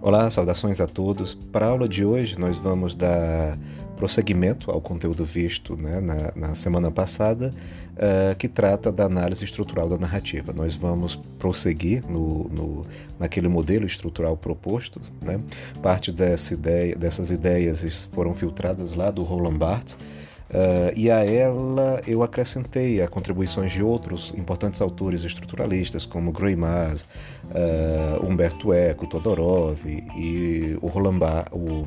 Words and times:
Olá, 0.00 0.30
saudações 0.30 0.80
a 0.80 0.86
todos. 0.86 1.34
Para 1.34 1.66
a 1.66 1.70
aula 1.70 1.88
de 1.88 2.04
hoje, 2.04 2.38
nós 2.38 2.56
vamos 2.56 2.94
dar 2.94 3.58
prosseguimento 3.96 4.70
ao 4.70 4.80
conteúdo 4.80 5.24
visto 5.24 5.76
né, 5.76 6.00
na, 6.00 6.32
na, 6.36 6.54
semana 6.54 6.88
passada, 6.88 7.52
uh, 7.94 8.36
que 8.36 8.46
trata 8.46 8.92
da 8.92 9.06
análise 9.06 9.44
estrutural 9.44 9.88
da 9.88 9.98
narrativa. 9.98 10.52
Nós 10.52 10.76
vamos 10.76 11.16
prosseguir 11.36 12.04
no, 12.08 12.44
no, 12.44 12.86
naquele 13.18 13.48
modelo 13.48 13.86
estrutural 13.86 14.36
proposto. 14.36 15.00
Né? 15.20 15.40
Parte 15.82 16.12
dessa 16.12 16.54
ideia, 16.54 16.94
dessas 16.94 17.32
ideias 17.32 18.08
foram 18.12 18.32
filtradas 18.34 18.92
lá 18.92 19.10
do 19.10 19.24
Roland 19.24 19.58
Barthes, 19.58 19.98
Uh, 20.50 20.92
e 20.96 21.10
a 21.10 21.24
ela 21.24 22.00
eu 22.06 22.22
acrescentei 22.22 23.02
a 23.02 23.08
contribuições 23.08 23.70
de 23.70 23.82
outros 23.82 24.32
importantes 24.36 24.80
autores 24.80 25.22
estruturalistas, 25.22 26.06
como 26.06 26.32
Gray 26.32 26.56
Mas, 26.56 27.02
uh, 27.02 28.26
Humberto 28.26 28.72
Eco, 28.72 29.06
Todorov 29.06 29.84
e 29.86 30.78
o 30.80 30.86
Roland 30.86 31.18
o, 31.52 31.86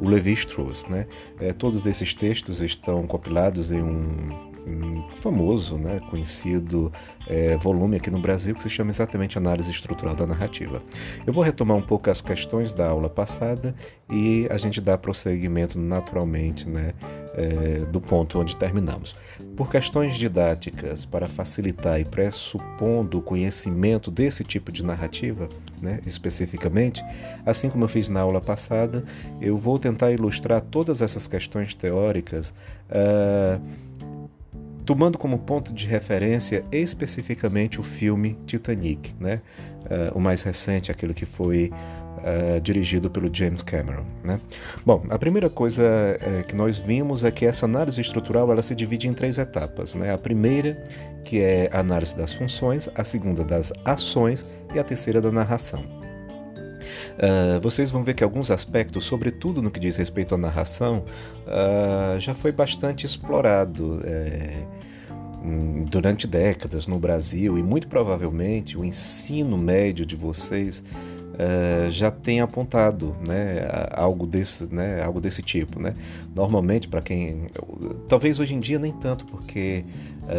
o 0.00 0.08
Levi 0.08 0.32
Strauss. 0.32 0.86
Né? 0.86 1.06
Uh, 1.40 1.54
todos 1.54 1.86
esses 1.86 2.12
textos 2.14 2.62
estão 2.62 3.06
compilados 3.06 3.70
em 3.70 3.80
um 3.80 4.47
famoso, 5.20 5.76
né, 5.76 6.00
conhecido 6.10 6.92
é, 7.26 7.56
volume 7.56 7.96
aqui 7.96 8.10
no 8.10 8.18
Brasil 8.18 8.54
que 8.54 8.62
se 8.62 8.70
chama 8.70 8.90
exatamente 8.90 9.36
Análise 9.36 9.70
Estrutural 9.70 10.14
da 10.14 10.26
Narrativa. 10.26 10.82
Eu 11.26 11.32
vou 11.32 11.42
retomar 11.42 11.76
um 11.76 11.82
pouco 11.82 12.10
as 12.10 12.20
questões 12.20 12.72
da 12.72 12.88
aula 12.88 13.08
passada 13.08 13.74
e 14.10 14.46
a 14.50 14.56
gente 14.56 14.80
dá 14.80 14.96
prosseguimento 14.96 15.78
naturalmente 15.78 16.68
né, 16.68 16.94
é, 17.34 17.84
do 17.90 18.00
ponto 18.00 18.38
onde 18.38 18.56
terminamos. 18.56 19.14
Por 19.56 19.70
questões 19.70 20.16
didáticas, 20.16 21.04
para 21.04 21.28
facilitar 21.28 22.00
e 22.00 22.04
pressupondo 22.04 23.18
o 23.18 23.22
conhecimento 23.22 24.10
desse 24.10 24.42
tipo 24.42 24.72
de 24.72 24.84
narrativa, 24.84 25.48
né, 25.80 26.00
especificamente, 26.06 27.04
assim 27.46 27.68
como 27.70 27.84
eu 27.84 27.88
fiz 27.88 28.08
na 28.08 28.20
aula 28.20 28.40
passada, 28.40 29.04
eu 29.40 29.56
vou 29.56 29.78
tentar 29.78 30.10
ilustrar 30.10 30.60
todas 30.60 31.02
essas 31.02 31.28
questões 31.28 31.74
teóricas. 31.74 32.52
Uh, 32.90 33.60
tomando 34.88 35.18
como 35.18 35.38
ponto 35.38 35.70
de 35.70 35.86
referência 35.86 36.64
especificamente 36.72 37.78
o 37.78 37.82
filme 37.82 38.38
Titanic, 38.46 39.14
né? 39.20 39.42
Uh, 39.84 40.16
o 40.16 40.18
mais 40.18 40.40
recente, 40.42 40.90
aquele 40.90 41.12
que 41.12 41.26
foi 41.26 41.70
uh, 41.70 42.58
dirigido 42.62 43.10
pelo 43.10 43.28
James 43.30 43.62
Cameron. 43.62 44.06
Né? 44.24 44.40
Bom, 44.86 45.04
a 45.10 45.18
primeira 45.18 45.50
coisa 45.50 45.84
uh, 45.84 46.42
que 46.46 46.56
nós 46.56 46.78
vimos 46.78 47.22
é 47.22 47.30
que 47.30 47.44
essa 47.44 47.66
análise 47.66 48.00
estrutural 48.00 48.50
ela 48.50 48.62
se 48.62 48.74
divide 48.74 49.06
em 49.06 49.12
três 49.12 49.36
etapas. 49.36 49.94
Né? 49.94 50.10
A 50.10 50.16
primeira, 50.16 50.82
que 51.22 51.38
é 51.42 51.68
a 51.70 51.80
análise 51.80 52.16
das 52.16 52.32
funções, 52.32 52.88
a 52.94 53.04
segunda 53.04 53.44
das 53.44 53.70
ações 53.84 54.46
e 54.74 54.78
a 54.78 54.84
terceira 54.84 55.20
da 55.20 55.30
narração. 55.30 56.07
Uh, 57.14 57.60
vocês 57.60 57.90
vão 57.90 58.02
ver 58.02 58.14
que 58.14 58.24
alguns 58.24 58.50
aspectos, 58.50 59.04
sobretudo 59.04 59.62
no 59.62 59.70
que 59.70 59.80
diz 59.80 59.96
respeito 59.96 60.34
à 60.34 60.38
narração, 60.38 61.04
uh, 61.46 62.18
já 62.20 62.34
foi 62.34 62.52
bastante 62.52 63.06
explorado. 63.06 64.00
É, 64.04 64.64
durante 65.88 66.26
décadas 66.26 66.88
no 66.88 66.98
Brasil 66.98 67.56
e 67.56 67.62
muito 67.62 67.86
provavelmente 67.86 68.76
o 68.76 68.84
ensino 68.84 69.56
médio 69.56 70.04
de 70.04 70.16
vocês 70.16 70.82
uh, 71.38 71.90
já 71.90 72.10
tem 72.10 72.40
apontado 72.40 73.16
né, 73.26 73.60
algo, 73.92 74.26
desse, 74.26 74.64
né, 74.72 75.02
algo 75.02 75.20
desse 75.20 75.42
tipo. 75.42 75.80
Né? 75.80 75.94
Normalmente, 76.34 76.88
para 76.88 77.00
quem. 77.00 77.46
Talvez 78.08 78.40
hoje 78.40 78.54
em 78.54 78.60
dia 78.60 78.78
nem 78.78 78.92
tanto, 78.92 79.24
porque 79.24 79.84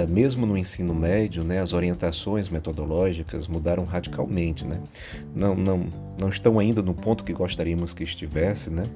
mesmo 0.08 0.46
no 0.46 0.58
ensino 0.58 0.94
médio, 0.94 1.44
né, 1.44 1.60
as 1.60 1.74
orientações 1.74 2.50
metodológicas 2.50 3.48
mudaram 3.48 3.86
radicalmente. 3.86 4.66
Né? 4.66 4.80
Não, 5.36 5.56
não, 5.56 5.88
não 6.20 6.30
estão 6.30 6.60
ainda 6.60 6.82
no 6.82 6.94
ponto 6.94 7.24
que 7.24 7.34
gostaríamos 7.34 7.94
que 7.94 8.04
estivesse, 8.04 8.70
né? 8.70 8.90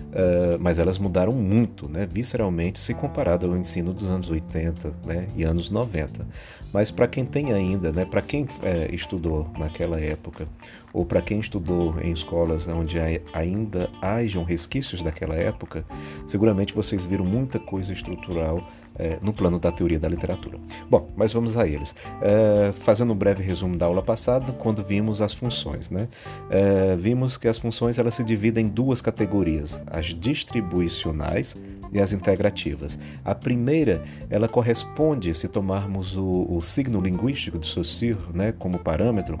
Uh, 0.00 0.58
mas 0.58 0.78
elas 0.78 0.98
mudaram 0.98 1.32
muito, 1.32 1.88
né? 1.88 2.08
visceralmente, 2.10 2.80
se 2.80 2.94
comparado 2.94 3.46
ao 3.46 3.56
ensino 3.56 3.92
dos 3.92 4.10
anos 4.10 4.28
80 4.30 4.96
né? 5.04 5.28
e 5.36 5.44
anos 5.44 5.70
90. 5.70 6.26
Mas 6.72 6.90
para 6.90 7.06
quem 7.06 7.24
tem 7.24 7.52
ainda, 7.52 7.92
né? 7.92 8.04
para 8.04 8.22
quem 8.22 8.46
é, 8.62 8.92
estudou 8.92 9.48
naquela 9.58 10.00
época, 10.00 10.48
ou 10.92 11.04
para 11.04 11.20
quem 11.20 11.38
estudou 11.38 11.94
em 12.00 12.12
escolas 12.12 12.66
onde 12.66 12.96
ainda 13.32 13.88
hajam 14.00 14.42
resquícios 14.42 15.02
daquela 15.02 15.34
época, 15.34 15.84
seguramente 16.26 16.74
vocês 16.74 17.04
viram 17.04 17.24
muita 17.24 17.58
coisa 17.58 17.92
estrutural 17.92 18.66
é, 19.00 19.18
no 19.22 19.32
plano 19.32 19.58
da 19.58 19.72
teoria 19.72 19.98
da 19.98 20.08
literatura. 20.08 20.58
Bom, 20.88 21.08
mas 21.16 21.32
vamos 21.32 21.56
a 21.56 21.66
eles. 21.66 21.94
É, 22.20 22.70
fazendo 22.72 23.12
um 23.12 23.16
breve 23.16 23.42
resumo 23.42 23.76
da 23.76 23.86
aula 23.86 24.02
passada, 24.02 24.52
quando 24.52 24.84
vimos 24.84 25.22
as 25.22 25.32
funções, 25.32 25.88
né? 25.88 26.08
É, 26.50 26.94
vimos 26.96 27.38
que 27.38 27.48
as 27.48 27.58
funções 27.58 27.98
elas 27.98 28.14
se 28.14 28.22
dividem 28.22 28.66
em 28.66 28.68
duas 28.68 29.00
categorias: 29.00 29.80
as 29.86 30.06
distribuicionais 30.06 31.56
e 31.92 31.98
as 32.00 32.12
integrativas. 32.12 32.98
A 33.24 33.34
primeira, 33.34 34.02
ela 34.28 34.46
corresponde, 34.46 35.34
se 35.34 35.48
tomarmos 35.48 36.16
o, 36.16 36.46
o 36.48 36.62
signo 36.62 37.00
linguístico 37.00 37.58
de 37.58 37.66
Saussure 37.66 38.18
né, 38.32 38.52
como 38.52 38.78
parâmetro, 38.78 39.40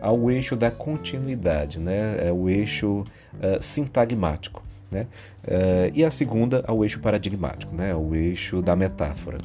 ao 0.00 0.30
eixo 0.30 0.54
da 0.54 0.70
continuidade, 0.70 1.80
né, 1.80 2.28
é 2.28 2.32
o 2.32 2.48
eixo 2.48 3.00
uh, 3.00 3.60
sintagmático. 3.60 4.67
Né? 4.90 5.06
Uh, 5.44 5.92
e 5.94 6.04
a 6.04 6.10
segunda 6.10 6.64
ao 6.66 6.82
eixo 6.82 7.00
paradigmático, 7.00 7.74
né? 7.74 7.94
o 7.94 8.14
eixo 8.14 8.62
da 8.62 8.74
metáfora. 8.74 9.38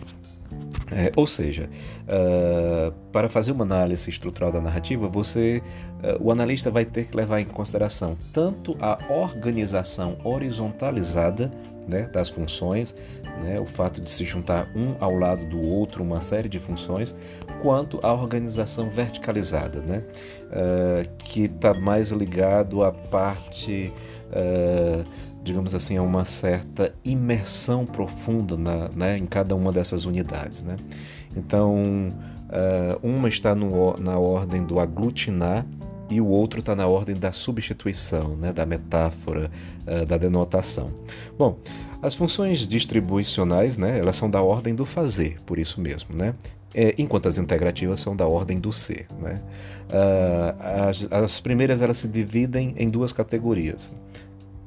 É, 0.92 1.12
ou 1.16 1.26
seja, 1.26 1.70
uh, 2.04 2.92
para 3.12 3.28
fazer 3.28 3.52
uma 3.52 3.64
análise 3.64 4.10
estrutural 4.10 4.52
da 4.52 4.62
narrativa, 4.62 5.08
você, 5.08 5.62
uh, 6.04 6.24
o 6.24 6.32
analista 6.32 6.70
vai 6.70 6.86
ter 6.86 7.06
que 7.06 7.18
levar 7.18 7.40
em 7.40 7.46
consideração 7.46 8.16
tanto 8.32 8.78
a 8.80 9.00
organização 9.10 10.18
horizontalizada 10.24 11.52
né, 11.88 12.08
das 12.14 12.30
funções, 12.30 12.96
né, 13.42 13.60
o 13.60 13.66
fato 13.66 14.02
de 14.02 14.10
se 14.10 14.24
juntar 14.24 14.70
um 14.76 14.96
ao 15.00 15.18
lado 15.18 15.46
do 15.48 15.60
outro, 15.60 16.04
uma 16.04 16.22
série 16.22 16.48
de 16.48 16.60
funções, 16.60 17.16
quanto 17.62 18.00
a 18.04 18.14
organização 18.14 18.90
verticalizada, 18.90 19.82
né, 19.82 20.04
uh, 20.50 21.18
que 21.18 21.46
está 21.46 21.74
mais 21.74 22.12
ligado 22.12 22.84
à 22.84 22.92
parte 22.92 23.92
digamos 25.44 25.76
assim, 25.76 25.98
a 25.98 26.02
uma 26.02 26.26
certa 26.26 26.94
imersão 27.04 27.86
profunda 27.86 28.56
na, 28.56 28.90
né, 28.90 29.18
em 29.18 29.26
cada 29.26 29.56
uma 29.56 29.72
dessas 29.72 30.06
unidades. 30.06 30.64
Né? 30.64 30.78
Então, 31.36 32.14
uh, 32.50 33.08
uma 33.08 33.28
está 33.28 33.54
no, 33.54 33.98
na 33.98 34.18
ordem 34.18 34.64
do 34.64 34.80
aglutinar 34.80 35.66
e 36.10 36.22
o 36.22 36.28
outro 36.28 36.60
está 36.60 36.76
na 36.76 36.88
ordem 36.88 37.16
da 37.16 37.32
substituição, 37.32 38.36
né, 38.38 38.54
da 38.54 38.66
metáfora, 38.66 39.52
uh, 39.86 40.06
da 40.06 40.18
denotação. 40.18 40.92
Bom, 41.38 41.58
as 42.02 42.16
funções 42.16 42.66
distribuicionais, 42.66 43.76
né, 43.76 44.00
elas 44.00 44.16
são 44.16 44.30
da 44.30 44.42
ordem 44.42 44.74
do 44.74 44.86
fazer, 44.86 45.42
por 45.46 45.60
isso 45.60 45.82
mesmo, 45.82 46.16
né? 46.16 46.34
É, 46.76 46.96
enquanto 46.98 47.28
as 47.28 47.38
integrativas 47.38 48.02
são 48.02 48.16
da 48.16 48.26
ordem 48.26 48.60
do 48.60 48.74
ser. 48.74 49.06
Né? 49.22 49.40
As, 50.60 51.08
as 51.12 51.40
primeiras 51.40 51.82
elas 51.82 52.00
se 52.00 52.08
dividem 52.08 52.74
em 52.78 52.90
duas 52.90 53.14
categorias 53.14 53.92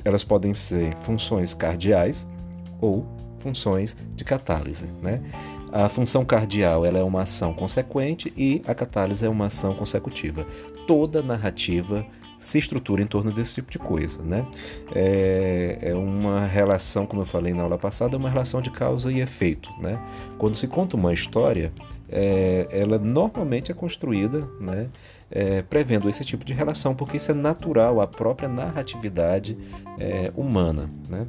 elas 0.07 0.23
podem 0.23 0.55
ser 0.55 0.97
funções 0.99 1.53
cardiais 1.53 2.27
ou 2.81 3.07
funções 3.41 3.97
de 4.15 4.25
catálise. 4.25 4.85
Né? 5.03 5.21
A 5.73 5.89
função 5.89 6.25
cardial 6.25 6.87
ela 6.87 6.99
é 6.99 7.03
uma 7.03 7.23
ação 7.23 7.53
consequente 7.53 8.33
e 8.37 8.63
a 8.67 8.75
catálise 8.75 9.27
é 9.27 9.29
uma 9.29 9.47
ação 9.47 9.75
consecutiva. 9.75 10.47
Toda 10.87 11.23
narrativa 11.23 12.07
se 12.39 12.59
estrutura 12.59 13.03
em 13.03 13.07
torno 13.07 13.33
desse 13.33 13.57
tipo 13.57 13.71
de 13.71 13.79
coisa. 13.79 14.23
Né? 14.23 14.47
É, 14.95 15.79
é, 15.81 15.95
uma 15.95 16.47
relação, 16.47 17.05
como 17.05 17.23
eu 17.23 17.27
falei 17.27 17.53
na 17.53 17.65
aula 17.65 17.79
passada, 17.79 18.15
é 18.15 18.19
uma 18.19 18.31
relação 18.31 18.63
de 18.63 18.71
causa 18.71 19.13
e 19.13 19.21
efeito. 19.21 19.71
Né? 19.81 20.01
Quando 20.39 20.55
se 20.55 20.69
conta 20.69 20.97
uma 20.97 21.13
história, 21.13 21.73
é, 22.09 22.69
ela 22.71 22.99
normalmente 22.99 23.73
é 23.73 23.75
construída 23.75 24.49
né, 24.61 24.89
é, 25.31 25.63
prevendo 25.63 26.09
esse 26.09 26.25
tipo 26.25 26.45
de 26.45 26.53
relação, 26.53 26.95
porque 26.95 27.17
isso 27.17 27.31
é 27.31 27.35
natural 27.35 28.01
à 28.01 28.07
própria 28.07 28.49
narratividade 28.49 29.57
é, 29.99 30.33
humana. 30.37 30.91
Né? 31.09 31.27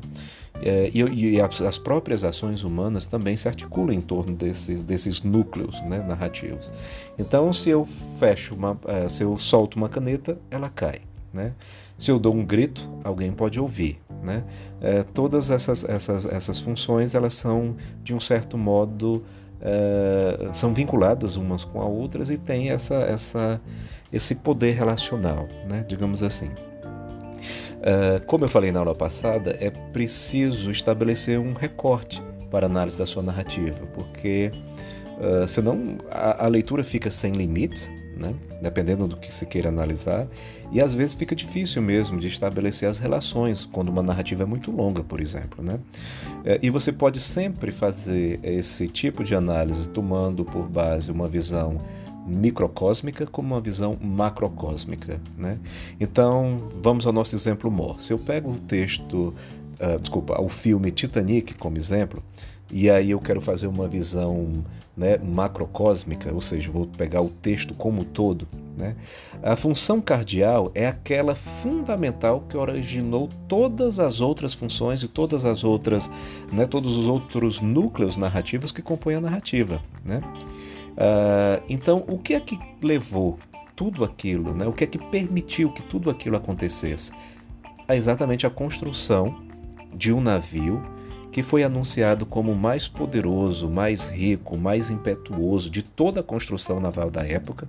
É, 0.61 0.89
e, 0.93 1.33
e 1.33 1.41
as, 1.41 1.61
as, 1.61 1.77
próprias 1.77 2.23
ações 2.23 2.63
humanas 2.63 3.05
também 3.05 3.37
se 3.37 3.47
articulam 3.47 3.93
em 3.93 4.01
torno 4.01 4.35
desses, 4.35 4.81
desses 4.81 5.21
núcleos 5.21 5.81
né, 5.83 5.99
narrativos. 5.99 6.71
Então, 7.17 7.53
se 7.53 7.69
eu 7.69 7.85
fecho 8.19 8.55
uma, 8.55 8.79
é, 8.87 9.07
se 9.07 9.23
eu 9.23 9.37
solto 9.37 9.75
uma 9.75 9.89
caneta, 9.89 10.37
ela 10.49 10.69
cai. 10.69 11.01
Né? 11.31 11.53
Se 11.97 12.11
eu 12.11 12.19
dou 12.19 12.33
um 12.33 12.45
grito, 12.45 12.89
alguém 13.03 13.31
pode 13.31 13.59
ouvir. 13.59 13.99
Né? 14.23 14.43
É, 14.81 15.03
todas 15.03 15.51
essas, 15.51 15.83
essas, 15.83 16.25
essas 16.25 16.59
funções 16.59 17.13
elas 17.13 17.35
são, 17.35 17.75
de 18.03 18.13
um 18.13 18.19
certo 18.19 18.57
modo, 18.57 19.23
é, 19.61 20.49
são 20.53 20.73
vinculadas 20.73 21.35
umas 21.35 21.63
com 21.63 21.81
as 21.81 21.87
outras 21.87 22.29
e 22.29 22.37
tem 22.37 22.69
essa, 22.69 22.95
essa, 22.95 23.61
esse 24.11 24.35
poder 24.35 24.73
relacional, 24.73 25.47
né? 25.67 25.85
digamos 25.87 26.23
assim. 26.23 26.49
Uh, 27.77 28.25
como 28.25 28.43
eu 28.43 28.49
falei 28.49 28.71
na 28.71 28.79
aula 28.79 28.95
passada, 28.95 29.55
é 29.61 29.69
preciso 29.69 30.71
estabelecer 30.71 31.39
um 31.39 31.53
recorte 31.53 32.21
para 32.49 32.65
análise 32.65 32.97
da 32.97 33.05
sua 33.05 33.21
narrativa, 33.21 33.85
porque 33.93 34.51
uh, 35.19 35.47
senão 35.47 35.97
a, 36.09 36.45
a 36.45 36.47
leitura 36.47 36.83
fica 36.83 37.11
sem 37.11 37.33
limites, 37.33 37.91
né? 38.17 38.33
dependendo 38.61 39.07
do 39.07 39.17
que 39.17 39.33
se 39.33 39.45
queira 39.45 39.69
analisar, 39.69 40.27
e 40.71 40.81
às 40.81 40.93
vezes 40.93 41.15
fica 41.15 41.35
difícil 41.35 41.81
mesmo 41.81 42.19
de 42.19 42.27
estabelecer 42.27 42.89
as 42.89 42.97
relações 42.97 43.65
quando 43.65 43.89
uma 43.89 44.03
narrativa 44.03 44.43
é 44.43 44.45
muito 44.45 44.71
longa, 44.71 45.03
por 45.03 45.21
exemplo. 45.21 45.63
Né? 45.63 45.79
É, 46.43 46.59
e 46.61 46.69
você 46.69 46.91
pode 46.91 47.19
sempre 47.19 47.71
fazer 47.71 48.39
esse 48.43 48.87
tipo 48.87 49.23
de 49.23 49.35
análise 49.35 49.87
tomando 49.89 50.43
por 50.43 50.67
base 50.67 51.11
uma 51.11 51.27
visão 51.27 51.79
microcósmica 52.27 53.25
como 53.25 53.55
uma 53.55 53.61
visão 53.61 53.97
macrocósmica. 54.01 55.19
Né? 55.37 55.57
Então, 55.99 56.67
vamos 56.83 57.07
ao 57.07 57.13
nosso 57.13 57.35
exemplo 57.35 57.71
mor. 57.71 58.01
Se 58.01 58.11
eu 58.11 58.19
pego 58.19 58.51
o 58.51 58.59
texto, 58.59 59.33
uh, 59.79 59.99
desculpa, 59.99 60.39
o 60.41 60.49
filme 60.49 60.91
Titanic 60.91 61.53
como 61.55 61.77
exemplo, 61.77 62.21
e 62.69 62.89
aí 62.89 63.11
eu 63.11 63.19
quero 63.19 63.39
fazer 63.39 63.67
uma 63.67 63.87
visão 63.87 64.63
né, 64.95 65.17
macrocósmica, 65.17 66.33
ou 66.33 66.41
seja, 66.41 66.71
vou 66.71 66.85
pegar 66.85 67.21
o 67.21 67.29
texto 67.29 67.73
como 67.73 68.03
todo. 68.03 68.47
Né? 68.75 68.95
A 69.41 69.55
função 69.55 70.01
cardial 70.01 70.71
é 70.75 70.87
aquela 70.87 71.33
fundamental 71.35 72.43
que 72.49 72.57
originou 72.57 73.29
todas 73.47 73.99
as 73.99 74.19
outras 74.21 74.53
funções 74.53 75.01
e 75.03 75.07
todas 75.07 75.45
as 75.45 75.63
outras, 75.63 76.09
né, 76.51 76.65
todos 76.65 76.97
os 76.97 77.07
outros 77.07 77.61
núcleos 77.61 78.17
narrativos 78.17 78.71
que 78.71 78.81
compõem 78.81 79.15
a 79.15 79.21
narrativa. 79.21 79.81
Né? 80.03 80.21
Uh, 80.93 81.63
então, 81.69 82.03
o 82.07 82.17
que 82.17 82.33
é 82.33 82.39
que 82.39 82.59
levou 82.81 83.39
tudo 83.75 84.03
aquilo, 84.03 84.53
né? 84.53 84.65
o 84.67 84.73
que 84.73 84.83
é 84.83 84.87
que 84.87 84.97
permitiu 84.97 85.71
que 85.71 85.83
tudo 85.83 86.09
aquilo 86.09 86.35
acontecesse? 86.35 87.11
É 87.87 87.95
exatamente 87.95 88.45
a 88.45 88.49
construção 88.49 89.35
de 89.93 90.11
um 90.11 90.19
navio 90.19 90.83
que 91.31 91.43
foi 91.43 91.63
anunciado 91.63 92.25
como 92.25 92.51
o 92.51 92.55
mais 92.55 92.87
poderoso, 92.87 93.69
mais 93.69 94.07
rico, 94.07 94.57
mais 94.57 94.89
impetuoso 94.89 95.69
de 95.69 95.83
toda 95.83 96.21
a 96.21 96.23
construção 96.23 96.79
naval 96.79 97.11
da 97.11 97.25
época. 97.25 97.67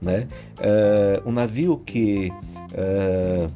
Né? 0.00 0.26
Uh, 0.58 1.28
um 1.28 1.32
navio 1.32 1.78
que 1.78 2.32
uh, 2.72 3.50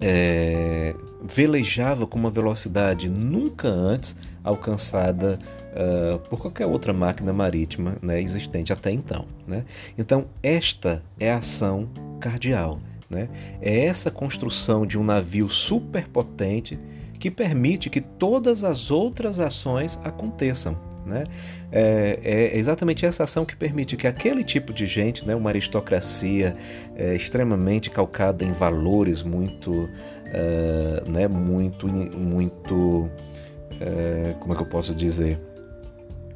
é, 0.00 0.94
velejava 1.22 2.06
com 2.06 2.18
uma 2.18 2.30
velocidade 2.30 3.08
nunca 3.08 3.68
antes 3.68 4.16
alcançada 4.42 5.38
uh, 5.72 6.18
por 6.28 6.40
qualquer 6.40 6.66
outra 6.66 6.92
máquina 6.92 7.32
marítima 7.32 7.96
né, 8.02 8.20
existente 8.20 8.72
até 8.72 8.90
então. 8.90 9.26
Né? 9.46 9.64
Então, 9.96 10.26
esta 10.42 11.02
é 11.18 11.32
a 11.32 11.38
ação 11.38 11.88
cardial. 12.20 12.80
Né? 13.08 13.28
É 13.60 13.86
essa 13.86 14.10
construção 14.10 14.86
de 14.86 14.98
um 14.98 15.04
navio 15.04 15.48
superpotente 15.48 16.78
que 17.22 17.30
permite 17.30 17.88
que 17.88 18.00
todas 18.00 18.64
as 18.64 18.90
outras 18.90 19.38
ações 19.38 19.96
aconteçam. 20.02 20.76
Né? 21.06 21.22
É, 21.70 22.18
é, 22.20 22.58
exatamente 22.58 23.06
essa 23.06 23.22
ação 23.22 23.44
que 23.44 23.54
permite 23.54 23.96
que 23.96 24.08
aquele 24.08 24.42
tipo 24.42 24.72
de 24.72 24.86
gente, 24.86 25.24
né, 25.24 25.32
uma 25.36 25.50
aristocracia 25.50 26.56
é, 26.96 27.14
extremamente 27.14 27.90
calcada 27.90 28.44
em 28.44 28.50
valores 28.50 29.22
muito, 29.22 29.70
uh, 29.72 31.08
né, 31.08 31.28
muito, 31.28 31.86
muito, 31.86 32.74
uh, 32.74 34.38
como 34.40 34.54
é 34.54 34.56
que 34.56 34.62
eu 34.62 34.66
posso 34.66 34.92
dizer, 34.92 35.38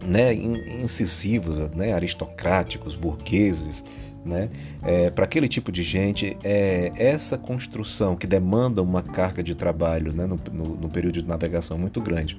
né, 0.07 0.33
incisivos, 0.35 1.69
né, 1.71 1.95
aristocráticos, 1.95 2.95
burgueses, 2.95 3.83
né? 4.27 4.49
É, 4.83 5.11
Para 5.11 5.25
aquele 5.25 5.49
tipo 5.49 5.71
de 5.71 5.83
gente, 5.83 6.37
é, 6.43 6.93
essa 6.97 7.39
construção 7.39 8.17
que 8.17 8.27
demanda 8.27 8.83
uma 8.83 9.03
carga 9.03 9.43
de 9.43 9.55
trabalho 9.55 10.13
né, 10.13 10.27
no, 10.27 10.39
no, 10.53 10.77
no 10.77 10.89
período 10.89 11.21
de 11.21 11.27
navegação 11.27 11.79
muito 11.79 12.01
grande, 12.01 12.37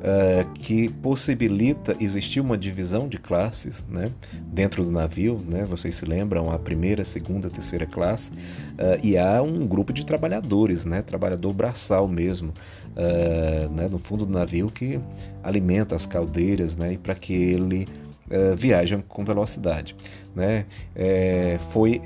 uh, 0.00 0.50
que 0.54 0.88
possibilita 0.88 1.96
existir 2.00 2.40
uma 2.40 2.56
divisão 2.56 3.08
de 3.08 3.18
classes 3.18 3.82
né, 3.88 4.10
dentro 4.42 4.84
do 4.84 4.90
navio. 4.90 5.40
Né? 5.46 5.64
Vocês 5.64 5.94
se 5.94 6.04
lembram, 6.04 6.50
a 6.50 6.58
primeira, 6.58 7.04
segunda, 7.04 7.48
terceira 7.48 7.86
classe, 7.86 8.30
uh, 8.30 8.98
e 9.02 9.16
há 9.16 9.42
um 9.42 9.66
grupo 9.66 9.92
de 9.92 10.04
trabalhadores, 10.04 10.84
né, 10.84 11.02
trabalhador 11.02 11.52
braçal 11.52 12.08
mesmo, 12.08 12.52
uh, 12.96 13.70
né, 13.72 13.88
no 13.88 13.98
fundo 13.98 14.26
do 14.26 14.32
navio 14.32 14.70
que 14.70 14.98
alimenta 15.42 15.94
as 15.94 16.06
caldeiras 16.06 16.76
né, 16.76 16.94
e 16.94 16.98
para 16.98 17.14
que 17.14 17.32
ele 17.32 17.88
uh, 18.30 18.56
viajam 18.56 19.02
com 19.02 19.24
velocidade. 19.24 19.96
Né? 20.34 20.66
É, 20.94 21.58
foi 21.70 22.00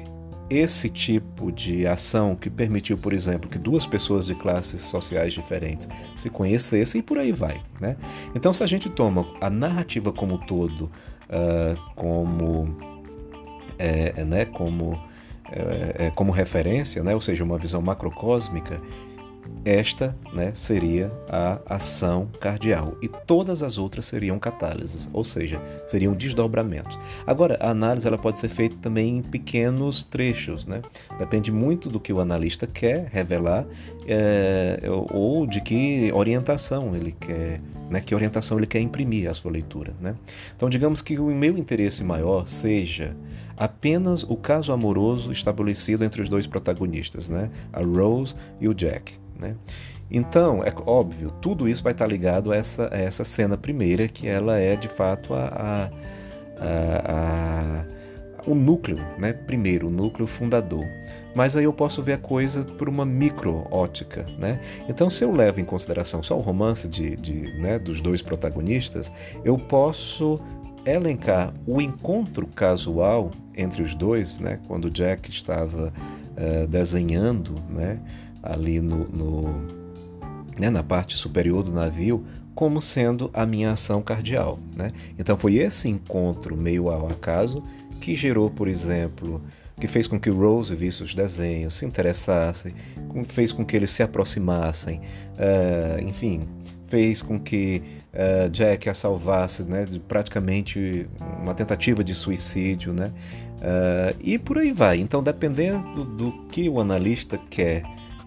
esse 0.51 0.91
tipo 0.91 1.51
de 1.51 1.87
ação 1.87 2.37
que 2.37 2.51
permitiu, 2.51 2.99
por 2.99 3.13
exemplo, 3.13 3.49
que 3.49 3.59
duas 3.59 3.87
pessoas 3.87 4.27
de 4.27 4.35
classes 4.35 4.83
sociais 4.83 5.33
diferentes 5.33 5.89
se 6.17 6.29
conhecessem 6.29 6.99
e 7.01 7.03
por 7.03 7.19
aí 7.19 7.33
vai. 7.33 7.63
Né? 7.81 7.97
Então, 8.35 8.53
se 8.53 8.63
a 8.63 8.67
gente 8.67 8.89
toma 8.91 9.27
a 9.41 9.49
narrativa 9.49 10.13
como 10.13 10.39
todo 10.47 10.91
uh, 11.31 11.81
como, 11.95 12.77
é, 13.79 14.25
né, 14.25 14.45
como, 14.45 15.01
é, 15.51 16.11
como 16.15 16.31
referência, 16.31 17.03
né, 17.03 17.15
ou 17.15 17.21
seja, 17.21 17.43
uma 17.43 17.59
visão 17.59 17.81
macrocósmica, 17.81 18.81
esta 19.65 20.17
né, 20.33 20.53
seria 20.55 21.11
a 21.29 21.61
ação 21.67 22.29
cardial 22.41 22.97
e 23.01 23.09
todas 23.09 23.63
as 23.63 23.79
outras 23.79 24.07
seriam 24.07 24.39
catálises, 24.39 25.09
ou 25.13 25.25
seja, 25.25 25.61
seriam 25.87 26.13
desdobramentos. 26.13 26.99
Agora, 27.27 27.57
a 27.61 27.71
análise 27.71 28.07
ela 28.07 28.19
pode 28.19 28.39
ser 28.39 28.49
feita 28.49 28.77
também 28.77 29.19
em 29.19 29.23
pequenos 29.23 30.05
trechos, 30.05 30.67
né? 30.67 30.83
depende 31.19 31.51
muito 31.51 31.89
do 31.89 31.99
que 31.99 32.13
o 32.13 32.21
analista 32.21 32.67
quer 32.67 33.09
revelar 33.11 33.67
é, 34.07 34.81
ou 35.11 35.47
de 35.47 35.61
que 35.61 36.13
orientação 36.13 36.95
ele 36.95 37.13
quer, 37.19 37.61
né, 37.89 38.01
que 38.01 38.15
orientação 38.15 38.59
ele 38.59 38.67
quer 38.67 38.81
imprimir 38.81 39.31
à 39.31 39.35
sua 39.35 39.51
leitura. 39.51 39.95
Né? 40.01 40.15
Então, 40.55 40.69
digamos 40.69 41.01
que 41.01 41.19
o 41.19 41.27
meu 41.27 41.57
interesse 41.57 42.05
maior 42.05 42.47
seja 42.47 43.17
apenas 43.57 44.25
o 44.25 44.37
caso 44.37 44.73
amoroso 44.73 45.33
estabelecido 45.33 46.05
entre 46.05 46.21
os 46.21 46.29
dois 46.29 46.47
protagonistas, 46.47 47.29
né? 47.29 47.51
a 47.73 47.81
Rose 47.81 48.35
e 48.61 48.69
o 48.69 48.75
Jack. 48.75 49.24
Né? 49.39 49.57
Então, 50.11 50.63
é 50.63 50.73
óbvio, 50.87 51.31
tudo 51.31 51.69
isso 51.69 51.83
vai 51.83 51.93
estar 51.93 52.07
ligado 52.07 52.53
a 52.53 52.57
essa, 52.57 52.89
a 52.93 52.99
essa 52.99 53.25
cena 53.25 53.57
primeira, 53.57 54.07
que 54.07 54.29
ela 54.29 54.59
é 54.59 54.77
de 54.77 54.89
fato 54.89 55.35
a, 55.35 55.91
a, 56.61 57.85
o 58.47 58.55
núcleo, 58.55 58.99
né? 59.19 59.33
primeiro, 59.33 59.89
o 59.89 59.91
núcleo 59.91 60.27
fundador. 60.27 60.85
Mas 61.35 61.57
aí 61.57 61.65
eu 61.65 61.73
posso 61.73 62.01
ver 62.01 62.13
a 62.13 62.19
coisa 62.19 62.63
por 62.63 62.89
uma 62.89 63.05
micro 63.05 63.67
ótica. 63.71 64.25
Né? 64.39 64.61
Então, 64.89 65.11
se 65.11 65.25
eu 65.25 65.33
levo 65.33 65.61
em 65.61 65.65
consideração 65.65 66.23
só 66.23 66.37
o 66.37 66.41
romance 66.41 66.87
de, 66.87 67.17
de 67.17 67.61
né, 67.61 67.79
dos 67.79 68.01
dois 68.01 68.23
protagonistas, 68.23 69.11
eu 69.45 69.59
posso 69.59 70.41
elencar 70.87 71.53
o 71.67 71.81
encontro 71.81 72.47
casual 72.47 73.31
entre 73.57 73.83
os 73.83 73.95
dois, 73.95 74.39
né, 74.39 74.61
quando 74.67 74.91
Jack 74.91 75.31
estava 75.31 75.93
uh, 76.37 76.67
desenhando 76.67 77.55
né, 77.71 77.99
ali 78.45 78.81
no, 78.81 79.09
no 79.09 79.85
né, 80.59 80.71
na 80.71 80.83
parte 80.83 81.17
superior 81.17 81.63
do 81.63 81.73
navio 81.73 82.25
como 82.55 82.81
sendo 82.81 83.31
a 83.33 83.45
minha 83.45 83.73
ação 83.73 84.01
cardial. 84.01 84.59
Né? 84.77 84.93
Então 85.19 85.37
foi 85.37 85.57
esse 85.57 85.89
encontro 85.89 86.57
meio 86.57 86.89
ao 86.89 87.09
acaso 87.09 87.63
que 88.01 88.15
gerou, 88.15 88.51
por 88.51 88.69
exemplo, 88.69 89.43
que 89.81 89.89
fez 89.89 90.07
com 90.07 90.21
que 90.21 90.31
Rose 90.31 90.75
visse 90.75 91.03
os 91.03 91.15
desenhos, 91.15 91.75
se 91.75 91.85
interessasse, 91.85 92.75
fez 93.25 93.51
com 93.51 93.65
que 93.65 93.75
eles 93.75 93.91
se 93.91 94.03
aproximassem, 94.03 95.01
uh, 95.01 96.01
enfim, 96.07 96.47
fez 96.87 97.23
com 97.23 97.41
que 97.41 97.83
uh, 98.13 98.49
Jack 98.51 98.89
a 98.89 98.95
salvasse 98.95 99.63
né, 99.63 99.85
de 99.85 99.99
praticamente 99.99 101.09
uma 101.41 101.55
tentativa 101.55 102.05
de 102.05 102.15
suicídio, 102.15 102.93
né? 102.93 103.13
Uh, 103.57 104.17
e 104.21 104.39
por 104.39 104.59
aí 104.59 104.73
vai. 104.73 104.99
Então, 105.01 105.23
dependendo 105.23 106.05
do 106.05 106.31
que 106.49 106.69
o 106.69 106.79
analista 106.79 107.39
quer 107.51 107.83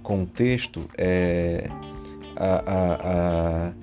contexto, 0.07 0.89
é, 0.97 1.69
a, 2.37 2.63
a, 2.65 3.67
a 3.67 3.73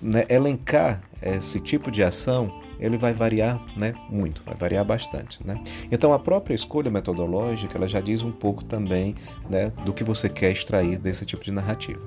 né, 0.00 0.24
elencar 0.28 1.02
esse 1.20 1.58
tipo 1.58 1.90
de 1.90 2.00
ação, 2.00 2.62
ele 2.78 2.96
vai 2.96 3.12
variar 3.12 3.60
né, 3.76 3.92
muito, 4.08 4.40
vai 4.44 4.54
variar 4.54 4.84
bastante. 4.84 5.44
Né? 5.44 5.60
Então, 5.90 6.12
a 6.12 6.18
própria 6.18 6.54
escolha 6.54 6.92
metodológica 6.92 7.76
ela 7.76 7.88
já 7.88 8.00
diz 8.00 8.22
um 8.22 8.30
pouco 8.30 8.62
também 8.62 9.16
né, 9.50 9.72
do 9.84 9.92
que 9.92 10.04
você 10.04 10.28
quer 10.28 10.52
extrair 10.52 10.96
desse 10.96 11.26
tipo 11.26 11.42
de 11.42 11.50
narrativa. 11.50 12.00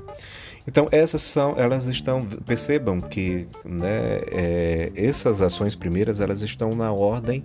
Então, 0.66 0.88
essas 0.90 1.22
são, 1.22 1.56
elas 1.58 1.88
estão, 1.88 2.26
percebam 2.26 3.02
que 3.02 3.50
né, 3.66 4.22
é, 4.32 4.92
essas 4.96 5.42
ações 5.42 5.76
primeiras 5.76 6.22
elas 6.22 6.42
estão 6.42 6.74
na 6.74 6.94
ordem 6.94 7.44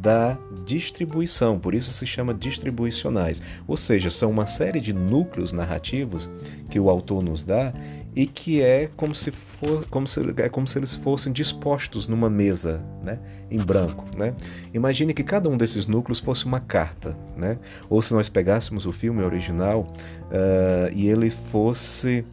da 0.00 0.38
distribuição, 0.64 1.58
por 1.58 1.74
isso 1.74 1.90
se 1.92 2.06
chama 2.06 2.34
distribuicionais, 2.34 3.40
ou 3.66 3.76
seja, 3.76 4.10
são 4.10 4.30
uma 4.30 4.46
série 4.46 4.80
de 4.80 4.92
núcleos 4.92 5.52
narrativos 5.52 6.28
que 6.70 6.80
o 6.80 6.90
autor 6.90 7.22
nos 7.22 7.42
dá 7.42 7.72
e 8.16 8.26
que 8.26 8.62
é 8.62 8.88
como 8.96 9.14
se 9.14 9.30
for, 9.30 9.84
como 9.90 10.06
se, 10.06 10.20
é 10.36 10.48
como 10.48 10.68
se 10.68 10.78
eles 10.78 10.94
fossem 10.94 11.32
dispostos 11.32 12.06
numa 12.06 12.30
mesa, 12.30 12.80
né, 13.02 13.18
em 13.50 13.58
branco, 13.58 14.04
né? 14.16 14.34
Imagine 14.72 15.12
que 15.12 15.24
cada 15.24 15.48
um 15.48 15.56
desses 15.56 15.86
núcleos 15.86 16.20
fosse 16.20 16.44
uma 16.44 16.60
carta, 16.60 17.16
né? 17.36 17.58
Ou 17.90 18.00
se 18.00 18.12
nós 18.14 18.28
pegássemos 18.28 18.86
o 18.86 18.92
filme 18.92 19.22
original 19.22 19.92
uh, 20.26 20.92
e 20.94 21.08
ele 21.08 21.28
fosse 21.28 22.24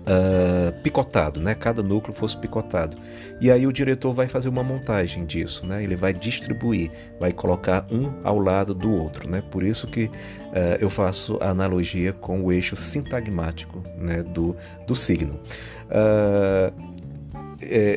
uh, 0.00 0.72
picotado, 0.82 1.40
né? 1.40 1.54
Cada 1.54 1.82
núcleo 1.82 2.14
fosse 2.14 2.36
picotado. 2.36 2.96
E 3.40 3.50
aí 3.50 3.66
o 3.66 3.72
diretor 3.72 4.12
vai 4.12 4.28
fazer 4.28 4.48
uma 4.48 4.62
montagem 4.62 5.24
disso, 5.24 5.66
né? 5.66 5.82
Ele 5.82 5.96
vai 5.96 6.12
distribuir, 6.12 6.90
vai 7.18 7.32
colocar 7.32 7.86
um 7.90 8.12
ao 8.24 8.38
lado 8.38 8.74
do 8.74 8.90
outro, 8.92 9.28
né? 9.28 9.42
Por 9.50 9.62
isso 9.62 9.86
que 9.86 10.04
uh, 10.04 10.76
eu 10.80 10.90
faço 10.90 11.38
a 11.40 11.50
analogia 11.50 12.12
com 12.12 12.42
o 12.42 12.52
eixo 12.52 12.76
sintagmático, 12.76 13.82
né? 13.96 14.22
Do, 14.22 14.56
do 14.86 14.94
signo. 14.96 15.38
Uh, 15.86 16.90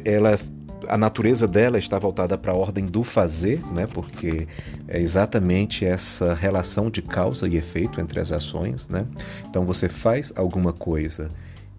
ela 0.05 0.37
a 0.87 0.97
natureza 0.97 1.47
dela 1.47 1.79
está 1.79 1.97
voltada 1.97 2.37
para 2.37 2.51
a 2.51 2.55
ordem 2.55 2.85
do 2.85 3.03
fazer, 3.03 3.63
né? 3.71 3.87
porque 3.87 4.47
é 4.85 4.99
exatamente 4.99 5.85
essa 5.85 6.33
relação 6.33 6.89
de 6.89 7.01
causa 7.01 7.47
e 7.47 7.55
efeito 7.55 8.01
entre 8.01 8.19
as 8.19 8.33
ações. 8.33 8.89
Né? 8.89 9.05
Então 9.49 9.65
você 9.65 9.87
faz 9.87 10.33
alguma 10.35 10.73
coisa 10.73 11.31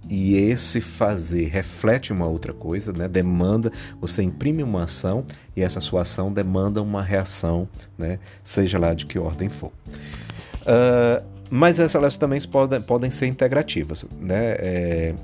e 0.08 0.37
esse 0.37 0.80
fazer 0.80 1.49
reflete 1.49 2.12
uma 2.12 2.26
outra 2.26 2.52
coisa, 2.52 2.92
né? 2.92 3.08
demanda, 3.08 3.73
você 4.00 4.23
imprime 4.23 4.62
uma 4.62 4.84
ação 4.84 5.25
e 5.56 5.62
essa 5.62 5.80
sua 5.80 6.02
ação 6.02 6.32
demanda 6.32 6.82
uma 6.82 7.02
reação, 7.02 7.68
né? 7.96 8.18
seja 8.42 8.78
lá 8.78 8.94
de 8.94 9.06
que 9.06 9.18
ordem 9.18 9.49
for. 9.49 9.73
Uh, 10.62 11.25
mas 11.50 11.78
elas 11.78 12.16
também 12.16 12.40
podem, 12.42 12.80
podem 12.80 13.11
ser 13.11 13.26
integrativas. 13.26 14.04
Né? 14.20 14.56
É, 14.58 15.14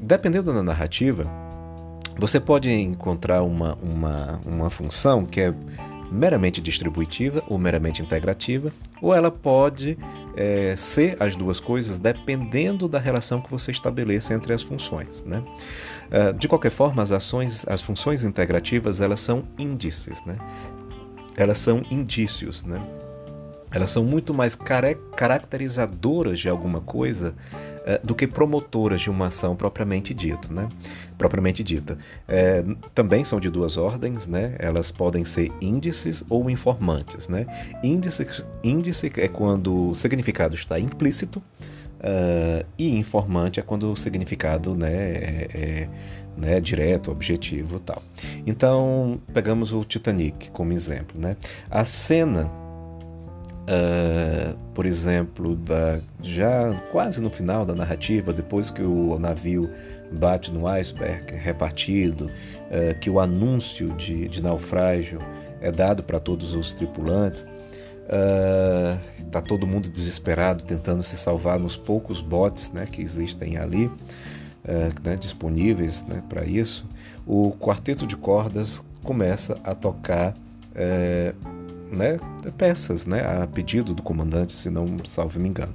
dependendo 0.00 0.52
da 0.52 0.62
narrativa, 0.62 1.26
você 2.18 2.40
pode 2.40 2.70
encontrar 2.70 3.42
uma, 3.42 3.74
uma, 3.82 4.40
uma 4.46 4.70
função 4.70 5.26
que 5.26 5.40
é 5.40 5.54
meramente 6.10 6.60
distributiva 6.60 7.42
ou 7.48 7.58
meramente 7.58 8.00
integrativa, 8.02 8.72
ou 9.02 9.14
ela 9.14 9.30
pode 9.30 9.98
é, 10.36 10.76
ser 10.76 11.16
as 11.18 11.34
duas 11.34 11.58
coisas 11.58 11.98
dependendo 11.98 12.86
da 12.86 12.98
relação 12.98 13.40
que 13.40 13.50
você 13.50 13.70
estabeleça 13.70 14.34
entre 14.34 14.52
as 14.52 14.62
funções. 14.62 15.24
Né? 15.24 15.42
Uh, 16.06 16.38
de 16.38 16.46
qualquer 16.46 16.70
forma, 16.70 17.02
as 17.02 17.10
ações, 17.10 17.66
as 17.66 17.82
funções 17.82 18.22
integrativas, 18.22 19.00
elas 19.00 19.20
são 19.20 19.44
índices, 19.58 20.22
né? 20.24 20.36
elas 21.36 21.58
são 21.58 21.82
indícios, 21.90 22.62
né? 22.62 22.80
Elas 23.76 23.90
são 23.90 24.02
muito 24.02 24.32
mais 24.32 24.56
caracterizadoras 24.56 26.40
de 26.40 26.48
alguma 26.48 26.80
coisa 26.80 27.34
é, 27.84 28.00
do 28.02 28.14
que 28.14 28.26
promotoras 28.26 29.02
de 29.02 29.10
uma 29.10 29.26
ação 29.26 29.54
propriamente 29.54 30.14
dita, 30.14 30.52
né? 30.52 30.66
Propriamente 31.18 31.62
dita. 31.62 31.98
É, 32.26 32.64
também 32.94 33.22
são 33.22 33.38
de 33.38 33.50
duas 33.50 33.76
ordens, 33.76 34.26
né? 34.26 34.56
Elas 34.58 34.90
podem 34.90 35.26
ser 35.26 35.52
índices 35.60 36.24
ou 36.30 36.48
informantes, 36.48 37.28
né? 37.28 37.46
Índice, 37.82 38.26
índice 38.64 39.12
é 39.18 39.28
quando 39.28 39.90
o 39.90 39.94
significado 39.94 40.54
está 40.54 40.80
implícito 40.80 41.38
uh, 41.38 42.66
e 42.78 42.96
informante 42.96 43.60
é 43.60 43.62
quando 43.62 43.92
o 43.92 43.96
significado, 43.96 44.74
né, 44.74 44.94
é, 44.94 45.48
é 45.52 45.88
né, 46.34 46.60
direto, 46.60 47.10
objetivo, 47.10 47.78
tal. 47.78 48.02
Então 48.46 49.20
pegamos 49.34 49.72
o 49.72 49.84
Titanic 49.84 50.50
como 50.50 50.72
exemplo, 50.72 51.20
né? 51.20 51.36
A 51.70 51.84
cena 51.84 52.50
Uh, 53.66 54.56
por 54.72 54.86
exemplo, 54.86 55.56
da, 55.56 55.98
já 56.22 56.72
quase 56.92 57.20
no 57.20 57.28
final 57.28 57.66
da 57.66 57.74
narrativa, 57.74 58.32
depois 58.32 58.70
que 58.70 58.80
o 58.80 59.18
navio 59.18 59.68
bate 60.12 60.52
no 60.52 60.68
iceberg 60.68 61.34
repartido, 61.34 62.26
uh, 62.26 62.96
que 63.00 63.10
o 63.10 63.18
anúncio 63.18 63.92
de, 63.94 64.28
de 64.28 64.40
naufrágio 64.40 65.18
é 65.60 65.72
dado 65.72 66.04
para 66.04 66.20
todos 66.20 66.54
os 66.54 66.74
tripulantes, 66.74 67.44
está 69.18 69.40
uh, 69.40 69.42
todo 69.42 69.66
mundo 69.66 69.88
desesperado 69.88 70.62
tentando 70.62 71.02
se 71.02 71.16
salvar 71.16 71.58
nos 71.58 71.76
poucos 71.76 72.20
botes 72.20 72.70
né, 72.70 72.86
que 72.86 73.02
existem 73.02 73.56
ali, 73.56 73.90
né, 75.02 75.16
disponíveis 75.18 76.02
né, 76.02 76.22
para 76.28 76.44
isso. 76.44 76.86
O 77.26 77.50
quarteto 77.50 78.06
de 78.06 78.16
cordas 78.16 78.80
começa 79.02 79.58
a 79.64 79.74
tocar 79.74 80.34
né, 81.90 82.18
peças 82.56 83.06
né, 83.06 83.20
a 83.20 83.46
pedido 83.46 83.94
do 83.94 84.02
comandante, 84.02 84.52
se 84.52 84.70
não 84.70 84.86
salvo 85.04 85.38
me 85.40 85.48
engano. 85.48 85.74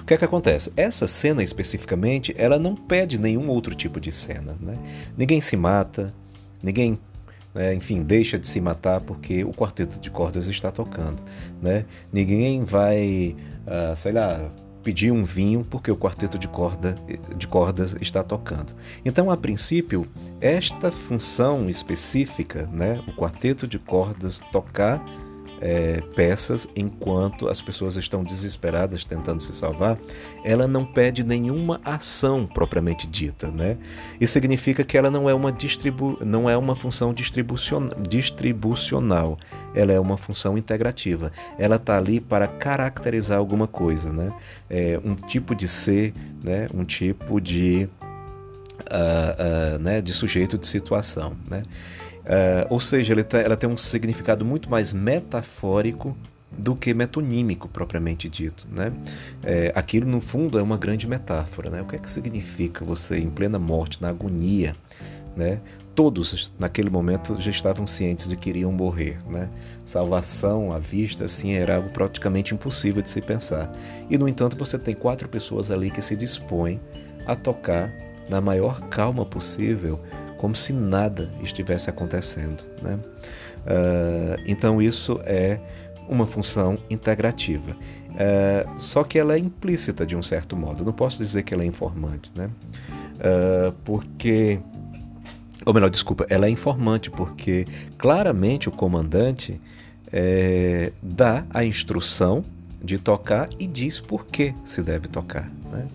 O 0.00 0.04
que 0.04 0.14
é 0.14 0.16
que 0.16 0.24
acontece? 0.24 0.72
Essa 0.76 1.06
cena 1.06 1.42
especificamente, 1.42 2.34
ela 2.36 2.58
não 2.58 2.76
pede 2.76 3.18
nenhum 3.18 3.48
outro 3.48 3.74
tipo 3.74 4.00
de 4.00 4.12
cena. 4.12 4.56
Né? 4.60 4.78
Ninguém 5.16 5.40
se 5.40 5.56
mata, 5.56 6.14
ninguém, 6.62 6.98
né, 7.54 7.74
enfim, 7.74 8.02
deixa 8.02 8.38
de 8.38 8.46
se 8.46 8.60
matar 8.60 9.00
porque 9.00 9.44
o 9.44 9.52
quarteto 9.52 9.98
de 9.98 10.10
cordas 10.10 10.48
está 10.48 10.70
tocando. 10.70 11.22
Né? 11.60 11.86
Ninguém 12.12 12.62
vai, 12.62 13.34
uh, 13.66 13.96
sei 13.96 14.12
lá, 14.12 14.50
pedir 14.84 15.10
um 15.10 15.24
vinho 15.24 15.66
porque 15.68 15.90
o 15.90 15.96
quarteto 15.96 16.38
de, 16.38 16.46
corda, 16.46 16.94
de 17.36 17.48
cordas 17.48 17.96
está 18.00 18.22
tocando. 18.22 18.74
Então, 19.04 19.30
a 19.30 19.36
princípio, 19.36 20.06
esta 20.40 20.92
função 20.92 21.68
específica, 21.70 22.68
né, 22.70 23.02
o 23.08 23.12
quarteto 23.12 23.66
de 23.66 23.78
cordas 23.78 24.40
tocar 24.52 25.02
é, 25.64 26.02
peças 26.14 26.68
enquanto 26.76 27.48
as 27.48 27.62
pessoas 27.62 27.96
estão 27.96 28.22
desesperadas 28.22 29.02
tentando 29.02 29.42
se 29.42 29.54
salvar, 29.54 29.98
ela 30.44 30.68
não 30.68 30.84
pede 30.84 31.24
nenhuma 31.24 31.80
ação 31.82 32.46
propriamente 32.46 33.06
dita, 33.06 33.50
né? 33.50 33.78
Isso 34.20 34.34
significa 34.34 34.84
que 34.84 34.98
ela 34.98 35.10
não 35.10 35.28
é 35.28 35.32
uma 35.32 35.50
distribu 35.50 36.18
não 36.22 36.50
é 36.50 36.56
uma 36.56 36.76
função 36.76 37.14
distribucion 37.14 37.88
distribucional, 38.06 39.38
ela 39.74 39.90
é 39.90 39.98
uma 39.98 40.18
função 40.18 40.58
integrativa. 40.58 41.32
Ela 41.58 41.76
está 41.76 41.96
ali 41.96 42.20
para 42.20 42.46
caracterizar 42.46 43.38
alguma 43.38 43.66
coisa, 43.66 44.12
né? 44.12 44.34
É 44.68 45.00
um 45.02 45.14
tipo 45.14 45.54
de 45.54 45.66
ser, 45.66 46.12
né? 46.42 46.68
Um 46.74 46.84
tipo 46.84 47.40
de 47.40 47.88
uh, 48.90 49.76
uh, 49.76 49.78
né? 49.78 50.02
de 50.02 50.12
sujeito 50.12 50.58
de 50.58 50.66
situação, 50.66 51.34
né? 51.48 51.62
Uh, 52.24 52.66
ou 52.70 52.80
seja, 52.80 53.22
tá, 53.22 53.38
ela 53.38 53.56
tem 53.56 53.68
um 53.68 53.76
significado 53.76 54.44
muito 54.44 54.70
mais 54.70 54.92
metafórico 54.92 56.16
do 56.56 56.74
que 56.74 56.94
metonímico 56.94 57.68
propriamente 57.68 58.28
dito, 58.28 58.66
né? 58.70 58.92
É, 59.42 59.72
aquilo 59.74 60.06
no 60.06 60.20
fundo 60.20 60.58
é 60.58 60.62
uma 60.62 60.78
grande 60.78 61.06
metáfora, 61.06 61.68
né? 61.68 61.82
O 61.82 61.84
que 61.84 61.96
é 61.96 61.98
que 61.98 62.08
significa 62.08 62.84
você 62.84 63.18
em 63.18 63.28
plena 63.28 63.58
morte, 63.58 64.00
na 64.00 64.08
agonia, 64.08 64.74
né? 65.36 65.60
Todos 65.94 66.52
naquele 66.58 66.90
momento 66.90 67.40
já 67.40 67.50
estavam 67.50 67.86
cientes 67.86 68.28
de 68.28 68.36
que 68.36 68.50
iriam 68.50 68.72
morrer, 68.72 69.18
né? 69.28 69.48
Salvação 69.84 70.72
à 70.72 70.78
vista, 70.78 71.24
assim, 71.24 71.54
era 71.54 71.76
algo 71.76 71.90
praticamente 71.90 72.54
impossível 72.54 73.02
de 73.02 73.10
se 73.10 73.20
pensar. 73.20 73.72
E 74.08 74.16
no 74.16 74.28
entanto, 74.28 74.56
você 74.56 74.78
tem 74.78 74.94
quatro 74.94 75.28
pessoas 75.28 75.70
ali 75.70 75.90
que 75.90 76.02
se 76.02 76.16
dispõem 76.16 76.80
a 77.26 77.36
tocar 77.36 77.92
na 78.28 78.40
maior 78.40 78.80
calma 78.88 79.24
possível 79.24 80.00
como 80.44 80.54
se 80.54 80.74
nada 80.74 81.30
estivesse 81.42 81.88
acontecendo. 81.88 82.66
Né? 82.82 82.96
Uh, 82.96 84.42
então, 84.44 84.82
isso 84.82 85.18
é 85.24 85.58
uma 86.06 86.26
função 86.26 86.76
integrativa. 86.90 87.74
Uh, 88.10 88.78
só 88.78 89.04
que 89.04 89.18
ela 89.18 89.36
é 89.36 89.38
implícita 89.38 90.04
de 90.04 90.14
um 90.14 90.22
certo 90.22 90.54
modo. 90.54 90.84
não 90.84 90.92
posso 90.92 91.16
dizer 91.16 91.44
que 91.44 91.54
ela 91.54 91.62
é 91.62 91.66
informante, 91.66 92.30
né? 92.34 92.50
Uh, 93.14 93.72
porque. 93.86 94.60
Ou 95.64 95.72
melhor, 95.72 95.88
desculpa, 95.88 96.26
ela 96.28 96.44
é 96.44 96.50
informante, 96.50 97.10
porque 97.10 97.66
claramente 97.96 98.68
o 98.68 98.72
comandante 98.72 99.58
é, 100.12 100.92
dá 101.02 101.46
a 101.48 101.64
instrução 101.64 102.44
de 102.82 102.98
tocar 102.98 103.48
e 103.58 103.66
diz 103.66 103.98
por 103.98 104.26
que 104.26 104.54
se 104.62 104.82
deve 104.82 105.08
tocar. 105.08 105.50
Né? 105.72 105.86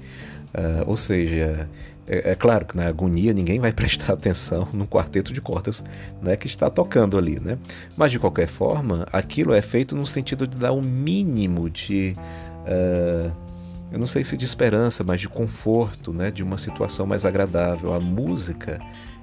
Uh, 0.56 0.90
ou 0.90 0.98
seja, 0.98 1.70
é, 2.10 2.32
é, 2.32 2.36
claro 2.36 2.66
que 2.66 2.76
na 2.76 2.88
agonia 2.88 3.32
ninguém 3.32 3.60
vai 3.60 3.72
prestar 3.72 4.14
atenção 4.14 4.68
no 4.74 4.88
quarteto 4.88 5.32
de 5.32 5.40
cordas 5.40 5.84
né, 6.22 6.36
que 6.36 6.48
está 6.48 6.70
tocando 6.70 7.18
ali, 7.18 7.40
né? 7.40 7.58
Mas 7.96 8.12
de 8.12 8.18
qualquer 8.18 8.48
forma, 8.48 9.08
aquilo 9.14 9.54
é 9.54 9.62
feito 9.62 9.96
no 9.96 10.06
sentido 10.06 10.48
de 10.48 10.58
dar 10.58 10.74
um 10.74 10.82
mínimo 10.82 11.70
de. 11.70 12.16
Uh, 12.66 13.32
eu 13.92 13.98
não 13.98 14.08
sei 14.08 14.24
se 14.24 14.36
de 14.36 14.46
esperança, 14.46 15.04
mas 15.04 15.22
de 15.22 15.28
conforto, 15.28 16.12
né, 16.14 16.30
de 16.30 16.44
uma 16.44 16.58
situação 16.58 17.08
mais 17.08 17.26
agradável. 17.26 17.94
A 17.94 18.00
música, 18.00 18.80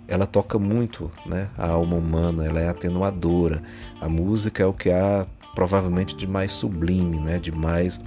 ela 0.08 0.26
toca 0.26 0.58
muito, 0.58 1.10
né, 1.24 1.48
a 1.56 1.68
alma 1.68 1.96
humana, 1.96 2.44
ela 2.44 2.60
é 2.60 2.68
atenuadora. 2.68 3.62
A 4.00 4.08
música 4.08 4.62
é 4.62 4.66
o 4.66 4.72
que 4.72 4.90
há 4.90 5.24
provavelmente 5.54 6.16
de 6.16 6.26
mais 6.26 6.52
sublime, 6.52 7.20
né, 7.20 7.38
de 7.38 7.52
mais 7.52 7.98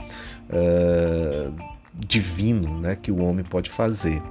uh, 0.50 1.54
divino, 1.94 2.78
né, 2.80 2.98
que 2.98 3.10
o 3.10 3.22
homem 3.22 3.46
pode 3.46 3.70
fazer. 3.70 4.22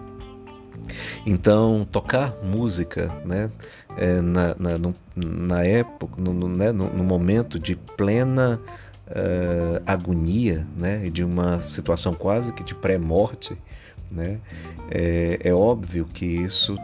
Então, 1.27 1.87
tocar 1.91 2.37
música 2.43 3.15
né, 3.25 3.51
é, 3.97 4.21
na, 4.21 4.55
na, 4.59 4.79
no, 4.79 4.95
na 5.17 5.65
época, 5.65 6.21
no, 6.21 6.33
no, 6.33 6.49
né, 6.49 6.73
no, 6.73 7.05
momento 7.05 7.59
de 7.59 7.77
plena 7.77 8.61
uh, 9.09 9.83
agonia, 9.87 10.67
né, 10.77 11.11
de 11.11 11.25
uma 11.25 11.61
situação 11.61 12.15
quase 12.15 12.53
que 12.53 12.63
de 12.63 12.75
pré-morte, 12.75 13.57
né, 14.11 14.39
é, 14.91 15.39
é, 15.45 15.53
óbvio 15.53 16.07
que 16.07 16.25
isso 16.25 16.77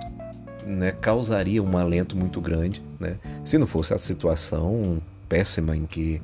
né, 0.66 0.92
causaria 0.92 1.62
um 1.62 1.76
alento 1.76 2.16
muito 2.16 2.40
grande. 2.40 2.82
Né, 2.98 3.16
se 3.44 3.58
não 3.58 3.66
fosse 3.66 3.94
a 3.94 3.98
situação 3.98 5.00
péssima 5.28 5.76
em 5.76 5.86
que 5.86 6.20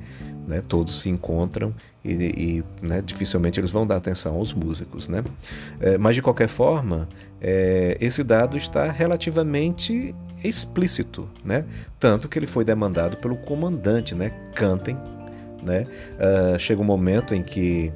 né? 0.47 0.61
Todos 0.67 1.01
se 1.01 1.09
encontram 1.09 1.73
e, 2.03 2.11
e 2.11 2.63
né, 2.81 3.01
dificilmente 3.01 3.59
eles 3.59 3.71
vão 3.71 3.85
dar 3.85 3.97
atenção 3.97 4.35
aos 4.35 4.53
músicos, 4.53 5.07
né? 5.07 5.23
É, 5.79 5.97
mas 5.97 6.15
de 6.15 6.21
qualquer 6.21 6.47
forma, 6.47 7.07
é, 7.39 7.97
esse 7.99 8.23
dado 8.23 8.57
está 8.57 8.91
relativamente 8.91 10.15
explícito, 10.43 11.29
né? 11.43 11.65
Tanto 11.99 12.27
que 12.27 12.37
ele 12.37 12.47
foi 12.47 12.65
demandado 12.65 13.17
pelo 13.17 13.37
comandante, 13.37 14.15
né? 14.15 14.31
Cantem, 14.55 14.97
né? 15.61 15.85
Uh, 16.15 16.57
chega 16.59 16.81
um 16.81 16.85
momento 16.85 17.35
em 17.35 17.43
que 17.43 17.91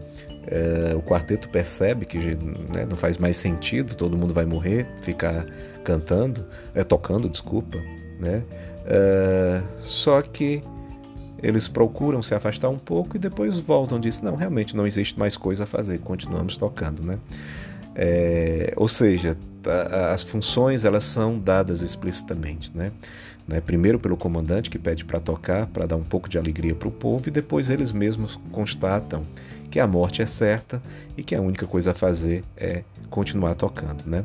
uh, 0.94 0.98
o 0.98 1.02
quarteto 1.02 1.50
percebe 1.50 2.06
que 2.06 2.18
né, 2.18 2.86
não 2.88 2.96
faz 2.96 3.18
mais 3.18 3.38
sentido, 3.38 3.96
todo 3.96 4.16
mundo 4.16 4.34
vai 4.34 4.46
morrer, 4.46 4.88
ficar 5.02 5.46
cantando, 5.84 6.46
é, 6.74 6.84
tocando, 6.84 7.28
desculpa, 7.28 7.80
né? 8.20 8.44
Uh, 8.86 9.64
só 9.82 10.22
que 10.22 10.62
eles 11.42 11.68
procuram 11.68 12.22
se 12.24 12.34
afastar 12.34 12.70
um 12.70 12.78
pouco 12.78 13.16
e 13.16 13.20
depois 13.20 13.60
voltam. 13.60 14.00
Diz 14.00 14.22
não, 14.22 14.36
realmente 14.36 14.76
não 14.76 14.86
existe 14.86 15.18
mais 15.18 15.38
coisa 15.38 15.64
a 15.64 15.68
fazer. 15.68 16.00
Continuamos 16.00 16.58
tocando, 16.58 17.04
né? 17.04 17.20
É, 17.96 18.74
ou 18.76 18.88
seja, 18.88 19.38
as 20.12 20.24
funções 20.24 20.84
elas 20.84 21.04
são 21.04 21.40
dadas 21.40 21.82
explicitamente, 21.82 22.72
né? 22.76 22.92
né? 23.48 23.62
Primeiro 23.62 24.00
pelo 24.00 24.18
comandante 24.18 24.70
que 24.70 24.78
pede 24.78 25.06
para 25.06 25.20
tocar, 25.20 25.68
para 25.68 25.86
dar 25.86 25.96
um 25.96 26.04
pouco 26.04 26.28
de 26.28 26.38
alegria 26.38 26.76
para 26.76 26.88
o 26.88 26.92
povo, 26.92 27.28
e 27.28 27.32
depois 27.32 27.70
eles 27.70 27.92
mesmos 27.92 28.40
constatam 28.52 29.24
que 29.70 29.80
a 29.80 29.88
morte 29.88 30.22
é 30.22 30.26
certa 30.26 30.82
e 31.18 31.24
que 31.24 31.36
a 31.36 31.42
única 31.42 31.66
coisa 31.66 31.92
a 31.92 31.94
fazer 31.94 32.44
é 32.56 32.84
continuar 33.10 33.56
tocando. 33.56 34.04
Né? 34.06 34.24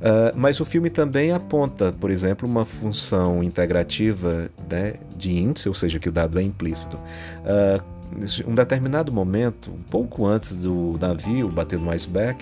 Uh, 0.00 0.36
mas 0.36 0.60
o 0.60 0.64
filme 0.64 0.90
também 0.90 1.32
aponta, 1.32 1.92
por 1.92 2.10
exemplo, 2.10 2.48
uma 2.48 2.64
função 2.64 3.42
integrativa 3.42 4.50
né, 4.68 4.94
de 5.16 5.36
índice, 5.36 5.68
ou 5.68 5.74
seja, 5.74 5.98
que 5.98 6.08
o 6.08 6.12
dado 6.12 6.38
é 6.38 6.42
implícito. 6.42 6.96
Uh, 6.96 8.00
um 8.46 8.54
determinado 8.54 9.12
momento, 9.12 9.70
um 9.70 9.82
pouco 9.82 10.26
antes 10.26 10.56
do 10.56 10.98
navio 11.00 11.48
bater 11.48 11.78
no 11.78 11.90
iceberg, 11.90 12.38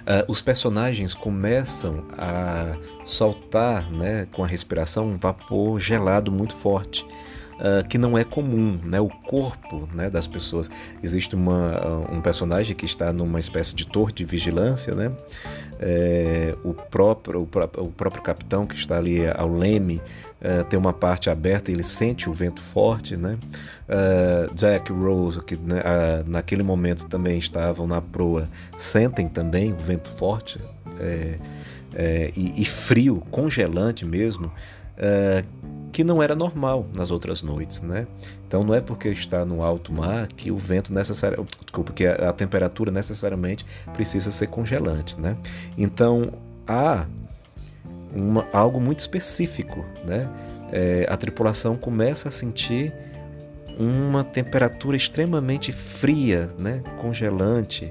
Uh, 0.00 0.24
os 0.28 0.42
personagens 0.42 1.14
começam 1.14 2.04
a 2.16 2.76
soltar 3.04 3.90
né, 3.90 4.26
com 4.32 4.42
a 4.42 4.46
respiração 4.46 5.08
um 5.08 5.16
vapor 5.16 5.78
gelado 5.78 6.32
muito 6.32 6.54
forte. 6.54 7.06
Uh, 7.60 7.86
que 7.86 7.98
não 7.98 8.16
é 8.16 8.24
comum, 8.24 8.80
né? 8.82 8.98
O 9.00 9.08
corpo 9.08 9.86
né, 9.92 10.08
das 10.08 10.26
pessoas. 10.26 10.70
Existe 11.02 11.34
uma, 11.34 11.78
uh, 11.78 12.14
um 12.14 12.20
personagem 12.22 12.74
que 12.74 12.86
está 12.86 13.12
numa 13.12 13.38
espécie 13.38 13.74
de 13.74 13.86
torre 13.86 14.14
de 14.14 14.24
vigilância, 14.24 14.94
né? 14.94 15.12
É, 15.78 16.54
o, 16.64 16.72
próprio, 16.72 17.40
o, 17.40 17.82
o, 17.82 17.90
próprio 17.90 18.22
capitão 18.22 18.66
que 18.66 18.74
está 18.74 18.96
ali 18.96 19.26
ao 19.28 19.48
leme 19.48 20.00
uh, 20.40 20.64
tem 20.64 20.78
uma 20.78 20.92
parte 20.92 21.28
aberta 21.28 21.70
ele 21.70 21.82
sente 21.82 22.28
o 22.30 22.32
vento 22.32 22.62
forte, 22.62 23.14
né? 23.14 23.38
Jack 24.54 24.90
e 24.90 24.94
Rose, 24.94 25.42
que 25.42 25.56
né, 25.56 25.82
naquele 26.26 26.62
momento 26.62 27.06
também 27.08 27.38
estavam 27.38 27.86
na 27.86 28.00
proa, 28.00 28.48
sentem 28.78 29.28
também 29.28 29.72
o 29.72 29.76
vento 29.76 30.10
forte 30.12 30.60
é, 31.00 31.38
é, 31.94 32.32
e, 32.36 32.62
e, 32.62 32.64
frio, 32.64 33.20
congelante 33.30 34.04
mesmo 34.04 34.52
que 35.92 36.04
não 36.04 36.22
era 36.22 36.34
normal 36.34 36.86
nas 36.96 37.10
outras 37.10 37.42
noites, 37.42 37.80
né? 37.80 38.06
Então 38.46 38.64
não 38.64 38.74
é 38.74 38.80
porque 38.80 39.08
está 39.08 39.44
no 39.44 39.62
alto 39.62 39.92
mar 39.92 40.28
que 40.28 40.50
o 40.50 40.56
vento 40.56 40.92
necessariamente, 40.92 41.56
desculpa, 41.62 41.92
que 41.92 42.06
a, 42.06 42.32
temperatura 42.32 42.90
necessariamente 42.90 43.64
precisa 43.92 44.30
ser 44.30 44.46
congelante, 44.46 45.18
né? 45.18 45.36
Então 45.76 46.32
há 46.66 47.06
uma, 48.14 48.46
algo 48.52 48.80
muito 48.80 49.00
específico, 49.00 49.84
né? 50.04 50.28
É, 50.72 51.06
a 51.08 51.16
tripulação 51.16 51.76
começa 51.76 52.28
a 52.28 52.32
sentir 52.32 52.92
uma 53.78 54.22
temperatura 54.22 54.96
extremamente 54.96 55.72
fria, 55.72 56.50
né? 56.58 56.82
Congelante. 57.00 57.90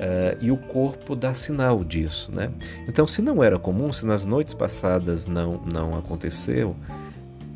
Uh, 0.00 0.34
e 0.40 0.50
o 0.50 0.56
corpo 0.56 1.14
dá 1.14 1.34
sinal 1.34 1.84
disso, 1.84 2.32
né? 2.32 2.50
Então, 2.88 3.06
se 3.06 3.20
não 3.20 3.44
era 3.44 3.58
comum, 3.58 3.92
se 3.92 4.06
nas 4.06 4.24
noites 4.24 4.54
passadas 4.54 5.26
não 5.26 5.60
não 5.70 5.94
aconteceu, 5.94 6.74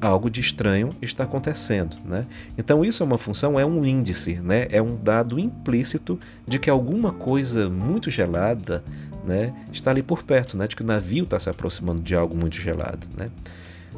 algo 0.05 0.31
de 0.31 0.41
estranho 0.41 0.95
está 1.01 1.25
acontecendo. 1.25 1.97
Né? 2.05 2.27
Então, 2.57 2.85
isso 2.85 3.03
é 3.03 3.07
uma 3.07 3.19
função, 3.19 3.59
é 3.59 3.65
um 3.65 3.85
índice, 3.85 4.35
né? 4.35 4.67
é 4.71 4.81
um 4.81 4.97
dado 4.97 5.39
implícito 5.39 6.19
de 6.47 6.59
que 6.59 6.71
alguma 6.71 7.13
coisa 7.13 7.69
muito 7.69 8.11
gelada 8.11 8.85
né, 9.25 9.55
está 9.73 9.91
ali 9.91 10.03
por 10.03 10.23
perto, 10.23 10.57
né? 10.57 10.67
de 10.67 10.77
que 10.77 10.83
o 10.83 10.87
navio 10.87 11.25
está 11.25 11.41
se 11.41 11.49
aproximando 11.49 12.03
de 12.03 12.15
algo 12.15 12.37
muito 12.37 12.57
gelado. 12.57 13.07
Né? 13.17 13.31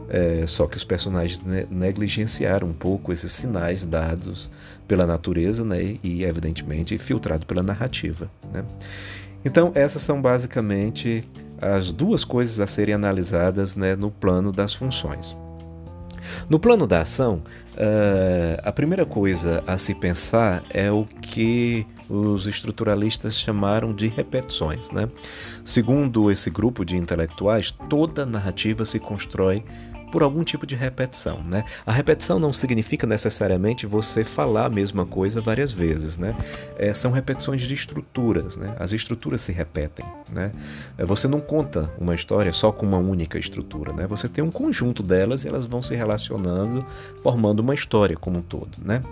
É, 0.09 0.45
só 0.47 0.67
que 0.67 0.77
os 0.77 0.85
personagens 0.85 1.43
negligenciaram 1.71 2.69
um 2.69 2.73
pouco 2.73 3.13
esses 3.13 3.33
sinais 3.33 3.85
dados 3.85 4.51
pela 4.87 5.05
natureza 5.05 5.65
né, 5.65 5.99
e, 6.03 6.23
evidentemente, 6.23 6.97
filtrado 6.99 7.45
pela 7.45 7.63
narrativa. 7.63 8.31
Né? 8.53 8.65
Então, 9.45 9.73
essas 9.75 10.03
são 10.03 10.23
basicamente 10.23 11.25
as 11.61 11.91
duas 11.91 12.25
coisas 12.25 12.61
a 12.61 12.67
serem 12.67 12.95
analisadas 12.95 13.75
né, 13.75 13.97
no 13.97 14.11
plano 14.11 14.53
das 14.53 14.75
funções. 14.75 15.37
No 16.49 16.59
plano 16.59 16.87
da 16.87 17.01
ação, 17.01 17.43
uh, 17.75 18.61
a 18.63 18.73
primeira 18.73 19.05
coisa 19.05 19.63
a 19.67 19.77
se 19.79 19.95
pensar 19.95 20.63
é 20.71 20.91
o 20.91 21.07
que 21.21 21.87
os 22.09 22.47
estruturalistas 22.47 23.37
chamaram 23.37 23.93
de 23.93 24.07
repetições. 24.07 24.91
Né? 24.91 25.09
Segundo 25.65 26.31
esse 26.31 26.51
grupo 26.51 26.85
de 26.85 26.97
intelectuais, 26.97 27.71
toda 27.89 28.25
narrativa 28.25 28.85
se 28.85 28.99
constrói 28.99 29.65
por 30.17 30.23
algum 30.23 30.43
tipo 30.43 30.67
de 30.67 30.75
repetição. 30.75 31.43
Né? 31.47 31.63
A 31.85 31.93
repetição 31.93 32.39
não 32.39 32.51
significa 32.51 33.07
necessariamente 33.07 33.85
você 33.85 34.25
falar 34.25 34.65
a 34.65 34.71
mesma 34.71 35.05
coisa 35.05 35.43
várias 35.43 35.73
vezes. 35.73 36.17
Né? 36.17 36.35
É, 36.79 36.91
são 36.95 37.13
repetições 37.13 37.61
de 37.61 37.75
estruturas. 37.75 38.57
Né? 38.57 38.75
As 38.81 38.93
estruturas 38.93 39.43
se 39.43 39.53
repetem. 39.53 40.07
Né? 40.33 40.53
É, 40.97 41.05
você 41.05 41.29
não 41.29 41.39
conta 41.39 41.93
uma 42.01 42.15
história 42.15 42.51
só 42.55 42.73
com 42.73 42.87
uma 42.87 42.97
única 42.97 43.39
estrutura. 43.39 43.93
Né? 43.93 44.07
Você 44.07 44.27
tem 44.27 44.43
um 44.43 44.51
conjunto 44.51 45.03
delas 45.03 45.45
e 45.45 45.49
elas 45.49 45.67
vão 45.67 45.83
se 45.83 45.95
relacionando, 45.95 46.83
formando 47.23 47.61
uma 47.61 47.75
história 47.75 48.17
como 48.17 48.39
um 48.39 48.43
todo. 48.43 48.79
Né? 48.83 49.03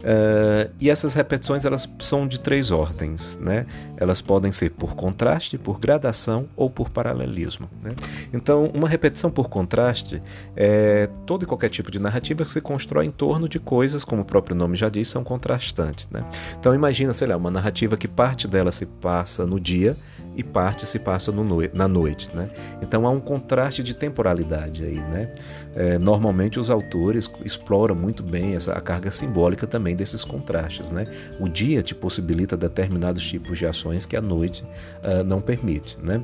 Uh, 0.00 0.70
e 0.78 0.90
essas 0.90 1.14
repetições 1.14 1.64
elas 1.64 1.88
são 2.00 2.28
de 2.28 2.38
três 2.38 2.70
ordens. 2.70 3.38
Né? 3.40 3.64
Elas 3.96 4.20
podem 4.20 4.52
ser 4.52 4.72
por 4.72 4.94
contraste, 4.94 5.56
por 5.56 5.80
gradação 5.80 6.46
ou 6.54 6.68
por 6.68 6.90
paralelismo. 6.90 7.66
Né? 7.82 7.94
Então, 8.30 8.70
uma 8.74 8.86
repetição 8.86 9.30
por 9.30 9.48
contraste 9.48 10.20
é, 10.56 11.08
todo 11.26 11.44
e 11.44 11.46
qualquer 11.46 11.68
tipo 11.68 11.90
de 11.90 11.98
narrativa 11.98 12.44
se 12.44 12.60
constrói 12.60 13.06
em 13.06 13.10
torno 13.10 13.48
de 13.48 13.58
coisas, 13.58 14.04
como 14.04 14.22
o 14.22 14.24
próprio 14.24 14.56
nome 14.56 14.76
já 14.76 14.88
diz, 14.88 15.08
são 15.08 15.22
contrastantes. 15.22 16.08
Né? 16.10 16.24
Então 16.58 16.74
imagina, 16.74 17.12
sei 17.12 17.28
lá, 17.28 17.36
uma 17.36 17.50
narrativa 17.50 17.96
que 17.96 18.08
parte 18.08 18.48
dela 18.48 18.72
se 18.72 18.86
passa 18.86 19.46
no 19.46 19.60
dia 19.60 19.96
e 20.36 20.42
parte 20.42 20.86
se 20.86 20.98
passa 20.98 21.30
no 21.32 21.44
na 21.72 21.88
noite. 21.88 22.30
Né? 22.34 22.50
Então 22.82 23.06
há 23.06 23.10
um 23.10 23.20
contraste 23.20 23.82
de 23.82 23.94
temporalidade 23.94 24.84
aí. 24.84 24.98
Né? 24.98 25.34
É, 25.74 25.98
normalmente 25.98 26.58
os 26.58 26.70
autores 26.70 27.30
exploram 27.44 27.94
muito 27.94 28.22
bem 28.22 28.54
essa, 28.54 28.72
a 28.72 28.80
carga 28.80 29.10
simbólica 29.10 29.66
também 29.66 29.94
desses 29.94 30.24
contrastes. 30.24 30.90
Né? 30.90 31.06
O 31.38 31.48
dia 31.48 31.82
te 31.82 31.94
possibilita 31.94 32.56
determinados 32.56 33.26
tipos 33.26 33.58
de 33.58 33.66
ações 33.66 34.06
que 34.06 34.16
a 34.16 34.20
noite 34.20 34.64
uh, 35.02 35.24
não 35.24 35.40
permite. 35.40 35.98
Né? 36.02 36.22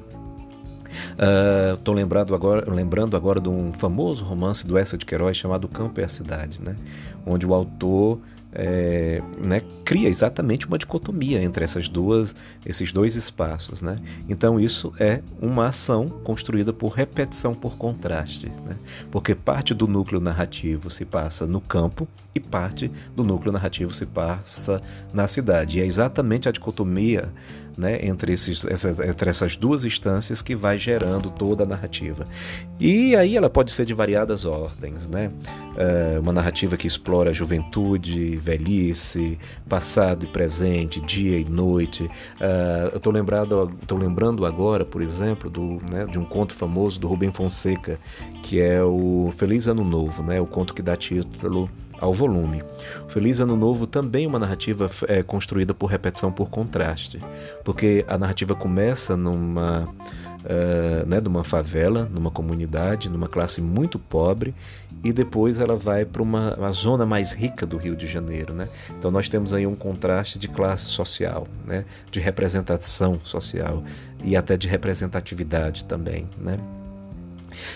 Estou 1.75 1.95
uh, 1.95 1.97
lembrando 1.97 2.35
agora, 2.35 2.71
lembrando 2.71 3.17
agora 3.17 3.41
de 3.41 3.49
um 3.49 3.73
famoso 3.73 4.25
romance 4.25 4.67
do 4.67 4.77
Essa 4.77 4.97
de 4.97 5.05
Queiroz 5.07 5.37
chamado 5.37 5.69
Campo 5.69 6.01
e 6.01 6.05
a 6.05 6.09
Cidade, 6.09 6.61
né? 6.63 6.77
onde 7.25 7.47
o 7.47 7.55
autor 7.55 8.21
é, 8.53 9.23
né, 9.39 9.61
cria 9.85 10.09
exatamente 10.09 10.67
uma 10.67 10.79
dicotomia 10.79 11.43
entre 11.43 11.63
essas 11.63 11.89
duas, 11.89 12.35
esses 12.65 12.91
dois 12.91 13.15
espaços. 13.15 13.83
Né? 13.83 13.99
Então 14.29 14.59
isso 14.59 14.93
é 14.99 15.21
uma 15.41 15.69
ação 15.69 16.09
construída 16.09 16.73
por 16.73 16.89
repetição 16.89 17.55
por 17.55 17.77
contraste, 17.77 18.51
né? 18.65 18.77
porque 19.11 19.35
parte 19.35 19.75
do 19.75 19.87
núcleo 19.87 20.21
narrativo 20.21 20.91
se 20.91 21.05
passa 21.05 21.47
no 21.47 21.61
campo 21.61 22.09
e 22.37 22.41
parte 22.41 22.91
do 23.15 23.25
núcleo 23.25 23.53
narrativo 23.53 23.93
se 23.93 24.07
passa 24.07 24.83
na 25.13 25.27
cidade. 25.29 25.79
E 25.79 25.83
é 25.83 25.87
exatamente 25.87 26.49
a 26.49 26.53
dicotomia 26.53 27.33
né, 27.77 27.99
entre, 28.07 28.33
esses, 28.33 28.65
essas, 28.65 28.99
entre 28.99 29.29
essas 29.29 29.57
duas 29.57 29.85
instâncias 29.85 30.41
que 30.41 30.57
vai 30.57 30.79
gerando 30.79 31.31
toda 31.31 31.65
a 31.65 31.67
narrativa. 31.67 32.27
E 32.81 33.15
aí 33.15 33.37
ela 33.37 33.51
pode 33.51 33.71
ser 33.71 33.85
de 33.85 33.93
variadas 33.93 34.45
ordens, 34.45 35.07
né? 35.09 35.31
É 35.77 36.19
uma 36.19 36.33
narrativa 36.33 36.77
que 36.77 36.87
explora 36.87 37.35
juventude, 37.35 38.37
velhice, 38.37 39.39
passado 39.69 40.25
e 40.25 40.27
presente, 40.27 41.01
dia 41.03 41.39
e 41.39 41.45
noite. 41.45 42.05
Uh, 42.05 42.91
eu 42.93 42.97
estou 42.97 43.99
lembrando 43.99 44.47
agora, 44.47 44.85
por 44.85 45.03
exemplo, 45.03 45.51
do, 45.51 45.79
né, 45.91 46.07
de 46.11 46.19
um 46.19 46.25
conto 46.25 46.55
famoso 46.55 46.99
do 46.99 47.07
Rubem 47.07 47.31
Fonseca, 47.31 48.01
que 48.43 48.59
é 48.59 48.83
o 48.83 49.31
Feliz 49.37 49.69
Ano 49.69 49.85
Novo, 49.85 50.23
né? 50.23 50.41
O 50.41 50.47
conto 50.47 50.73
que 50.73 50.81
dá 50.81 50.97
título 50.97 51.69
ao 52.01 52.13
volume. 52.13 52.63
Feliz 53.09 53.41
Ano 53.41 53.57
Novo 53.57 53.87
também 53.87 54.25
é 54.25 54.29
uma 54.29 54.39
narrativa 54.39 54.91
é, 55.09 55.23
construída 55.23 55.75
por 55.75 55.87
repetição 55.87 56.31
por 56.33 56.49
contraste, 56.49 57.21
porque 57.65 58.05
a 58.09 58.19
narrativa 58.19 58.55
começa 58.55 59.17
numa 59.17 59.89
uh, 60.47 61.07
né, 61.07 61.21
uma 61.25 61.45
favela, 61.45 62.09
numa 62.13 62.31
comunidade, 62.31 63.09
numa 63.09 63.29
classe 63.29 63.61
muito 63.61 63.99
pobre, 63.99 64.55
e 65.05 65.13
depois 65.13 65.61
ela 65.61 65.77
vai 65.77 66.05
para 66.05 66.23
uma, 66.23 66.55
uma, 66.55 66.73
zona 66.73 67.05
mais 67.05 67.33
rica 67.33 67.67
do 67.67 67.77
Rio 67.77 67.95
de 67.95 68.07
Janeiro. 68.07 68.55
Né? 68.55 68.69
Então 68.99 69.11
nós 69.11 69.29
temos 69.29 69.53
aí 69.53 69.67
um 69.67 69.75
contraste 69.75 70.39
de 70.39 70.49
classe 70.49 70.87
social, 70.87 71.47
né? 71.67 71.85
de 72.11 72.19
representação 72.19 73.21
social 73.23 73.83
e 74.25 74.37
até 74.37 74.57
de 74.57 74.67
representatividade 74.67 75.85
também. 75.85 76.29
Né? 76.39 76.59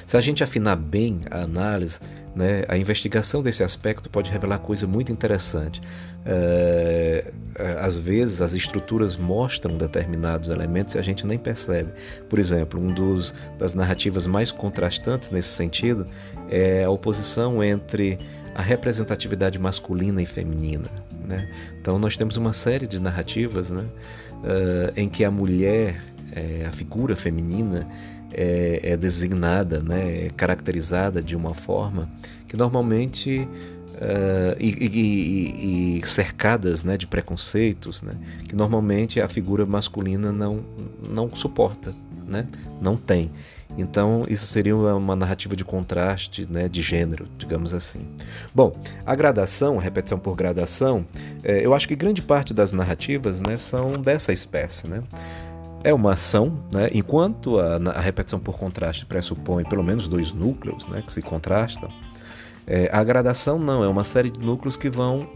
Se 0.06 0.16
a 0.16 0.20
gente 0.20 0.42
afinar 0.42 0.76
bem 0.76 1.20
a 1.30 1.42
análise, 1.42 2.00
né, 2.34 2.64
a 2.68 2.76
investigação 2.76 3.42
desse 3.42 3.62
aspecto 3.62 4.08
pode 4.08 4.30
revelar 4.30 4.58
coisa 4.58 4.86
muito 4.86 5.10
interessante. 5.10 5.80
É, 6.24 7.32
às 7.80 7.96
vezes 7.96 8.40
as 8.42 8.52
estruturas 8.52 9.16
mostram 9.16 9.76
determinados 9.76 10.48
elementos 10.48 10.94
e 10.94 10.98
a 10.98 11.02
gente 11.02 11.26
nem 11.26 11.38
percebe. 11.38 11.92
Por 12.28 12.38
exemplo, 12.38 12.80
um 12.80 12.92
dos 12.92 13.34
das 13.58 13.74
narrativas 13.74 14.26
mais 14.26 14.52
contrastantes 14.52 15.30
nesse 15.30 15.48
sentido 15.48 16.06
é 16.48 16.84
a 16.84 16.90
oposição 16.90 17.62
entre 17.62 18.18
a 18.54 18.62
representatividade 18.62 19.58
masculina 19.58 20.22
e 20.22 20.26
feminina. 20.26 20.88
Né? 21.26 21.48
Então 21.80 21.98
nós 21.98 22.16
temos 22.16 22.36
uma 22.36 22.52
série 22.52 22.86
de 22.86 23.00
narrativas 23.00 23.70
né, 23.70 23.82
uh, 23.82 24.92
em 24.96 25.08
que 25.08 25.24
a 25.24 25.30
mulher, 25.30 26.02
é, 26.32 26.66
a 26.66 26.72
figura 26.72 27.16
feminina, 27.16 27.88
é, 28.32 28.80
é 28.82 28.96
designada, 28.96 29.80
né, 29.80 30.26
é 30.26 30.30
caracterizada 30.30 31.22
de 31.22 31.36
uma 31.36 31.54
forma 31.54 32.08
que 32.46 32.56
normalmente 32.56 33.48
uh, 34.00 34.56
e, 34.58 34.68
e, 34.68 35.98
e, 36.00 36.06
cercadas 36.06 36.82
né, 36.82 36.96
de 36.96 37.06
preconceitos, 37.06 38.02
né, 38.02 38.14
que 38.48 38.56
normalmente 38.56 39.20
a 39.20 39.28
figura 39.28 39.66
masculina 39.66 40.32
não, 40.32 40.64
não 41.00 41.34
suporta, 41.34 41.94
né, 42.26 42.46
não 42.80 42.96
tem. 42.96 43.30
Então, 43.78 44.24
isso 44.28 44.46
seria 44.46 44.76
uma 44.76 45.14
narrativa 45.14 45.54
de 45.54 45.64
contraste, 45.64 46.46
né, 46.50 46.68
de 46.68 46.82
gênero, 46.82 47.28
digamos 47.38 47.72
assim. 47.72 48.00
Bom, 48.54 48.76
a 49.06 49.14
gradação, 49.14 49.78
a 49.78 49.82
repetição 49.82 50.18
por 50.18 50.34
gradação, 50.34 51.06
é, 51.42 51.64
eu 51.64 51.72
acho 51.72 51.86
que 51.86 51.94
grande 51.94 52.20
parte 52.20 52.52
das 52.52 52.72
narrativas 52.72 53.40
né, 53.40 53.58
são 53.58 53.92
dessa 53.92 54.32
espécie. 54.32 54.88
Né? 54.88 55.02
É 55.82 55.92
uma 55.94 56.12
ação, 56.12 56.62
né? 56.70 56.90
enquanto 56.92 57.58
a, 57.58 57.76
a, 57.76 58.00
repetição 58.00 58.38
por 58.38 58.58
contraste 58.58 59.06
pressupõe 59.06 59.64
pelo 59.64 59.82
menos 59.82 60.08
dois 60.08 60.32
núcleos 60.32 60.86
né, 60.86 61.02
que 61.02 61.12
se 61.12 61.22
contrastam, 61.22 61.90
é, 62.66 62.88
a 62.92 63.02
gradação 63.02 63.58
não, 63.58 63.82
é 63.82 63.88
uma 63.88 64.04
série 64.04 64.30
de 64.30 64.38
núcleos 64.38 64.76
que 64.76 64.90
vão 64.90 65.28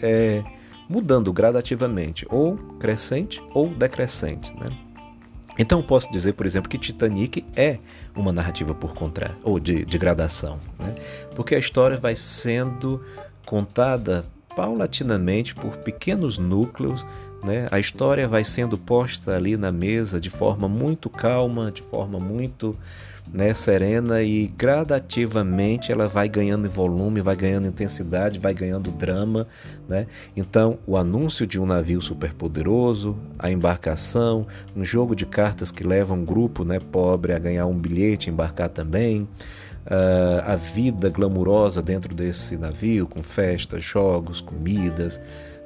é, 0.00 0.42
mudando 0.88 1.32
gradativamente, 1.32 2.26
ou 2.30 2.56
crescente 2.78 3.42
ou 3.52 3.68
decrescente. 3.68 4.54
Né? 4.58 4.70
Então 5.58 5.82
posso 5.82 6.10
dizer, 6.10 6.34
por 6.34 6.46
exemplo, 6.46 6.68
que 6.68 6.78
Titanic 6.78 7.44
é 7.56 7.78
uma 8.14 8.32
narrativa 8.32 8.74
por 8.74 8.94
contraste, 8.94 9.36
ou 9.42 9.58
de, 9.58 9.84
de 9.84 9.98
gradação, 9.98 10.60
né? 10.78 10.94
porque 11.34 11.54
a 11.54 11.58
história 11.58 11.98
vai 11.98 12.14
sendo 12.14 13.04
contada 13.44 14.24
paulatinamente 14.54 15.54
por 15.54 15.76
pequenos 15.76 16.38
núcleos, 16.38 17.06
né? 17.42 17.68
A 17.70 17.78
história 17.78 18.26
vai 18.26 18.44
sendo 18.44 18.76
posta 18.76 19.36
ali 19.36 19.56
na 19.56 19.70
mesa 19.70 20.20
de 20.20 20.30
forma 20.30 20.68
muito 20.68 21.08
calma, 21.08 21.70
de 21.70 21.82
forma 21.82 22.18
muito 22.18 22.76
né, 23.32 23.52
serena 23.52 24.22
e 24.22 24.46
gradativamente 24.46 25.92
ela 25.92 26.08
vai 26.08 26.28
ganhando 26.28 26.68
volume, 26.68 27.20
vai 27.20 27.36
ganhando 27.36 27.68
intensidade, 27.68 28.38
vai 28.38 28.54
ganhando 28.54 28.90
drama. 28.90 29.46
Né? 29.88 30.06
Então, 30.36 30.78
o 30.86 30.96
anúncio 30.96 31.46
de 31.46 31.60
um 31.60 31.66
navio 31.66 32.00
superpoderoso, 32.00 33.18
a 33.38 33.50
embarcação, 33.50 34.46
um 34.74 34.84
jogo 34.84 35.14
de 35.14 35.26
cartas 35.26 35.70
que 35.70 35.84
leva 35.84 36.14
um 36.14 36.24
grupo 36.24 36.64
né, 36.64 36.80
pobre 36.80 37.32
a 37.32 37.38
ganhar 37.38 37.66
um 37.66 37.78
bilhete, 37.78 38.30
embarcar 38.30 38.68
também 38.68 39.22
uh, 39.22 40.42
a 40.44 40.56
vida 40.56 41.08
glamurosa 41.10 41.82
dentro 41.82 42.14
desse 42.14 42.56
navio, 42.56 43.06
com 43.06 43.22
festas, 43.22 43.84
jogos, 43.84 44.40
comidas, 44.40 45.20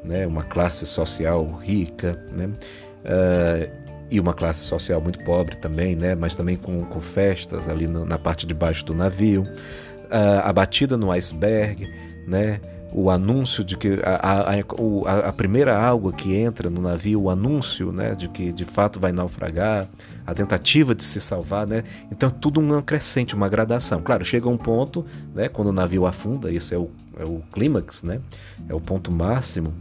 né, 0.04 0.26
uma 0.26 0.42
classe 0.42 0.86
social 0.86 1.44
rica, 1.62 2.18
né, 2.32 2.46
uh, 2.46 3.82
e 4.10 4.20
uma 4.20 4.34
classe 4.34 4.64
social 4.64 5.00
muito 5.00 5.18
pobre 5.24 5.56
também, 5.56 5.96
né, 5.96 6.14
mas 6.14 6.34
também 6.34 6.56
com, 6.56 6.84
com 6.84 7.00
festas 7.00 7.68
ali 7.68 7.86
no, 7.86 8.04
na 8.04 8.18
parte 8.18 8.46
de 8.46 8.54
baixo 8.54 8.84
do 8.84 8.94
navio, 8.94 9.42
uh, 9.42 10.40
a 10.44 10.52
batida 10.52 10.96
no 10.96 11.10
iceberg, 11.10 11.88
né, 12.26 12.60
o 12.94 13.10
anúncio 13.10 13.64
de 13.64 13.76
que 13.76 14.00
a, 14.04 14.52
a, 14.52 15.28
a, 15.28 15.32
primeira 15.32 15.76
água 15.76 16.12
que 16.12 16.34
entra 16.34 16.68
no 16.68 16.80
navio, 16.80 17.22
o 17.22 17.30
anúncio 17.30 17.90
né, 17.90 18.14
de 18.14 18.28
que 18.28 18.52
de 18.52 18.64
fato 18.64 19.00
vai 19.00 19.12
naufragar, 19.12 19.88
a 20.26 20.34
tentativa 20.34 20.94
de 20.94 21.02
se 21.02 21.20
salvar, 21.20 21.66
né? 21.66 21.84
Então 22.10 22.30
tudo 22.30 22.60
um 22.60 22.82
crescente, 22.82 23.34
uma 23.34 23.48
gradação. 23.48 24.02
Claro, 24.02 24.24
chega 24.24 24.48
um 24.48 24.58
ponto, 24.58 25.04
né, 25.34 25.48
quando 25.48 25.68
o 25.68 25.72
navio 25.72 26.06
afunda, 26.06 26.52
esse 26.52 26.74
é 26.74 26.78
o, 26.78 26.90
é 27.18 27.24
o 27.24 27.42
clímax, 27.52 28.02
né? 28.02 28.20
É 28.68 28.74
o 28.74 28.80
ponto 28.80 29.10
máximo, 29.10 29.72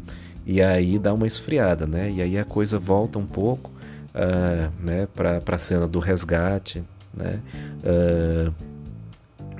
e 0.45 0.61
aí 0.61 0.97
dá 0.97 1.13
uma 1.13 1.27
esfriada, 1.27 1.85
né? 1.85 2.09
E 2.09 2.21
aí 2.21 2.37
a 2.37 2.45
coisa 2.45 2.79
volta 2.79 3.19
um 3.19 3.25
pouco 3.25 3.71
uh, 4.15 4.71
né, 4.83 5.07
para 5.13 5.41
a 5.45 5.59
cena 5.59 5.87
do 5.87 5.99
resgate, 5.99 6.83
né? 7.13 7.39
Uh, 7.83 8.70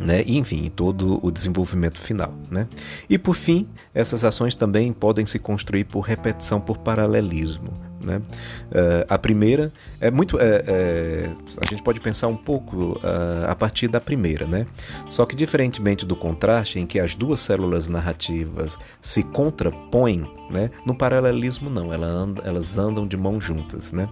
né? 0.02 0.24
E, 0.26 0.38
enfim, 0.38 0.70
todo 0.76 1.20
o 1.26 1.32
desenvolvimento 1.32 2.00
final. 2.00 2.34
Né? 2.50 2.68
E 3.10 3.18
por 3.18 3.36
fim, 3.36 3.68
essas 3.94 4.24
ações 4.24 4.56
também 4.56 4.92
podem 4.92 5.26
se 5.26 5.40
construir 5.40 5.86
por 5.86 6.02
repetição 6.02 6.60
por 6.60 6.80
paralelismo. 6.80 7.72
Né? 8.04 8.18
Uh, 8.18 9.06
a 9.08 9.18
primeira 9.18 9.72
é 10.00 10.10
muito. 10.10 10.40
É, 10.40 10.64
é, 10.68 11.30
a 11.62 11.66
gente 11.70 11.84
pode 11.84 12.00
pensar 12.00 12.28
um 12.28 12.36
pouco 12.36 12.94
uh, 12.94 13.48
a 13.48 13.56
partir 13.56 13.88
da 13.88 14.02
primeira, 14.02 14.48
né? 14.48 14.66
Só 15.08 15.24
que, 15.24 15.36
diferentemente 15.36 16.04
do 16.04 16.16
contraste, 16.16 16.80
em 16.80 16.88
que 16.88 17.00
as 17.00 17.14
duas 17.14 17.42
células 17.42 17.88
narrativas 17.90 18.76
se 19.00 19.22
contrapõem, 19.22 20.28
né? 20.50 20.72
no 20.84 20.96
paralelismo, 20.96 21.70
não, 21.70 21.94
ela 21.94 22.08
anda, 22.08 22.42
elas 22.44 22.78
andam 22.78 23.06
de 23.06 23.16
mãos 23.16 23.44
juntas. 23.44 23.92
Né? 23.92 24.10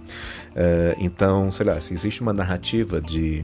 Uh, 0.52 0.96
então, 1.00 1.52
sei 1.52 1.66
lá, 1.66 1.82
se 1.82 1.92
existe 1.94 2.22
uma 2.22 2.34
narrativa 2.34 3.02
de 3.02 3.44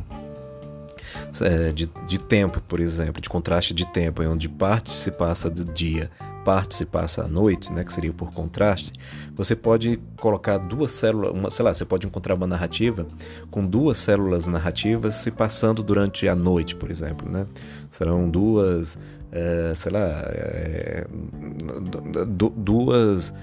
é, 1.41 1.71
de, 1.71 1.89
de 2.07 2.19
tempo, 2.19 2.61
por 2.61 2.79
exemplo, 2.79 3.21
de 3.21 3.29
contraste 3.29 3.73
de 3.73 3.85
tempo, 3.87 4.23
onde 4.23 4.47
parte 4.47 4.91
se 4.91 5.11
passa 5.11 5.49
do 5.49 5.65
dia, 5.65 6.09
parte 6.45 6.75
se 6.75 6.85
passa 6.85 7.23
à 7.23 7.27
noite, 7.27 7.71
né, 7.73 7.83
que 7.83 7.91
seria 7.91 8.13
por 8.13 8.31
contraste, 8.31 8.93
você 9.33 9.55
pode 9.55 9.99
colocar 10.17 10.57
duas 10.57 10.91
células, 10.91 11.31
uma, 11.31 11.49
sei 11.49 11.65
lá, 11.65 11.73
você 11.73 11.83
pode 11.83 12.05
encontrar 12.05 12.35
uma 12.35 12.47
narrativa 12.47 13.05
com 13.49 13.65
duas 13.65 13.97
células 13.97 14.45
narrativas 14.45 15.15
se 15.15 15.31
passando 15.31 15.81
durante 15.81 16.27
a 16.27 16.35
noite, 16.35 16.75
por 16.75 16.91
exemplo, 16.91 17.29
né? 17.29 17.47
Serão 17.89 18.29
duas, 18.29 18.97
é, 19.31 19.73
sei 19.75 19.91
lá, 19.91 20.07
é, 20.27 21.07
duas 22.55 23.33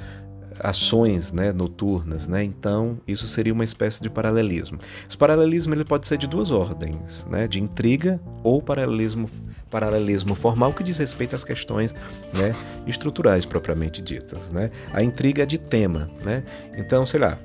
ações 0.59 1.33
né, 1.33 1.53
noturnas, 1.53 2.27
né? 2.27 2.43
Então 2.43 2.99
isso 3.07 3.27
seria 3.27 3.53
uma 3.53 3.65
espécie 3.65 4.03
de 4.03 4.11
paralelismo. 4.11 4.79
Esse 5.09 5.17
paralelismo 5.17 5.75
ele 5.75 5.85
pode 5.85 6.07
ser 6.07 6.19
de 6.19 6.27
duas 6.27 6.51
ordens, 6.51 7.27
né? 7.31 7.47
De 7.47 7.61
intriga 7.61 8.21
ou 8.43 8.63
paralelismo 8.63 9.29
paralelismo 9.71 10.35
formal 10.35 10.75
que 10.75 10.83
diz 10.83 10.99
respeito 10.99 11.35
às 11.35 11.45
questões 11.45 11.95
né, 12.31 12.55
estruturais 12.87 13.47
propriamente 13.47 14.03
ditas, 14.03 14.51
né? 14.51 14.71
A 14.93 15.03
intriga 15.03 15.45
é 15.45 15.47
de 15.47 15.59
tema, 15.59 16.11
né? 16.23 16.45
Então 16.77 17.07
sei 17.07 17.21
lá, 17.21 17.39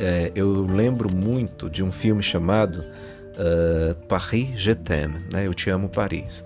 é, 0.00 0.32
eu 0.34 0.64
lembro 0.64 1.14
muito 1.14 1.68
de 1.68 1.82
um 1.82 1.92
filme 1.92 2.22
chamado 2.22 2.82
uh, 3.38 3.94
Paris 4.06 4.58
Je 4.58 4.74
t'aime, 4.74 5.22
né? 5.30 5.46
Eu 5.46 5.52
te 5.52 5.68
amo 5.68 5.88
Paris, 5.88 6.44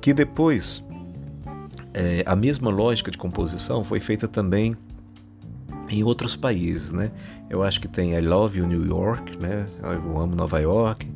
que 0.00 0.14
depois 0.14 0.82
é, 1.94 2.22
a 2.24 2.34
mesma 2.34 2.70
lógica 2.70 3.10
de 3.10 3.18
composição 3.18 3.84
foi 3.84 4.00
feita 4.00 4.26
também 4.26 4.76
em 5.90 6.02
outros 6.02 6.34
países, 6.34 6.90
né? 6.90 7.10
Eu 7.50 7.62
acho 7.62 7.80
que 7.80 7.86
tem 7.86 8.14
I 8.14 8.20
Love 8.20 8.58
You 8.58 8.66
New 8.66 8.86
York, 8.86 9.36
né? 9.38 9.66
Eu 9.82 10.18
amo 10.18 10.34
Nova 10.34 10.58
York, 10.58 11.06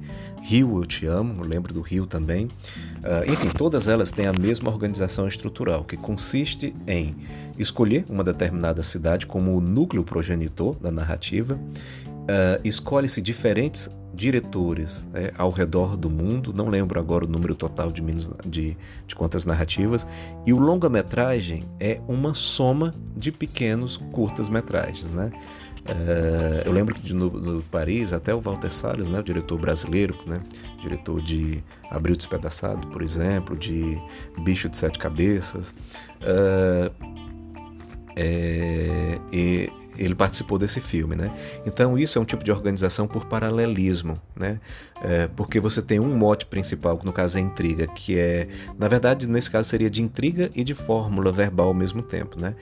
Rio 0.42 0.78
Eu 0.78 0.86
Te 0.86 1.06
Amo, 1.06 1.42
eu 1.42 1.48
lembro 1.48 1.72
do 1.72 1.80
Rio 1.80 2.06
também. 2.06 2.46
Uh, 2.46 3.32
enfim, 3.32 3.48
todas 3.48 3.88
elas 3.88 4.10
têm 4.10 4.26
a 4.26 4.32
mesma 4.32 4.70
organização 4.70 5.26
estrutural, 5.26 5.82
que 5.82 5.96
consiste 5.96 6.74
em 6.86 7.16
escolher 7.58 8.04
uma 8.08 8.22
determinada 8.22 8.82
cidade 8.82 9.26
como 9.26 9.56
o 9.56 9.60
núcleo 9.60 10.04
progenitor 10.04 10.76
da 10.76 10.90
narrativa, 10.92 11.54
uh, 11.54 12.60
escolhe-se 12.62 13.22
diferentes 13.22 13.90
diretores 14.16 15.06
né, 15.12 15.30
ao 15.36 15.50
redor 15.50 15.96
do 15.96 16.08
mundo, 16.08 16.52
não 16.52 16.68
lembro 16.68 16.98
agora 16.98 17.26
o 17.26 17.28
número 17.28 17.54
total 17.54 17.92
de, 17.92 18.02
de, 18.46 18.76
de 19.06 19.14
quantas 19.14 19.44
narrativas, 19.44 20.06
e 20.46 20.52
o 20.52 20.58
longa-metragem 20.58 21.64
é 21.78 22.00
uma 22.08 22.32
soma 22.32 22.94
de 23.14 23.30
pequenos 23.30 23.98
curtas-metragens. 23.98 25.04
Né? 25.12 25.30
Uh, 25.84 26.62
eu 26.64 26.72
lembro 26.72 26.94
que 26.94 27.12
no, 27.12 27.30
no, 27.30 27.62
Paris, 27.64 28.12
até 28.14 28.34
o 28.34 28.40
Walter 28.40 28.72
Salles, 28.72 29.06
né, 29.06 29.20
o 29.20 29.22
diretor 29.22 29.58
brasileiro, 29.58 30.18
né, 30.26 30.40
diretor 30.80 31.20
de 31.20 31.62
Abril 31.90 32.16
Despedaçado, 32.16 32.88
por 32.88 33.02
exemplo, 33.02 33.54
de 33.54 33.96
Bicho 34.42 34.68
de 34.68 34.78
Sete 34.78 34.98
Cabeças, 34.98 35.74
é, 38.16 39.18
ele 39.98 40.14
participou 40.14 40.58
desse 40.58 40.80
filme, 40.80 41.16
né? 41.16 41.30
Então 41.64 41.98
isso 41.98 42.18
é 42.18 42.22
um 42.22 42.24
tipo 42.24 42.44
de 42.44 42.50
organização 42.52 43.06
por 43.06 43.26
paralelismo, 43.26 44.20
né? 44.34 44.60
É, 45.02 45.28
porque 45.28 45.60
você 45.60 45.82
tem 45.82 46.00
um 46.00 46.16
mote 46.16 46.46
principal, 46.46 46.96
que 46.98 47.04
no 47.04 47.12
caso 47.12 47.38
é 47.38 47.40
intriga, 47.40 47.86
que 47.86 48.18
é, 48.18 48.48
na 48.78 48.88
verdade, 48.88 49.28
nesse 49.28 49.50
caso 49.50 49.68
seria 49.68 49.90
de 49.90 50.02
intriga 50.02 50.50
e 50.54 50.64
de 50.64 50.74
fórmula 50.74 51.30
verbal 51.30 51.68
ao 51.68 51.74
mesmo 51.74 52.02
tempo, 52.02 52.38
né? 52.40 52.54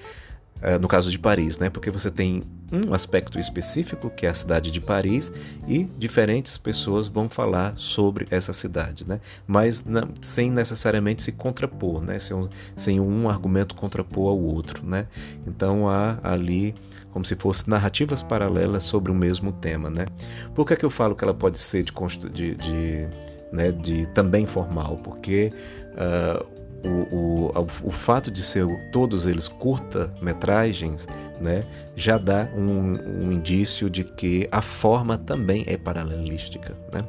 É, 0.62 0.78
no 0.78 0.88
caso 0.88 1.10
de 1.10 1.18
Paris, 1.18 1.58
né? 1.58 1.68
Porque 1.68 1.90
você 1.90 2.10
tem 2.10 2.42
um 2.72 2.94
aspecto 2.94 3.38
específico, 3.38 4.08
que 4.08 4.26
é 4.26 4.30
a 4.30 4.34
cidade 4.34 4.70
de 4.70 4.80
Paris, 4.80 5.30
e 5.68 5.84
diferentes 5.98 6.56
pessoas 6.56 7.06
vão 7.06 7.28
falar 7.28 7.74
sobre 7.76 8.26
essa 8.30 8.52
cidade, 8.52 9.06
né? 9.06 9.20
Mas 9.46 9.84
não, 9.84 10.08
sem 10.22 10.50
necessariamente 10.50 11.22
se 11.22 11.32
contrapor, 11.32 12.00
né? 12.00 12.18
Sem 12.18 12.36
um, 12.36 12.48
sem 12.76 13.00
um 13.00 13.28
argumento 13.28 13.74
contrapor 13.74 14.30
ao 14.30 14.38
outro, 14.38 14.84
né? 14.84 15.06
Então 15.46 15.88
há 15.88 16.18
ali 16.22 16.74
como 17.14 17.24
se 17.24 17.36
fossem 17.36 17.66
narrativas 17.68 18.22
paralelas 18.24 18.82
sobre 18.82 19.12
o 19.12 19.14
mesmo 19.14 19.52
tema, 19.52 19.88
né? 19.88 20.06
Por 20.54 20.66
que, 20.66 20.72
é 20.72 20.76
que 20.76 20.84
eu 20.84 20.90
falo 20.90 21.14
que 21.14 21.22
ela 21.22 21.34
pode 21.34 21.58
ser 21.58 21.84
de, 21.84 21.92
de, 22.30 22.54
de, 22.56 23.08
né, 23.52 23.70
de 23.70 24.06
também 24.06 24.46
formal? 24.46 24.96
Porque 24.96 25.52
uh, 25.92 26.53
o, 26.84 27.50
o, 27.52 27.66
o 27.84 27.90
fato 27.90 28.30
de 28.30 28.42
ser 28.42 28.66
todos 28.92 29.26
eles 29.26 29.48
curta-metragens 29.48 31.06
né, 31.40 31.64
já 31.96 32.18
dá 32.18 32.48
um, 32.56 33.26
um, 33.26 33.32
indício 33.32 33.90
de 33.90 34.04
que 34.04 34.48
a 34.50 34.60
forma 34.60 35.18
também 35.18 35.64
é 35.66 35.76
paralelística. 35.76 36.76
Né? 36.92 37.04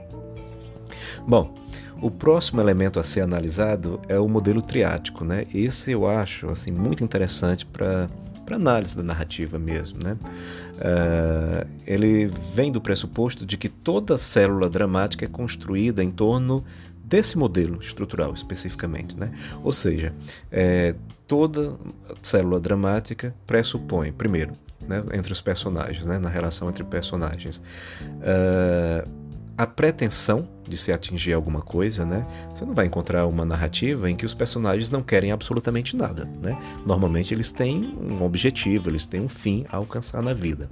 Bom, 1.28 1.54
o 2.02 2.10
próximo 2.10 2.62
elemento 2.62 3.00
a 3.00 3.04
ser 3.04 3.22
analisado 3.22 4.02
é 4.08 4.20
o 4.20 4.28
modelo 4.28 4.62
triático. 4.62 5.24
Né? 5.24 5.46
Esse 5.54 5.92
eu 5.92 6.08
acho 6.08 6.50
assim, 6.50 6.72
muito 6.72 7.04
interessante 7.04 7.66
para 7.66 8.10
para 8.46 8.56
análise 8.56 8.96
da 8.96 9.04
narrativa 9.04 9.58
mesmo. 9.58 9.98
Né? 10.04 10.16
Uh, 10.76 11.68
ele 11.86 12.28
vem 12.54 12.72
do 12.72 12.80
pressuposto 12.80 13.46
de 13.46 13.58
que 13.58 13.68
toda 13.68 14.18
célula 14.18 14.70
dramática 14.70 15.26
é 15.26 15.28
construída 15.28 16.04
em 16.04 16.12
torno 16.12 16.64
desse 17.16 17.38
modelo 17.38 17.80
estrutural 17.82 18.34
especificamente. 18.34 19.18
Né? 19.18 19.32
Ou 19.64 19.72
seja, 19.72 20.14
é, 20.52 20.94
toda 21.26 21.78
célula 22.22 22.60
dramática 22.60 23.34
pressupõe, 23.48 24.12
primeiro, 24.12 24.52
né, 24.82 25.02
entre 25.14 25.32
os 25.32 25.40
personagens, 25.40 26.06
né, 26.06 26.20
na 26.20 26.28
relação 26.28 26.70
entre 26.70 26.84
personagens, 26.84 27.58
uh, 27.58 29.10
a 29.58 29.66
pretensão 29.66 30.48
de 30.68 30.78
se 30.78 30.92
atingir 30.92 31.32
alguma 31.32 31.62
coisa, 31.62 32.06
né? 32.06 32.28
Você 32.54 32.66
não 32.66 32.74
vai 32.74 32.88
encontrar 32.88 33.26
uma 33.26 33.46
narrativa 33.46 34.10
em 34.10 34.16
que 34.16 34.26
os 34.26 34.34
personagens 34.34 34.92
não 34.92 35.02
querem 35.02 35.32
absolutamente 35.32 35.96
nada, 35.96 36.30
né? 36.44 36.58
Normalmente 36.86 37.34
eles 37.34 37.54
têm 37.54 37.96
um 37.98 38.22
objetivo, 38.24 38.90
eles 38.90 39.08
têm 39.08 39.22
um 39.22 39.30
fim 39.30 39.66
a 39.72 39.78
alcançar 39.78 40.22
na 40.22 40.34
vida. 40.34 40.70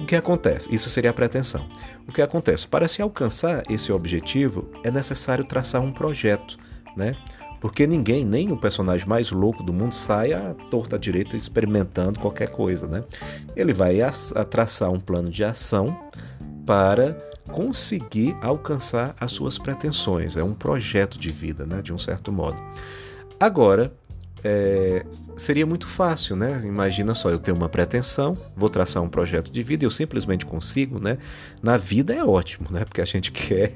O 0.00 0.06
que 0.06 0.16
acontece? 0.16 0.74
Isso 0.74 0.90
seria 0.90 1.10
a 1.10 1.14
pretensão. 1.14 1.66
O 2.06 2.12
que 2.12 2.20
acontece? 2.20 2.66
Para 2.66 2.88
se 2.88 3.00
alcançar 3.00 3.62
esse 3.70 3.92
objetivo, 3.92 4.70
é 4.82 4.90
necessário 4.90 5.44
traçar 5.44 5.80
um 5.80 5.92
projeto, 5.92 6.58
né? 6.96 7.16
Porque 7.60 7.86
ninguém, 7.86 8.26
nem 8.26 8.52
o 8.52 8.56
personagem 8.58 9.08
mais 9.08 9.30
louco 9.30 9.62
do 9.62 9.72
mundo, 9.72 9.94
sai 9.94 10.34
à 10.34 10.52
torta 10.70 10.98
direita 10.98 11.36
experimentando 11.36 12.20
qualquer 12.20 12.50
coisa, 12.50 12.86
né? 12.86 13.04
Ele 13.56 13.72
vai 13.72 14.02
a, 14.02 14.10
a 14.34 14.44
traçar 14.44 14.90
um 14.90 15.00
plano 15.00 15.30
de 15.30 15.42
ação 15.42 15.96
para 16.66 17.12
conseguir 17.50 18.36
alcançar 18.42 19.14
as 19.18 19.32
suas 19.32 19.58
pretensões. 19.58 20.36
É 20.36 20.42
um 20.42 20.52
projeto 20.52 21.18
de 21.18 21.30
vida, 21.30 21.64
né? 21.64 21.80
De 21.80 21.92
um 21.92 21.98
certo 21.98 22.30
modo. 22.30 22.60
Agora, 23.40 23.92
é, 24.42 25.06
seria 25.36 25.66
muito 25.66 25.86
fácil, 25.86 26.36
né? 26.36 26.62
Imagina 26.64 27.14
só, 27.14 27.30
eu 27.30 27.38
tenho 27.38 27.56
uma 27.56 27.68
pretensão, 27.68 28.36
vou 28.56 28.68
traçar 28.68 29.02
um 29.02 29.08
projeto 29.08 29.50
de 29.50 29.62
vida 29.62 29.84
eu 29.84 29.90
simplesmente 29.90 30.46
consigo, 30.46 31.00
né? 31.00 31.18
Na 31.62 31.76
vida 31.76 32.14
é 32.14 32.24
ótimo, 32.24 32.68
né? 32.70 32.84
Porque 32.84 33.00
a 33.00 33.04
gente 33.04 33.30
quer 33.32 33.74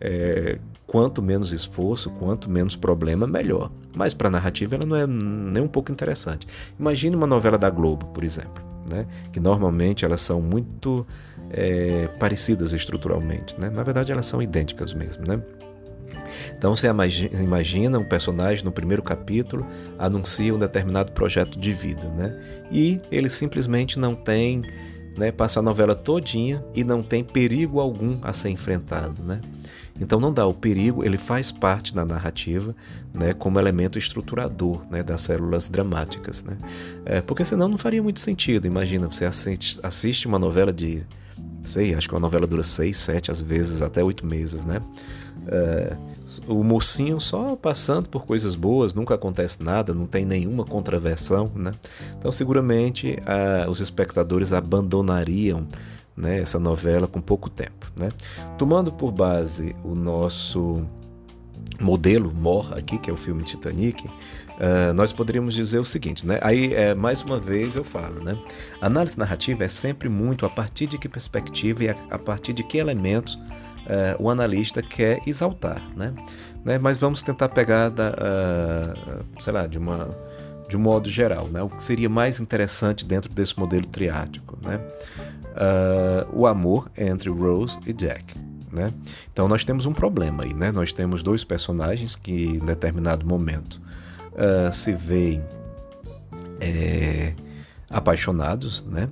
é, 0.00 0.58
quanto 0.86 1.22
menos 1.22 1.52
esforço, 1.52 2.10
quanto 2.10 2.50
menos 2.50 2.76
problema, 2.76 3.26
melhor. 3.26 3.70
Mas 3.94 4.14
para 4.14 4.28
a 4.28 4.30
narrativa 4.30 4.76
ela 4.76 4.86
não 4.86 4.96
é 4.96 5.06
nem 5.06 5.62
um 5.62 5.68
pouco 5.68 5.90
interessante. 5.92 6.46
Imagine 6.78 7.16
uma 7.16 7.26
novela 7.26 7.58
da 7.58 7.70
Globo, 7.70 8.06
por 8.06 8.24
exemplo, 8.24 8.62
né? 8.88 9.06
Que 9.32 9.40
normalmente 9.40 10.04
elas 10.04 10.20
são 10.20 10.40
muito 10.40 11.06
é, 11.50 12.08
parecidas 12.18 12.72
estruturalmente, 12.72 13.58
né? 13.60 13.70
Na 13.70 13.82
verdade 13.82 14.12
elas 14.12 14.26
são 14.26 14.40
idênticas 14.40 14.92
mesmo, 14.92 15.26
né? 15.26 15.40
Então 16.56 16.74
você 16.74 16.86
imagina 16.86 17.98
um 17.98 18.04
personagem 18.04 18.64
no 18.64 18.72
primeiro 18.72 19.02
capítulo 19.02 19.66
anuncia 19.98 20.54
um 20.54 20.58
determinado 20.58 21.12
projeto 21.12 21.58
de 21.58 21.72
vida, 21.72 22.08
né? 22.10 22.36
E 22.70 23.00
ele 23.10 23.30
simplesmente 23.30 23.98
não 23.98 24.14
tem, 24.14 24.62
né, 25.16 25.32
passa 25.32 25.60
a 25.60 25.62
novela 25.62 25.94
todinha 25.94 26.64
e 26.74 26.84
não 26.84 27.02
tem 27.02 27.24
perigo 27.24 27.80
algum 27.80 28.18
a 28.22 28.32
ser 28.32 28.50
enfrentado, 28.50 29.22
né? 29.22 29.40
Então 30.00 30.18
não 30.18 30.32
dá 30.32 30.46
o 30.46 30.54
perigo, 30.54 31.04
ele 31.04 31.18
faz 31.18 31.52
parte 31.52 31.94
da 31.94 32.06
narrativa, 32.06 32.74
né, 33.12 33.34
como 33.34 33.58
elemento 33.58 33.98
estruturador, 33.98 34.82
né, 34.90 35.02
das 35.02 35.20
células 35.20 35.68
dramáticas, 35.68 36.42
né? 36.42 36.56
É, 37.04 37.20
porque 37.20 37.44
senão 37.44 37.68
não 37.68 37.76
faria 37.76 38.02
muito 38.02 38.18
sentido. 38.18 38.66
Imagina 38.66 39.08
você 39.08 39.26
assiste, 39.26 39.78
assiste 39.82 40.26
uma 40.26 40.38
novela 40.38 40.72
de 40.72 41.02
sei, 41.64 41.94
acho 41.94 42.08
que 42.08 42.14
uma 42.14 42.20
novela 42.20 42.46
dura 42.46 42.62
seis, 42.62 42.96
sete, 42.96 43.30
às 43.30 43.40
vezes 43.40 43.82
até 43.82 44.02
oito 44.02 44.24
meses, 44.24 44.64
né? 44.64 44.80
É, 45.50 45.96
o 46.46 46.62
mocinho 46.62 47.18
só 47.20 47.56
passando 47.56 48.08
por 48.08 48.24
coisas 48.24 48.54
boas, 48.54 48.94
nunca 48.94 49.14
acontece 49.16 49.62
nada, 49.62 49.92
não 49.92 50.06
tem 50.06 50.24
nenhuma 50.24 50.64
contraversão, 50.64 51.50
né? 51.54 51.72
Então, 52.16 52.30
seguramente, 52.30 53.18
os 53.68 53.80
espectadores 53.80 54.52
abandonariam 54.52 55.66
né, 56.16 56.38
essa 56.40 56.58
novela 56.58 57.08
com 57.08 57.20
pouco 57.20 57.50
tempo, 57.50 57.90
né? 57.96 58.10
Tomando 58.56 58.92
por 58.92 59.10
base 59.10 59.74
o 59.82 59.94
nosso 59.94 60.86
modelo 61.80 62.32
MOR 62.32 62.74
aqui, 62.76 62.98
que 62.98 63.10
é 63.10 63.12
o 63.12 63.16
filme 63.16 63.42
Titanic, 63.42 64.06
uh, 64.06 64.92
nós 64.94 65.12
poderíamos 65.12 65.54
dizer 65.54 65.78
o 65.78 65.84
seguinte, 65.84 66.26
né? 66.26 66.38
Aí, 66.42 66.74
é, 66.74 66.94
mais 66.94 67.22
uma 67.22 67.40
vez 67.40 67.74
eu 67.74 67.84
falo, 67.84 68.22
né? 68.22 68.36
A 68.80 68.86
análise 68.86 69.18
narrativa 69.18 69.64
é 69.64 69.68
sempre 69.68 70.08
muito 70.08 70.44
a 70.44 70.50
partir 70.50 70.86
de 70.86 70.98
que 70.98 71.08
perspectiva 71.08 71.84
e 71.84 71.88
a, 71.88 71.96
a 72.10 72.18
partir 72.18 72.52
de 72.52 72.62
que 72.62 72.78
elementos 72.78 73.38
uh, 73.90 74.22
o 74.22 74.30
analista 74.30 74.80
quer 74.80 75.20
exaltar, 75.26 75.82
né? 75.96 76.14
né? 76.64 76.78
Mas 76.78 76.98
vamos 76.98 77.22
tentar 77.22 77.48
pegar, 77.48 77.88
da, 77.88 78.10
uh, 78.10 79.42
sei 79.42 79.52
lá, 79.52 79.66
de 79.66 79.78
uma 79.78 80.08
de 80.68 80.76
um 80.76 80.80
modo 80.80 81.10
geral, 81.10 81.48
né? 81.48 81.60
O 81.60 81.68
que 81.68 81.82
seria 81.82 82.08
mais 82.08 82.38
interessante 82.38 83.04
dentro 83.04 83.28
desse 83.32 83.58
modelo 83.58 83.84
triático, 83.86 84.56
né? 84.62 84.80
Uh, 85.50 86.38
o 86.40 86.46
amor 86.46 86.88
entre 86.96 87.28
Rose 87.28 87.76
e 87.84 87.92
Jack, 87.92 88.38
né? 88.70 88.94
Então 89.32 89.48
nós 89.48 89.64
temos 89.64 89.84
um 89.84 89.92
problema 89.92 90.44
aí, 90.44 90.54
né? 90.54 90.70
Nós 90.70 90.92
temos 90.92 91.24
dois 91.24 91.42
personagens 91.42 92.14
que 92.14 92.44
em 92.44 92.60
determinado 92.60 93.26
momento 93.26 93.82
uh, 94.32 94.72
se 94.72 94.92
veem 94.92 95.42
é, 96.60 97.34
apaixonados, 97.90 98.84
né? 98.84 99.08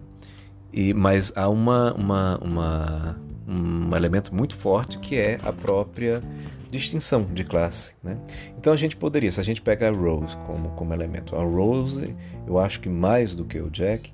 E, 0.72 0.94
mas 0.94 1.32
há 1.34 1.48
uma, 1.48 1.92
uma, 1.94 2.38
uma 2.38 3.18
um 3.48 3.96
elemento 3.96 4.34
muito 4.34 4.54
forte 4.54 4.98
que 4.98 5.16
é 5.16 5.38
a 5.42 5.52
própria 5.52 6.22
distinção 6.70 7.24
de 7.24 7.44
classe. 7.44 7.94
Né? 8.02 8.18
Então 8.58 8.72
a 8.72 8.76
gente 8.76 8.96
poderia, 8.96 9.32
se 9.32 9.40
a 9.40 9.42
gente 9.42 9.62
pegar 9.62 9.88
a 9.88 9.96
Rose 9.96 10.36
como, 10.46 10.68
como 10.70 10.92
elemento, 10.92 11.34
a 11.34 11.42
Rose, 11.42 12.14
eu 12.46 12.58
acho 12.58 12.80
que 12.80 12.88
mais 12.88 13.34
do 13.34 13.44
que 13.44 13.58
o 13.58 13.70
Jack, 13.70 14.12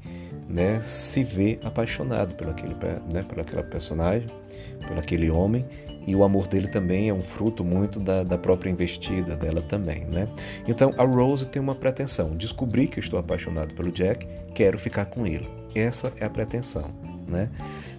né, 0.49 0.81
se 0.83 1.25
vê 1.25 1.59
apaixonado 1.65 2.35
pelo 2.35 2.51
aquele, 2.51 2.75
né, 3.13 3.23
por 3.29 3.41
aquela 3.41 3.63
personagem, 3.63 4.29
por 4.87 4.97
aquele 4.97 5.31
homem, 5.31 5.65
e 6.07 6.15
o 6.15 6.23
amor 6.23 6.47
dele 6.47 6.69
também 6.69 7.09
é 7.09 7.15
um 7.15 7.23
fruto 7.23 7.65
muito 7.65 7.99
da, 7.99 8.23
da 8.23 8.37
própria 8.37 8.71
investida 8.71 9.35
dela 9.37 9.63
também. 9.63 10.05
Né? 10.05 10.29
Então 10.69 10.93
a 10.99 11.03
Rose 11.03 11.49
tem 11.49 11.61
uma 11.61 11.75
pretensão: 11.75 12.37
descobri 12.37 12.87
que 12.87 13.01
estou 13.01 13.19
apaixonado 13.19 13.75
pelo 13.75 13.91
Jack, 13.91 14.27
quero 14.55 14.79
ficar 14.79 15.07
com 15.07 15.27
ele. 15.27 15.49
Essa 15.75 16.13
é 16.21 16.27
a 16.27 16.31
pretensão. 16.31 16.91
Né? 17.27 17.49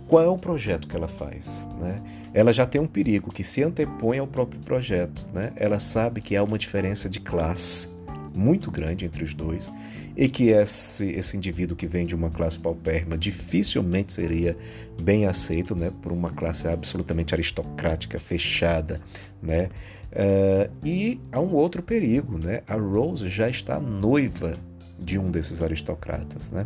Qual 0.07 0.23
é 0.23 0.27
o 0.27 0.37
projeto 0.37 0.87
que 0.87 0.95
ela 0.95 1.07
faz? 1.07 1.67
Né? 1.79 2.01
Ela 2.33 2.53
já 2.53 2.65
tem 2.65 2.79
um 2.79 2.87
perigo 2.87 3.31
que 3.31 3.43
se 3.43 3.63
antepõe 3.63 4.19
ao 4.19 4.27
próprio 4.27 4.59
projeto. 4.61 5.27
Né? 5.33 5.51
Ela 5.55 5.79
sabe 5.79 6.21
que 6.21 6.35
há 6.35 6.43
uma 6.43 6.57
diferença 6.57 7.09
de 7.09 7.19
classe 7.19 7.87
muito 8.35 8.69
grande 8.69 9.05
entre 9.05 9.23
os 9.23 9.33
dois 9.33 9.71
e 10.15 10.27
que 10.27 10.49
esse, 10.49 11.07
esse 11.11 11.35
indivíduo 11.37 11.75
que 11.75 11.87
vem 11.87 12.05
de 12.05 12.13
uma 12.13 12.29
classe 12.29 12.59
paupérrima 12.59 13.17
dificilmente 13.17 14.13
seria 14.13 14.57
bem 15.01 15.25
aceito 15.25 15.75
né, 15.75 15.91
por 16.01 16.11
uma 16.11 16.29
classe 16.29 16.67
absolutamente 16.67 17.33
aristocrática, 17.33 18.19
fechada. 18.19 19.01
Né? 19.41 19.69
Uh, 20.11 20.71
e 20.83 21.19
há 21.31 21.39
um 21.39 21.53
outro 21.53 21.81
perigo, 21.81 22.37
né? 22.37 22.61
a 22.67 22.75
Rose 22.75 23.27
já 23.27 23.49
está 23.49 23.79
noiva 23.79 24.57
de 24.97 25.19
um 25.19 25.29
desses 25.29 25.61
aristocratas. 25.61 26.49
Né? 26.49 26.65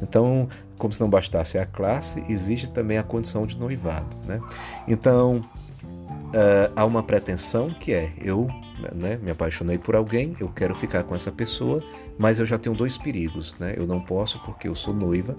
Então, 0.00 0.48
como 0.78 0.92
se 0.92 1.00
não 1.00 1.08
bastasse 1.08 1.58
a 1.58 1.66
classe, 1.66 2.22
existe 2.28 2.68
também 2.70 2.98
a 2.98 3.02
condição 3.02 3.46
de 3.46 3.56
noivado. 3.58 4.16
Né? 4.26 4.40
Então, 4.88 5.36
uh, 5.82 6.72
há 6.74 6.84
uma 6.84 7.02
pretensão 7.02 7.70
que 7.70 7.92
é: 7.92 8.12
eu 8.20 8.48
né, 8.94 9.18
me 9.22 9.30
apaixonei 9.30 9.78
por 9.78 9.94
alguém, 9.94 10.36
eu 10.40 10.48
quero 10.48 10.74
ficar 10.74 11.04
com 11.04 11.14
essa 11.14 11.30
pessoa, 11.32 11.82
mas 12.18 12.38
eu 12.38 12.46
já 12.46 12.58
tenho 12.58 12.74
dois 12.74 12.98
perigos. 12.98 13.56
Né? 13.58 13.74
Eu 13.76 13.86
não 13.86 14.00
posso 14.00 14.38
porque 14.44 14.68
eu 14.68 14.74
sou 14.74 14.94
noiva 14.94 15.36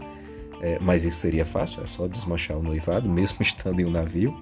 é, 0.62 0.80
mas 0.80 1.06
isso 1.06 1.19
seria 1.19 1.45
fácil, 1.45 1.84
é 1.84 1.88
só 1.88 2.08
desmanchar 2.08 2.58
o 2.58 2.63
noivado, 2.63 3.08
mesmo 3.10 3.41
estando 3.41 3.80
em 3.80 3.86
um 3.86 3.91
navio. 3.91 4.36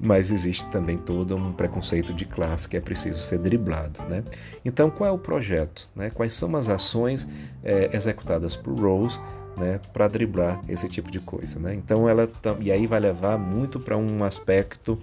Mas 0.00 0.32
existe 0.32 0.66
também 0.70 0.98
todo 0.98 1.36
um 1.36 1.52
preconceito 1.52 2.12
de 2.12 2.24
classe 2.24 2.68
que 2.68 2.76
é 2.76 2.80
preciso 2.80 3.20
ser 3.20 3.38
driblado. 3.38 4.02
Né? 4.08 4.24
Então, 4.64 4.90
qual 4.90 5.08
é 5.08 5.12
o 5.12 5.18
projeto? 5.18 5.88
Né? 5.94 6.10
Quais 6.10 6.34
são 6.34 6.54
as 6.56 6.68
ações 6.68 7.28
é, 7.62 7.96
executadas 7.96 8.56
por 8.56 8.78
Rose 8.78 9.20
né, 9.56 9.80
para 9.92 10.08
driblar 10.08 10.60
esse 10.68 10.88
tipo 10.88 11.10
de 11.10 11.20
coisa, 11.20 11.58
né? 11.58 11.74
Então 11.74 12.08
ela 12.08 12.28
e 12.60 12.70
aí 12.72 12.86
vai 12.86 13.00
levar 13.00 13.38
muito 13.38 13.78
para 13.78 13.96
um 13.96 14.24
aspecto 14.24 14.98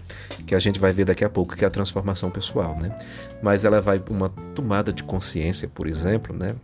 que 0.46 0.56
a 0.56 0.60
gente 0.60 0.80
vai 0.80 0.92
ver 0.92 1.06
daqui 1.06 1.24
a 1.24 1.30
pouco, 1.30 1.56
que 1.56 1.64
é 1.64 1.68
a 1.68 1.72
transformação 1.72 2.30
pessoal, 2.30 2.78
né? 2.80 2.96
Mas 3.42 3.66
ela 3.66 3.82
vai 3.82 4.02
uma 4.10 4.30
tomada 4.54 4.92
de 4.92 5.04
consciência, 5.04 5.68
por 5.68 5.88
exemplo, 5.88 6.36
né, 6.36 6.56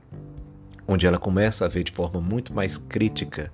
onde 0.87 1.05
ela 1.05 1.17
começa 1.17 1.65
a 1.65 1.67
ver 1.67 1.83
de 1.83 1.91
forma 1.91 2.21
muito 2.21 2.53
mais 2.53 2.77
crítica 2.77 3.51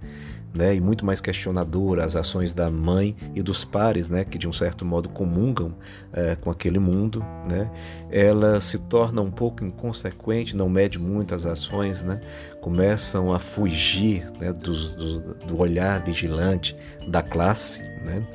né, 0.53 0.75
e 0.75 0.79
muito 0.79 1.05
mais 1.05 1.19
questionadora 1.19 2.05
as 2.05 2.15
ações 2.15 2.53
da 2.53 2.69
mãe 2.69 3.15
e 3.33 3.41
dos 3.41 3.65
pares, 3.65 4.09
né, 4.09 4.23
que 4.23 4.37
de 4.37 4.47
um 4.47 4.53
certo 4.53 4.85
modo 4.85 5.09
comungam 5.09 5.73
é, 6.11 6.35
com 6.35 6.51
aquele 6.51 6.77
mundo, 6.77 7.25
né, 7.49 7.69
ela 8.11 8.61
se 8.61 8.77
torna 8.77 9.21
um 9.21 9.31
pouco 9.31 9.65
inconsequente, 9.65 10.55
não 10.55 10.69
mede 10.69 10.99
muito 10.99 11.33
as 11.33 11.45
ações, 11.45 12.03
né, 12.03 12.21
começam 12.61 13.33
a 13.33 13.39
fugir 13.39 14.29
né, 14.39 14.53
do, 14.53 14.71
do, 14.71 15.33
do 15.45 15.59
olhar 15.59 16.03
vigilante 16.03 16.75
da 17.07 17.23
classe, 17.23 17.79
né, 18.05 18.25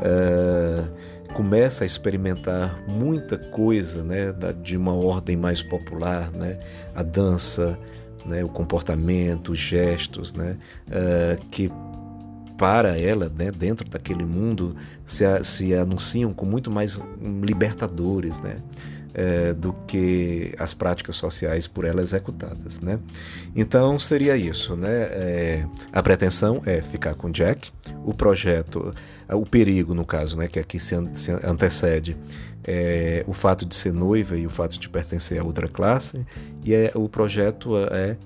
é, 0.00 0.84
começa 1.32 1.82
a 1.82 1.86
experimentar 1.86 2.80
muita 2.86 3.38
coisa, 3.38 4.04
né, 4.04 4.34
de 4.62 4.76
uma 4.76 4.94
ordem 4.94 5.36
mais 5.36 5.62
popular, 5.62 6.30
né, 6.30 6.58
a 6.94 7.02
dança, 7.02 7.78
né, 8.24 8.44
o 8.44 8.48
comportamento, 8.48 9.52
os 9.52 9.58
gestos, 9.58 10.32
né, 10.32 10.56
uh, 10.88 11.44
que 11.50 11.70
para 12.56 12.98
ela, 12.98 13.32
né, 13.36 13.50
dentro 13.50 13.88
daquele 13.88 14.24
mundo, 14.24 14.76
se, 15.04 15.24
se 15.42 15.74
anunciam 15.74 16.32
com 16.32 16.46
muito 16.46 16.70
mais 16.70 17.02
libertadores, 17.42 18.40
né, 18.40 18.62
é, 19.14 19.54
do 19.54 19.72
que 19.86 20.52
as 20.58 20.74
práticas 20.74 21.16
sociais 21.16 21.68
por 21.68 21.84
ela 21.84 22.02
executadas, 22.02 22.80
né? 22.80 22.98
Então 23.54 23.96
seria 23.96 24.36
isso, 24.36 24.74
né? 24.74 24.90
É, 24.90 25.66
a 25.92 26.02
pretensão 26.02 26.60
é 26.66 26.82
ficar 26.82 27.14
com 27.14 27.30
Jack, 27.30 27.70
o 28.04 28.12
projeto, 28.12 28.92
o 29.30 29.46
perigo 29.46 29.94
no 29.94 30.04
caso, 30.04 30.38
né, 30.38 30.48
que 30.48 30.58
aqui 30.58 30.78
se, 30.78 30.94
antecede, 31.42 32.16
é, 32.64 33.24
o 33.26 33.32
fato 33.32 33.64
de 33.64 33.74
ser 33.74 33.92
noiva 33.92 34.36
e 34.36 34.46
o 34.46 34.50
fato 34.50 34.78
de 34.78 34.88
pertencer 34.88 35.40
a 35.40 35.44
outra 35.44 35.68
classe, 35.68 36.24
e 36.64 36.74
é, 36.74 36.90
o 36.94 37.08
projeto 37.08 37.76
é, 37.90 38.16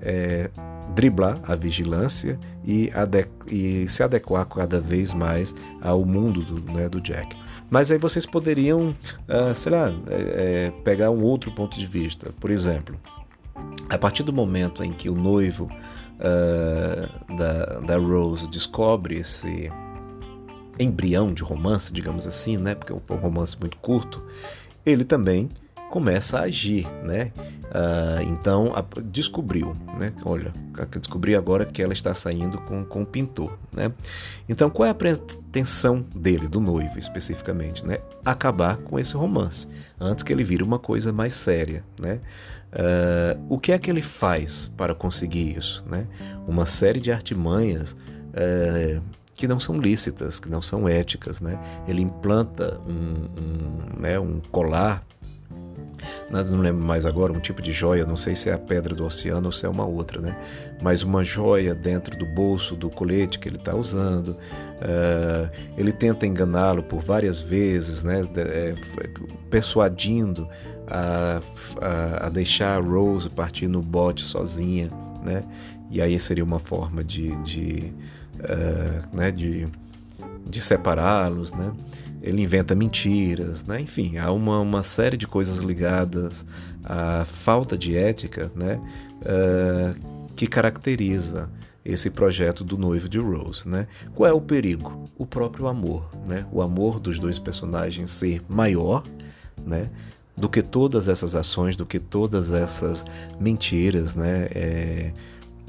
é 0.00 0.50
driblar 0.94 1.40
a 1.44 1.54
vigilância 1.54 2.38
e, 2.64 2.90
e, 3.50 3.88
se 3.88 4.02
adequar 4.02 4.44
cada 4.46 4.80
vez 4.80 5.12
mais 5.12 5.54
ao 5.80 6.04
mundo 6.04 6.42
do, 6.42 6.72
né, 6.72 6.88
do 6.88 7.00
Jack. 7.00 7.36
Mas 7.70 7.90
aí 7.90 7.98
vocês 7.98 8.26
poderiam, 8.26 8.90
uh, 8.90 9.54
sei 9.54 9.72
lá, 9.72 9.88
é, 10.08 10.66
é, 10.66 10.72
pegar 10.84 11.10
um 11.10 11.22
outro 11.22 11.50
ponto 11.52 11.78
de 11.78 11.86
vista. 11.86 12.30
Por 12.38 12.50
exemplo, 12.50 12.98
a 13.88 13.96
partir 13.96 14.22
do 14.22 14.32
momento 14.32 14.84
em 14.84 14.92
que 14.92 15.08
o 15.08 15.14
noivo 15.14 15.70
uh, 16.18 17.36
da, 17.36 17.80
da 17.80 17.96
Rose 17.96 18.48
descobre 18.50 19.18
esse 19.18 19.72
embrião 20.78 21.32
de 21.32 21.42
romance, 21.42 21.92
digamos 21.92 22.26
assim, 22.26 22.56
né? 22.56 22.74
Porque 22.74 22.94
foi 23.04 23.16
um 23.16 23.20
romance 23.20 23.56
muito 23.58 23.76
curto. 23.78 24.22
Ele 24.84 25.04
também 25.04 25.50
começa 25.92 26.38
a 26.38 26.42
agir, 26.44 26.86
né? 27.04 27.32
Uh, 27.66 28.22
então 28.22 28.72
a, 28.74 28.82
descobriu, 29.02 29.76
né? 29.98 30.12
Olha, 30.24 30.52
descobri 30.98 31.36
agora 31.36 31.66
que 31.66 31.82
ela 31.82 31.92
está 31.92 32.14
saindo 32.14 32.58
com, 32.58 32.82
com 32.84 33.02
o 33.02 33.06
pintor, 33.06 33.58
né? 33.70 33.92
Então 34.48 34.70
qual 34.70 34.86
é 34.86 34.90
a 34.90 34.94
pretensão 34.94 36.04
dele, 36.14 36.48
do 36.48 36.60
noivo 36.60 36.98
especificamente, 36.98 37.84
né? 37.86 37.98
Acabar 38.24 38.78
com 38.78 38.98
esse 38.98 39.14
romance 39.14 39.68
antes 40.00 40.24
que 40.24 40.32
ele 40.32 40.44
vire 40.44 40.62
uma 40.62 40.78
coisa 40.78 41.12
mais 41.12 41.34
séria, 41.34 41.84
né? 42.00 42.20
Uh, 42.72 43.38
o 43.50 43.58
que 43.58 43.70
é 43.70 43.78
que 43.78 43.90
ele 43.90 44.02
faz 44.02 44.72
para 44.78 44.94
conseguir 44.94 45.58
isso, 45.58 45.84
né? 45.86 46.06
Uma 46.48 46.64
série 46.64 47.00
de 47.00 47.12
artimanhas. 47.12 47.92
Uh, 48.32 49.02
que 49.42 49.48
não 49.48 49.58
são 49.58 49.76
lícitas, 49.76 50.38
que 50.38 50.48
não 50.48 50.62
são 50.62 50.88
éticas. 50.88 51.40
Né? 51.40 51.58
Ele 51.88 52.00
implanta 52.00 52.80
um, 52.86 53.26
um, 53.42 54.00
né, 54.00 54.16
um 54.16 54.38
colar, 54.52 55.04
não 56.30 56.60
lembro 56.60 56.84
mais 56.84 57.04
agora, 57.04 57.32
um 57.32 57.40
tipo 57.40 57.60
de 57.60 57.72
joia, 57.72 58.06
não 58.06 58.16
sei 58.16 58.36
se 58.36 58.48
é 58.48 58.52
a 58.52 58.58
pedra 58.58 58.94
do 58.94 59.04
oceano 59.04 59.46
ou 59.46 59.52
se 59.52 59.66
é 59.66 59.68
uma 59.68 59.84
outra, 59.84 60.20
né? 60.20 60.36
mas 60.80 61.02
uma 61.02 61.24
joia 61.24 61.74
dentro 61.74 62.16
do 62.16 62.24
bolso 62.24 62.76
do 62.76 62.88
colete 62.88 63.40
que 63.40 63.48
ele 63.48 63.56
está 63.56 63.74
usando. 63.74 64.28
Uh, 64.28 65.50
ele 65.76 65.90
tenta 65.90 66.24
enganá-lo 66.24 66.84
por 66.84 67.00
várias 67.00 67.40
vezes, 67.40 68.04
né? 68.04 68.26
É, 68.36 68.74
persuadindo 69.50 70.48
a, 70.86 71.40
a, 71.80 72.26
a 72.26 72.28
deixar 72.28 72.76
a 72.76 72.80
Rose 72.80 73.28
partir 73.28 73.66
no 73.66 73.82
bote 73.82 74.22
sozinha. 74.22 74.88
Né? 75.24 75.44
E 75.90 76.00
aí 76.00 76.18
seria 76.18 76.44
uma 76.44 76.58
forma 76.58 77.04
de, 77.04 77.30
de 77.42 77.92
uh, 78.42 79.16
né, 79.16 79.30
de, 79.30 79.66
de 80.46 80.60
separá-los, 80.60 81.52
né? 81.52 81.72
ele 82.22 82.42
inventa 82.42 82.74
mentiras, 82.74 83.64
né? 83.64 83.80
enfim, 83.80 84.16
há 84.18 84.30
uma, 84.30 84.60
uma 84.60 84.82
série 84.82 85.16
de 85.16 85.26
coisas 85.26 85.58
ligadas 85.58 86.44
à 86.84 87.24
falta 87.24 87.76
de 87.76 87.96
ética 87.96 88.50
né? 88.54 88.80
Uh, 89.22 90.12
que 90.34 90.46
caracteriza 90.46 91.50
esse 91.84 92.08
projeto 92.10 92.64
do 92.64 92.78
noivo 92.78 93.08
de 93.08 93.18
Rose. 93.18 93.68
Né? 93.68 93.86
Qual 94.14 94.28
é 94.28 94.32
o 94.32 94.40
perigo? 94.40 95.10
O 95.18 95.26
próprio 95.26 95.66
amor, 95.66 96.08
né? 96.26 96.46
o 96.52 96.62
amor 96.62 97.00
dos 97.00 97.18
dois 97.18 97.38
personagens 97.38 98.10
ser 98.10 98.42
maior 98.48 99.04
né? 99.64 99.90
do 100.36 100.48
que 100.48 100.62
todas 100.62 101.08
essas 101.08 101.34
ações, 101.34 101.76
do 101.76 101.84
que 101.84 101.98
todas 101.98 102.50
essas 102.50 103.04
mentiras, 103.38 104.14
né? 104.14 104.48
É, 104.54 105.12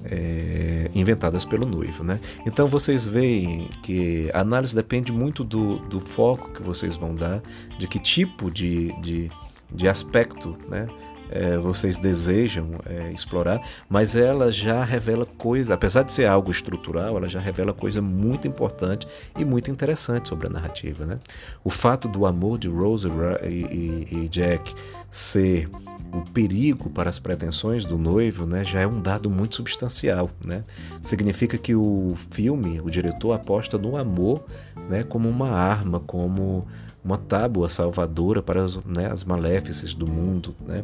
é, 0.05 0.89
inventadas 0.93 1.45
pelo 1.45 1.67
noivo. 1.67 2.03
Né? 2.03 2.19
Então 2.45 2.67
vocês 2.67 3.05
veem 3.05 3.69
que 3.81 4.29
a 4.33 4.41
análise 4.41 4.75
depende 4.75 5.11
muito 5.11 5.43
do, 5.43 5.79
do 5.79 5.99
foco 5.99 6.51
que 6.51 6.61
vocês 6.61 6.95
vão 6.95 7.15
dar, 7.15 7.41
de 7.77 7.87
que 7.87 7.99
tipo 7.99 8.51
de, 8.51 8.91
de, 9.01 9.31
de 9.71 9.87
aspecto 9.87 10.57
né, 10.69 10.87
é, 11.33 11.57
vocês 11.57 11.97
desejam 11.97 12.79
é, 12.85 13.11
explorar, 13.11 13.59
mas 13.89 14.15
ela 14.15 14.51
já 14.51 14.83
revela 14.83 15.25
coisa, 15.25 15.73
apesar 15.73 16.03
de 16.03 16.11
ser 16.11 16.27
algo 16.27 16.51
estrutural, 16.51 17.17
ela 17.17 17.27
já 17.27 17.39
revela 17.39 17.73
coisa 17.73 18.01
muito 18.01 18.47
importante 18.47 19.07
e 19.37 19.43
muito 19.43 19.71
interessante 19.71 20.29
sobre 20.29 20.45
a 20.45 20.49
narrativa. 20.49 21.05
Né? 21.05 21.19
O 21.63 21.71
fato 21.71 22.07
do 22.07 22.27
amor 22.27 22.59
de 22.59 22.67
Rose 22.67 23.07
e, 23.43 23.47
e, 23.47 24.07
e 24.11 24.29
Jack 24.29 24.75
ser 25.09 25.69
o 26.13 26.21
perigo 26.31 26.89
para 26.91 27.09
as 27.09 27.17
pretensões 27.17 27.85
do 27.85 27.97
noivo 27.97 28.45
né, 28.45 28.63
já 28.63 28.81
é 28.81 28.87
um 28.87 29.01
dado 29.01 29.29
muito 29.29 29.55
substancial. 29.55 30.29
Né? 30.45 30.63
Significa 31.01 31.57
que 31.57 31.73
o 31.73 32.13
filme, 32.29 32.79
o 32.79 32.89
diretor 32.89 33.33
aposta 33.33 33.77
no 33.79 33.97
amor 33.97 34.43
né, 34.87 35.03
como 35.03 35.27
uma 35.27 35.49
arma, 35.49 35.99
como 35.99 36.67
uma 37.03 37.17
tábua 37.17 37.69
salvadora 37.69 38.43
para 38.43 38.63
as, 38.63 38.77
né, 38.85 39.07
as 39.07 39.23
maléfices 39.23 39.95
do 39.95 40.07
mundo. 40.07 40.55
Né? 40.61 40.83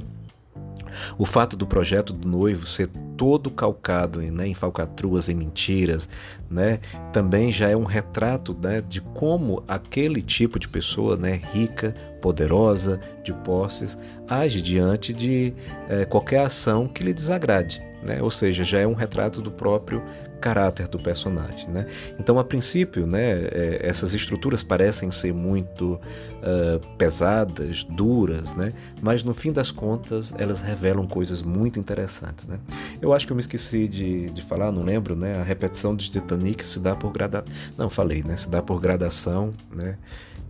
O 1.18 1.26
fato 1.26 1.56
do 1.56 1.66
projeto 1.66 2.14
do 2.14 2.28
noivo 2.28 2.66
ser 2.66 2.88
todo 3.18 3.52
calcado 3.52 4.22
né, 4.22 4.48
em 4.48 4.54
falcatruas, 4.54 5.28
em 5.28 5.36
mentiras, 5.36 6.08
né, 6.50 6.80
também 7.12 7.52
já 7.52 7.70
é 7.70 7.76
um 7.76 7.84
retrato 7.84 8.58
né, 8.62 8.82
de 8.82 9.02
como 9.02 9.64
aquele 9.68 10.22
tipo 10.22 10.58
de 10.58 10.68
pessoa 10.68 11.18
né, 11.18 11.42
rica, 11.54 11.94
poderosa, 12.22 13.00
de 13.24 13.34
posses, 13.34 13.98
age 14.28 14.62
diante 14.62 15.14
de 15.14 15.54
é, 15.90 16.06
qualquer 16.06 16.46
ação 16.46 16.88
que 16.88 17.04
lhe 17.04 17.14
desagrade. 17.14 17.82
Né? 18.04 18.22
Ou 18.22 18.32
seja, 18.32 18.64
já 18.64 18.80
é 18.80 18.88
um 18.88 18.94
retrato 18.94 19.42
do 19.42 19.52
próprio 19.52 20.02
caráter 20.40 20.88
do 20.88 20.98
personagem. 20.98 21.70
Né? 21.70 21.86
Então, 22.20 22.40
a 22.40 22.44
princípio, 22.44 23.06
né, 23.06 23.44
é, 23.52 23.80
essas 23.84 24.14
estruturas 24.14 24.64
parecem 24.64 25.12
ser 25.12 25.34
muito 25.34 25.94
uh, 25.94 26.80
pesadas, 26.98 27.84
duras, 27.84 28.54
né? 28.54 28.74
mas 29.02 29.24
no 29.24 29.34
fim 29.34 29.52
das 29.52 29.72
contas 29.72 30.34
elas 30.38 30.60
revelam 30.60 31.06
coisas 31.08 31.42
muito 31.42 31.80
interessantes. 31.80 32.46
Né? 32.46 32.58
Eu 33.02 33.14
acho 33.14 33.26
que 33.28 33.34
eu 33.34 33.36
me 33.36 33.42
esqueci 33.42 33.88
de, 33.88 34.30
de 34.30 34.42
falar, 34.42 34.72
não 34.72 34.84
lembro, 34.84 35.16
né? 35.16 35.40
a 35.40 35.44
repetição 35.44 35.96
de 35.96 36.10
Titanic 36.10 36.66
se 36.66 36.80
dá 36.80 36.96
por 36.96 37.12
gradação. 37.12 37.48
Não, 37.78 37.90
falei, 37.90 38.24
né? 38.24 38.38
se 38.38 38.50
dá 38.50 38.62
por 38.62 38.80
gradação. 38.80 39.54
Né? 39.72 39.98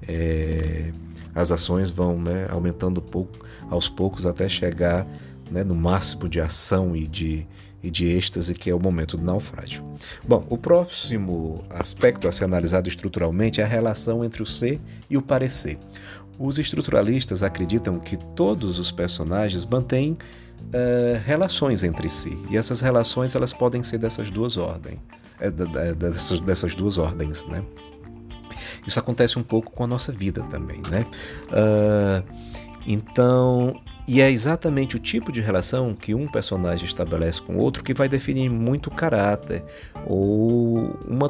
É... 0.08 0.92
As 1.34 1.52
ações 1.52 1.90
vão 1.90 2.20
né, 2.20 2.48
aumentando 2.50 3.02
pouco, 3.02 3.46
aos 3.70 3.88
poucos 3.88 4.26
até 4.26 4.50
chegar 4.50 5.06
né, 5.50 5.64
no 5.64 5.76
máximo 5.76 6.28
de 6.28 6.40
ação 6.40 6.96
e 6.96 7.08
de, 7.08 7.48
e 7.82 7.90
de 7.90 8.08
êxtase, 8.08 8.54
que 8.54 8.70
é 8.70 8.76
o 8.76 8.80
momento 8.80 9.18
do 9.18 9.24
naufrágio. 9.24 9.84
Bom, 10.28 10.46
o 10.50 10.58
próximo 10.58 11.64
aspecto 11.70 12.28
a 12.28 12.32
ser 12.32 12.44
analisado 12.46 12.90
estruturalmente 12.90 13.62
é 13.62 13.64
a 13.64 13.68
relação 13.68 14.24
entre 14.24 14.42
o 14.42 14.46
ser 14.46 14.80
e 15.10 15.18
o 15.18 15.22
parecer. 15.22 15.78
Os 16.38 16.58
estruturalistas 16.58 17.44
acreditam 17.44 18.00
que 18.00 18.18
todos 18.36 18.80
os 18.80 18.92
personagens 18.92 19.66
mantêm 19.66 20.14
uh, 20.14 21.20
relações 21.26 21.84
entre 21.84 22.10
si, 22.10 22.38
e 22.50 22.58
essas 22.58 22.82
relações 22.82 23.36
elas 23.36 23.54
podem 23.54 23.84
ser 23.84 23.98
dessas 23.98 24.32
duas 24.32 24.58
ordens. 24.58 25.00
é, 25.40 25.94
dessas, 25.94 26.40
dessas 26.42 26.76
duas 26.76 26.98
ordens, 26.98 27.46
né? 27.48 27.64
Isso 28.86 29.00
acontece 29.00 29.38
um 29.40 29.44
pouco 29.44 29.72
com 29.72 29.84
a 29.84 29.88
nossa 29.88 30.12
vida 30.12 30.44
também, 30.44 30.82
né? 30.90 31.06
Uh, 31.50 32.24
então, 32.86 33.80
e 34.10 34.22
é 34.22 34.32
exatamente 34.32 34.96
o 34.96 35.00
tipo 35.00 35.32
de 35.32 35.40
relação 35.40 35.94
que 35.94 36.16
um 36.16 36.28
personagem 36.28 36.88
estabelece 36.88 37.40
com 37.40 37.58
outro 37.58 37.84
que 37.84 37.94
vai 37.94 38.10
definir 38.10 38.50
muito 38.50 38.88
o 38.88 38.92
caráter 38.92 39.64
ou 40.08 40.98
uma 41.08 41.30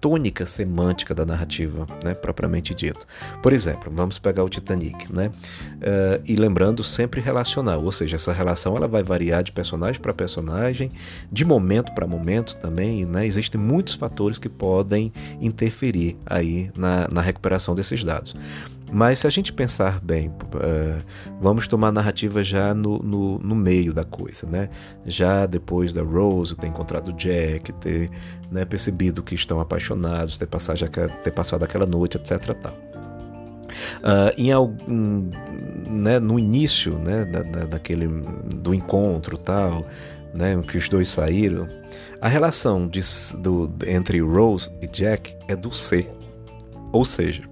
tônica 0.00 0.46
semântica 0.46 1.12
da 1.12 1.26
narrativa, 1.26 1.88
né, 2.04 2.14
propriamente 2.14 2.72
dito. 2.72 3.04
Por 3.42 3.52
exemplo, 3.52 3.92
vamos 3.94 4.16
pegar 4.18 4.44
o 4.44 4.48
Titanic, 4.48 5.12
né, 5.12 5.26
uh, 5.28 6.22
e 6.24 6.36
lembrando 6.36 6.84
sempre 6.84 7.20
relacional, 7.20 7.84
ou 7.84 7.92
seja, 7.92 8.14
essa 8.14 8.32
relação 8.32 8.76
ela 8.76 8.86
vai 8.86 9.02
variar 9.02 9.42
de 9.42 9.50
personagem 9.50 10.00
para 10.00 10.14
personagem, 10.14 10.92
de 11.30 11.44
momento 11.44 11.92
para 11.94 12.06
momento 12.06 12.56
também, 12.58 13.04
né, 13.04 13.26
existem 13.26 13.60
muitos 13.60 13.94
fatores 13.94 14.38
que 14.38 14.48
podem 14.48 15.12
interferir 15.40 16.16
aí 16.24 16.70
na, 16.76 17.08
na 17.08 17.20
recuperação 17.20 17.74
desses 17.74 18.04
dados. 18.04 18.36
Mas 18.92 19.20
se 19.20 19.26
a 19.26 19.30
gente 19.30 19.52
pensar 19.52 20.00
bem, 20.00 20.28
uh, 20.28 21.02
vamos 21.40 21.68
tomar 21.68 21.88
a 21.88 21.92
narrativa 21.92 22.42
já 22.42 22.74
no, 22.74 22.98
no, 22.98 23.38
no, 23.38 23.54
meio 23.54 23.94
da 23.94 24.04
coisa, 24.04 24.46
né? 24.46 24.68
Já 25.06 25.46
depois 25.46 25.92
da 25.92 26.02
Rose 26.02 26.56
ter 26.56 26.66
encontrado 26.66 27.12
Jack, 27.12 27.72
ter 27.74 28.10
né, 28.50 28.64
percebido 28.64 29.22
que 29.22 29.34
estão 29.34 29.60
apaixonados, 29.60 30.36
ter 30.36 30.46
passado, 30.46 30.80
ter 31.22 31.30
passado 31.30 31.62
aquela 31.62 31.86
noite, 31.86 32.16
etc. 32.16 32.54
Tal. 32.54 32.74
Uh, 34.02 34.34
em 34.36 34.50
né, 35.88 36.18
no 36.18 36.38
início 36.38 36.98
né, 36.98 37.24
da, 37.24 37.42
da, 37.42 37.66
daquele, 37.66 38.08
do 38.56 38.74
encontro 38.74 39.38
tal, 39.38 39.86
né, 40.34 40.60
que 40.66 40.76
os 40.76 40.88
dois 40.88 41.08
saíram, 41.08 41.68
a 42.20 42.28
relação 42.28 42.86
de, 42.88 43.00
do, 43.38 43.72
entre 43.86 44.20
Rose 44.20 44.70
e 44.82 44.86
Jack 44.86 45.34
é 45.48 45.56
do 45.56 45.72
ser. 45.72 46.10
Ou 46.92 47.04
seja, 47.04 47.42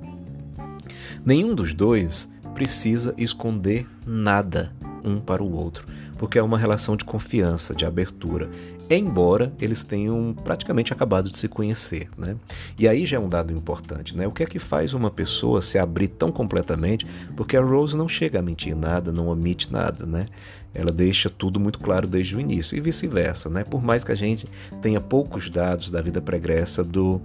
Nenhum 1.25 1.55
dos 1.55 1.75
dois 1.75 2.29
precisa 2.55 3.15
esconder 3.17 3.87
nada 4.07 4.73
um 5.05 5.21
para 5.21 5.43
o 5.43 5.53
outro, 5.53 5.87
porque 6.19 6.39
é 6.39 6.43
uma 6.43 6.59
relação 6.59 6.97
de 6.97 7.05
confiança, 7.05 7.75
de 7.75 7.87
abertura, 7.87 8.51
embora 8.91 9.53
eles 9.61 9.85
tenham 9.85 10.35
praticamente 10.45 10.93
acabado 10.93 11.31
de 11.31 11.39
se 11.39 11.49
conhecer, 11.49 12.09
né? 12.17 12.37
E 12.79 12.89
aí 12.89 13.07
já 13.07 13.17
é 13.17 13.21
um 13.21 13.29
dado 13.29 13.53
importante, 13.53 14.17
né? 14.17 14.27
O 14.27 14.33
que 14.33 14.43
é 14.43 14.47
que 14.47 14.59
faz 14.59 14.95
uma 14.95 15.11
pessoa 15.11 15.63
se 15.63 15.79
abrir 15.79 16.09
tão 16.09 16.33
completamente? 16.33 17.07
Porque 17.37 17.57
a 17.57 17.63
Rose 17.63 17.97
não 17.97 18.09
chega 18.09 18.39
a 18.39 18.43
mentir 18.43 18.77
nada, 18.77 19.13
não 19.13 19.29
omite 19.29 19.73
nada, 19.73 20.05
né? 20.05 20.27
Ela 20.75 20.93
deixa 20.93 21.31
tudo 21.31 21.59
muito 21.59 21.79
claro 21.79 22.07
desde 22.07 22.37
o 22.37 22.41
início 22.41 22.77
e 22.77 22.81
vice-versa, 22.81 23.49
né? 23.49 23.65
Por 23.65 23.83
mais 23.83 24.05
que 24.05 24.13
a 24.13 24.17
gente 24.17 24.49
tenha 24.83 25.01
poucos 25.01 25.49
dados 25.49 25.91
da 25.91 26.03
vida 26.03 26.21
pregressa 26.21 26.85
do, 26.85 27.21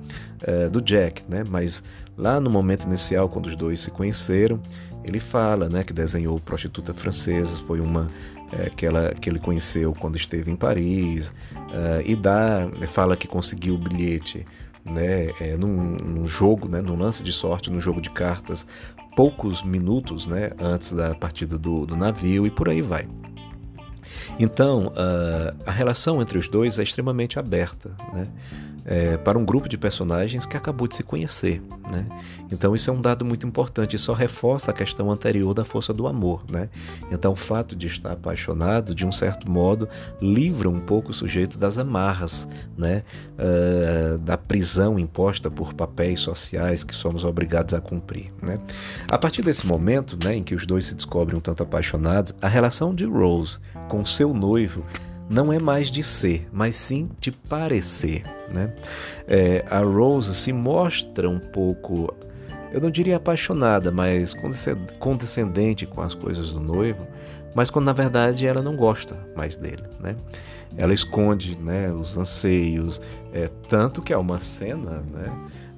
uh, 0.47 0.69
do 0.71 0.81
Jack, 0.81 1.23
né? 1.27 1.43
Mas 1.47 1.83
Lá 2.17 2.39
no 2.39 2.49
momento 2.49 2.85
inicial, 2.85 3.27
quando 3.27 3.47
os 3.47 3.55
dois 3.55 3.79
se 3.79 3.89
conheceram, 3.89 4.61
ele 5.03 5.19
fala 5.19 5.67
né, 5.67 5.83
que 5.83 5.91
desenhou 5.91 6.39
Prostituta 6.39 6.93
Francesa, 6.93 7.55
foi 7.65 7.79
uma 7.79 8.09
é, 8.59 8.69
que, 8.69 8.85
ela, 8.85 9.13
que 9.13 9.29
ele 9.29 9.39
conheceu 9.39 9.93
quando 9.93 10.15
esteve 10.15 10.51
em 10.51 10.55
Paris, 10.55 11.29
uh, 11.29 12.01
e 12.05 12.15
dá, 12.15 12.69
fala 12.87 13.15
que 13.15 13.27
conseguiu 13.27 13.75
o 13.75 13.77
bilhete 13.77 14.45
né, 14.85 15.31
é, 15.39 15.57
num, 15.57 15.95
num, 15.95 16.25
jogo, 16.25 16.67
né, 16.67 16.81
num 16.81 16.97
lance 16.97 17.23
de 17.23 17.31
sorte, 17.31 17.71
num 17.71 17.79
jogo 17.79 18.01
de 18.01 18.09
cartas, 18.09 18.65
poucos 19.15 19.61
minutos 19.63 20.27
né, 20.27 20.51
antes 20.59 20.91
da 20.91 21.15
partida 21.15 21.57
do, 21.57 21.85
do 21.85 21.95
navio, 21.95 22.45
e 22.45 22.51
por 22.51 22.69
aí 22.69 22.81
vai. 22.81 23.07
Então, 24.39 24.87
uh, 24.87 25.55
a 25.65 25.71
relação 25.71 26.21
entre 26.21 26.37
os 26.37 26.47
dois 26.47 26.79
é 26.79 26.83
extremamente 26.83 27.37
aberta. 27.37 27.91
Né? 28.13 28.27
É, 28.85 29.17
para 29.17 29.37
um 29.37 29.45
grupo 29.45 29.69
de 29.69 29.77
personagens 29.77 30.45
que 30.45 30.57
acabou 30.57 30.87
de 30.87 30.95
se 30.95 31.03
conhecer. 31.03 31.61
Né? 31.91 32.05
Então 32.51 32.75
isso 32.75 32.89
é 32.89 32.93
um 32.93 33.01
dado 33.01 33.25
muito 33.25 33.45
importante 33.45 33.97
só 33.97 34.13
reforça 34.13 34.71
a 34.71 34.73
questão 34.73 35.11
anterior 35.11 35.53
da 35.53 35.65
força 35.65 35.93
do 35.93 36.07
amor. 36.07 36.43
Né? 36.49 36.69
Então 37.11 37.33
o 37.33 37.35
fato 37.35 37.75
de 37.75 37.87
estar 37.87 38.11
apaixonado, 38.11 38.93
de 38.93 39.05
um 39.05 39.11
certo 39.11 39.49
modo, 39.49 39.87
livra 40.21 40.69
um 40.69 40.79
pouco 40.79 41.11
o 41.11 41.13
sujeito 41.13 41.57
das 41.57 41.77
amarras, 41.77 42.47
né? 42.77 43.03
Uh, 43.33 44.17
da 44.19 44.37
prisão 44.37 44.99
imposta 44.99 45.49
por 45.49 45.73
papéis 45.73 46.19
sociais 46.19 46.83
que 46.83 46.95
somos 46.95 47.23
obrigados 47.23 47.73
a 47.73 47.81
cumprir. 47.81 48.31
Né? 48.41 48.59
A 49.07 49.17
partir 49.17 49.41
desse 49.41 49.65
momento 49.65 50.17
né, 50.23 50.35
em 50.35 50.43
que 50.43 50.55
os 50.55 50.65
dois 50.65 50.85
se 50.85 50.95
descobrem 50.95 51.37
um 51.37 51.41
tanto 51.41 51.63
apaixonados, 51.63 52.33
a 52.41 52.47
relação 52.47 52.93
de 52.93 53.05
Rose 53.05 53.57
com 53.89 54.05
seu 54.05 54.33
noivo 54.33 54.85
não 55.33 55.51
é 55.51 55.57
mais 55.57 55.89
de 55.89 56.03
ser, 56.03 56.47
mas 56.53 56.75
sim 56.75 57.09
de 57.19 57.31
parecer. 57.31 58.23
Né? 58.53 58.71
É, 59.27 59.65
a 59.67 59.79
Rose 59.79 60.33
se 60.35 60.53
mostra 60.53 61.27
um 61.27 61.39
pouco, 61.39 62.13
eu 62.71 62.79
não 62.79 62.91
diria 62.91 63.17
apaixonada, 63.17 63.91
mas 63.91 64.35
condescendente 64.99 65.87
com 65.87 66.01
as 66.01 66.13
coisas 66.13 66.53
do 66.53 66.59
noivo, 66.59 67.07
mas 67.55 67.71
quando 67.71 67.85
na 67.85 67.93
verdade 67.93 68.45
ela 68.45 68.61
não 68.61 68.75
gosta 68.75 69.17
mais 69.35 69.57
dele. 69.57 69.83
Né? 69.99 70.15
Ela 70.77 70.93
esconde 70.93 71.57
né, 71.57 71.91
os 71.91 72.15
anseios, 72.15 73.01
é, 73.33 73.47
tanto 73.67 74.03
que 74.03 74.13
há 74.13 74.19
uma 74.19 74.39
cena. 74.39 75.03
Né, 75.11 75.31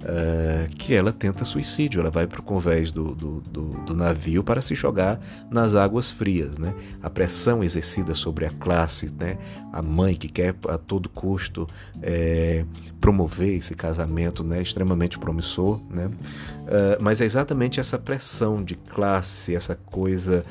uh, 0.05 0.69
que 0.75 0.93
ela 0.93 1.11
tenta 1.11 1.43
suicídio. 1.43 1.99
Ela 1.99 2.11
vai 2.11 2.27
para 2.27 2.39
o 2.39 2.43
convés 2.43 2.91
do, 2.91 3.15
do, 3.15 3.41
do, 3.41 3.63
do, 3.83 3.95
navio 3.95 4.43
para 4.43 4.61
se 4.61 4.75
jogar 4.75 5.19
nas 5.49 5.75
águas 5.75 6.11
frias. 6.11 6.57
Né? 6.57 6.73
A 7.01 7.09
pressão 7.09 7.63
exercida 7.63 8.13
sobre 8.13 8.45
a 8.45 8.51
classe, 8.51 9.11
né? 9.19 9.37
a 9.73 9.81
mãe 9.81 10.15
que 10.15 10.29
quer 10.29 10.55
a 10.69 10.77
todo 10.77 11.09
custo 11.09 11.67
é, 12.01 12.63
promover 13.01 13.55
esse 13.55 13.73
casamento 13.73 14.43
né? 14.43 14.61
extremamente 14.61 15.17
promissor. 15.17 15.81
Né? 15.89 16.05
Uh, 16.05 17.01
mas 17.01 17.19
é 17.21 17.25
exatamente 17.25 17.79
essa 17.79 17.97
pressão 17.97 18.63
de 18.63 18.75
classe, 18.75 19.55
essa 19.55 19.75
coisa. 19.75 20.45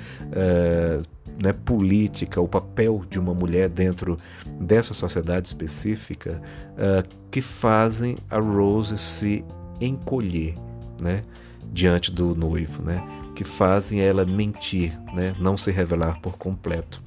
Né, 1.42 1.52
política, 1.52 2.40
o 2.40 2.46
papel 2.46 3.02
de 3.10 3.18
uma 3.18 3.34
mulher 3.34 3.68
dentro 3.68 4.18
dessa 4.60 4.94
sociedade 4.94 5.48
específica, 5.48 6.40
uh, 6.72 7.08
que 7.30 7.42
fazem 7.42 8.16
a 8.30 8.38
Rose 8.38 8.96
se 8.96 9.44
encolher 9.80 10.54
né, 11.02 11.24
diante 11.72 12.12
do 12.12 12.34
noivo, 12.36 12.82
né, 12.82 13.02
que 13.34 13.42
fazem 13.42 14.00
ela 14.00 14.24
mentir, 14.24 14.96
né, 15.12 15.34
não 15.40 15.56
se 15.56 15.72
revelar 15.72 16.20
por 16.20 16.38
completo. 16.38 17.02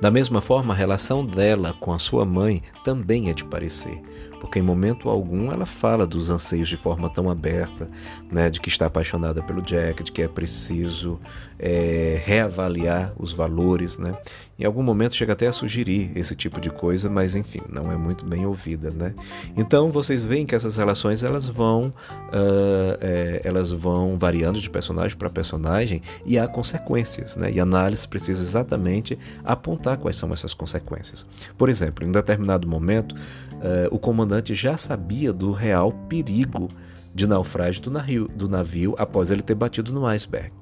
Da 0.00 0.10
mesma 0.10 0.40
forma, 0.40 0.74
a 0.74 0.76
relação 0.76 1.24
dela 1.24 1.74
com 1.74 1.92
a 1.92 1.98
sua 1.98 2.24
mãe 2.24 2.62
também 2.84 3.30
é 3.30 3.34
de 3.34 3.44
parecer 3.44 4.02
porque 4.40 4.58
em 4.58 4.62
momento 4.62 5.08
algum 5.08 5.50
ela 5.52 5.66
fala 5.66 6.06
dos 6.06 6.30
anseios 6.30 6.68
de 6.68 6.76
forma 6.76 7.08
tão 7.08 7.30
aberta, 7.30 7.90
né, 8.30 8.50
de 8.50 8.60
que 8.60 8.68
está 8.68 8.86
apaixonada 8.86 9.42
pelo 9.42 9.62
Jack, 9.62 10.02
de 10.02 10.12
que 10.12 10.22
é 10.22 10.28
preciso 10.28 11.20
é, 11.58 12.20
reavaliar 12.24 13.12
os 13.18 13.32
valores, 13.32 13.98
né? 13.98 14.16
Em 14.58 14.64
algum 14.64 14.82
momento 14.82 15.14
chega 15.14 15.34
até 15.34 15.46
a 15.46 15.52
sugerir 15.52 16.10
esse 16.14 16.34
tipo 16.34 16.60
de 16.60 16.70
coisa, 16.70 17.10
mas 17.10 17.34
enfim, 17.34 17.60
não 17.68 17.92
é 17.92 17.96
muito 17.96 18.24
bem 18.24 18.46
ouvida, 18.46 18.90
né? 18.90 19.14
Então 19.54 19.90
vocês 19.90 20.24
veem 20.24 20.46
que 20.46 20.54
essas 20.54 20.76
relações 20.76 21.22
elas 21.22 21.46
vão, 21.46 21.88
uh, 21.88 22.96
é, 23.00 23.42
elas 23.44 23.70
vão 23.70 24.16
variando 24.16 24.60
de 24.60 24.70
personagem 24.70 25.16
para 25.16 25.28
personagem 25.28 26.00
e 26.24 26.38
há 26.38 26.48
consequências, 26.48 27.36
né? 27.36 27.50
E 27.52 27.60
a 27.60 27.62
análise 27.62 28.08
precisa 28.08 28.42
exatamente 28.42 29.18
apontar 29.44 29.98
quais 29.98 30.16
são 30.16 30.32
essas 30.32 30.54
consequências. 30.54 31.26
Por 31.58 31.68
exemplo, 31.68 32.06
em 32.06 32.10
determinado 32.10 32.66
momento, 32.66 33.12
uh, 33.12 33.88
o 33.90 33.98
comandante 33.98 34.25
já 34.54 34.76
sabia 34.76 35.32
do 35.32 35.52
real 35.52 35.92
perigo 36.08 36.68
de 37.14 37.26
naufrágio 37.26 37.82
do 37.82 37.90
navio, 37.90 38.28
do 38.28 38.48
navio 38.48 38.94
após 38.98 39.30
ele 39.30 39.40
ter 39.40 39.54
batido 39.54 39.92
no 39.92 40.04
iceberg. 40.06 40.52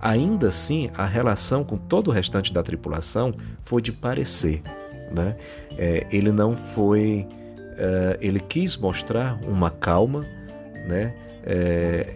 Ainda 0.00 0.48
assim, 0.48 0.88
a 0.94 1.06
relação 1.06 1.62
com 1.62 1.76
todo 1.76 2.08
o 2.08 2.10
restante 2.10 2.52
da 2.52 2.62
tripulação 2.62 3.32
foi 3.60 3.80
de 3.80 3.92
parecer. 3.92 4.62
Né? 5.14 5.36
É, 5.76 6.06
ele 6.10 6.32
não 6.32 6.56
foi. 6.56 7.26
Uh, 7.72 8.18
ele 8.20 8.40
quis 8.40 8.76
mostrar 8.76 9.40
uma 9.46 9.70
calma, 9.70 10.26
né? 10.86 11.14
É, 11.44 12.14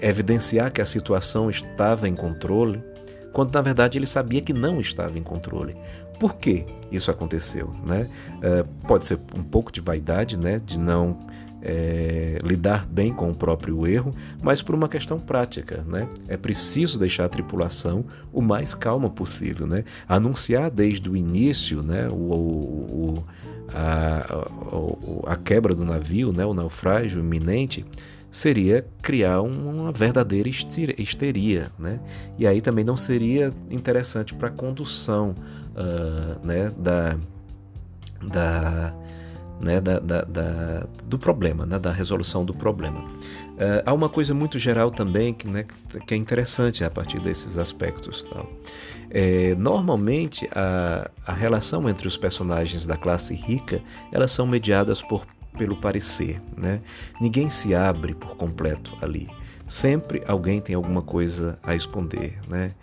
evidenciar 0.00 0.72
que 0.72 0.80
a 0.80 0.86
situação 0.86 1.50
estava 1.50 2.08
em 2.08 2.14
controle, 2.14 2.82
quando 3.32 3.52
na 3.52 3.60
verdade 3.60 3.98
ele 3.98 4.06
sabia 4.06 4.40
que 4.40 4.52
não 4.52 4.80
estava 4.80 5.18
em 5.18 5.22
controle. 5.22 5.76
Por 6.18 6.34
que 6.36 6.64
isso 6.90 7.10
aconteceu? 7.10 7.70
Né? 7.84 8.08
É, 8.42 8.64
pode 8.86 9.06
ser 9.06 9.18
um 9.34 9.42
pouco 9.42 9.72
de 9.72 9.80
vaidade, 9.80 10.38
né? 10.38 10.60
de 10.64 10.78
não 10.78 11.18
é, 11.62 12.38
lidar 12.44 12.86
bem 12.86 13.12
com 13.12 13.30
o 13.30 13.34
próprio 13.34 13.86
erro, 13.86 14.14
mas 14.42 14.62
por 14.62 14.74
uma 14.74 14.88
questão 14.88 15.18
prática. 15.18 15.84
Né? 15.86 16.08
É 16.28 16.36
preciso 16.36 16.98
deixar 16.98 17.24
a 17.24 17.28
tripulação 17.28 18.04
o 18.32 18.40
mais 18.40 18.74
calma 18.74 19.10
possível. 19.10 19.66
Né? 19.66 19.84
Anunciar 20.08 20.70
desde 20.70 21.10
o 21.10 21.16
início 21.16 21.82
né, 21.82 22.08
o, 22.08 22.14
o, 22.14 23.24
a, 23.72 25.32
a, 25.32 25.36
quebra 25.36 25.74
do 25.74 25.84
navio, 25.84 26.32
né, 26.32 26.46
o 26.46 26.54
naufrágio 26.54 27.18
iminente, 27.18 27.84
seria 28.30 28.86
criar 29.02 29.40
uma 29.40 29.90
verdadeira 29.90 30.48
histeria. 30.48 31.72
Né? 31.78 31.98
E 32.38 32.46
aí 32.46 32.60
também 32.60 32.84
não 32.84 32.96
seria 32.96 33.52
interessante 33.70 34.34
para 34.34 34.48
a 34.48 34.52
condução 34.52 35.34
uh, 35.76 36.46
né, 36.46 36.72
da, 36.76 37.16
da 38.22 38.94
né, 39.60 39.80
da, 39.80 39.98
da, 39.98 40.22
da, 40.22 40.86
do 41.04 41.18
problema, 41.18 41.64
né, 41.64 41.78
da 41.78 41.90
resolução 41.90 42.44
do 42.44 42.52
problema. 42.52 43.00
Uh, 43.00 43.82
há 43.86 43.92
uma 43.92 44.08
coisa 44.08 44.34
muito 44.34 44.58
geral 44.58 44.90
também 44.90 45.32
que, 45.32 45.46
né, 45.48 45.64
que 46.06 46.12
é 46.12 46.16
interessante 46.16 46.84
a 46.84 46.90
partir 46.90 47.20
desses 47.20 47.56
aspectos. 47.56 48.24
Tal. 48.24 48.50
É, 49.10 49.54
normalmente, 49.54 50.48
a, 50.54 51.10
a 51.26 51.32
relação 51.32 51.88
entre 51.88 52.06
os 52.06 52.16
personagens 52.16 52.86
da 52.86 52.96
classe 52.96 53.34
rica 53.34 53.82
elas 54.12 54.30
são 54.30 54.46
mediadas 54.46 55.00
por, 55.00 55.26
pelo 55.56 55.76
parecer. 55.76 56.40
Né? 56.56 56.80
Ninguém 57.20 57.48
se 57.48 57.74
abre 57.74 58.14
por 58.14 58.36
completo 58.36 58.96
ali. 59.00 59.28
Sempre 59.66 60.22
alguém 60.26 60.60
tem 60.60 60.76
alguma 60.76 61.02
coisa 61.02 61.58
a 61.62 61.74
esconder. 61.74 62.38
Né? 62.48 62.74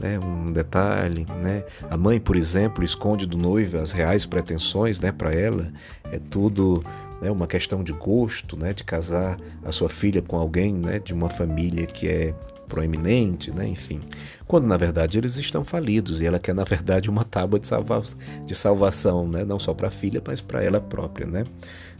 Né, 0.00 0.18
um 0.18 0.52
detalhe, 0.52 1.26
né? 1.42 1.64
A 1.90 1.96
mãe, 1.96 2.20
por 2.20 2.36
exemplo, 2.36 2.84
esconde 2.84 3.26
do 3.26 3.36
noivo 3.36 3.78
as 3.78 3.92
reais 3.92 4.24
pretensões, 4.24 5.00
né, 5.00 5.12
para 5.12 5.32
ela. 5.32 5.72
É 6.10 6.18
tudo 6.18 6.84
né, 7.20 7.30
uma 7.30 7.46
questão 7.46 7.82
de 7.82 7.92
gosto, 7.92 8.56
né, 8.56 8.72
de 8.72 8.84
casar 8.84 9.38
a 9.64 9.72
sua 9.72 9.88
filha 9.88 10.22
com 10.22 10.36
alguém, 10.36 10.72
né, 10.72 10.98
de 10.98 11.12
uma 11.12 11.28
família 11.28 11.86
que 11.86 12.08
é 12.08 12.34
proeminente, 12.68 13.50
né, 13.50 13.66
enfim. 13.66 14.00
Quando 14.46 14.66
na 14.66 14.76
verdade 14.76 15.18
eles 15.18 15.36
estão 15.38 15.64
falidos 15.64 16.20
e 16.20 16.26
ela 16.26 16.38
quer 16.38 16.54
na 16.54 16.64
verdade 16.64 17.08
uma 17.08 17.24
tábua 17.24 17.58
de, 17.58 17.66
salva 17.66 18.02
de 18.44 18.54
salvação, 18.54 19.26
né, 19.26 19.44
não 19.44 19.58
só 19.58 19.72
para 19.72 19.88
a 19.88 19.90
filha, 19.90 20.22
mas 20.24 20.40
para 20.40 20.62
ela 20.62 20.80
própria, 20.80 21.26
né. 21.26 21.44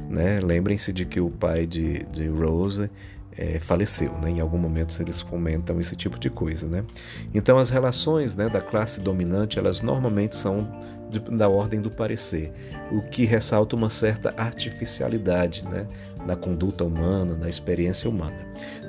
né? 0.09 0.41
Lembrem-se 0.41 0.93
de 0.93 1.05
que 1.05 1.21
o 1.21 1.31
pai 1.31 1.67
de, 1.67 2.05
de 2.13 2.29
Rose 2.29 2.91
é, 3.39 3.61
faleceu. 3.61 4.13
Né? 4.21 4.31
Em 4.31 4.41
algum 4.41 4.59
momento 4.59 5.01
eles 5.01 5.23
comentam 5.23 5.81
esse 5.81 5.95
tipo 5.95 6.19
de 6.19 6.29
coisa. 6.29 6.67
Né? 6.67 6.85
Então 7.33 7.57
as 7.57 7.71
relações 7.71 8.35
né, 8.35 8.49
da 8.49 8.61
classe 8.61 9.01
dominante 9.01 9.59
elas 9.59 9.81
normalmente 9.81 10.35
são 10.35 10.67
de, 11.09 11.21
da 11.21 11.49
ordem 11.49 11.81
do 11.81 11.91
parecer, 11.91 12.53
o 12.91 13.01
que 13.01 13.25
ressalta 13.25 13.75
uma 13.75 13.89
certa 13.89 14.35
artificialidade 14.37 15.65
né, 15.65 15.87
na 16.27 16.37
conduta 16.37 16.85
humana, 16.85 17.35
na 17.35 17.49
experiência 17.49 18.11
humana. 18.11 18.37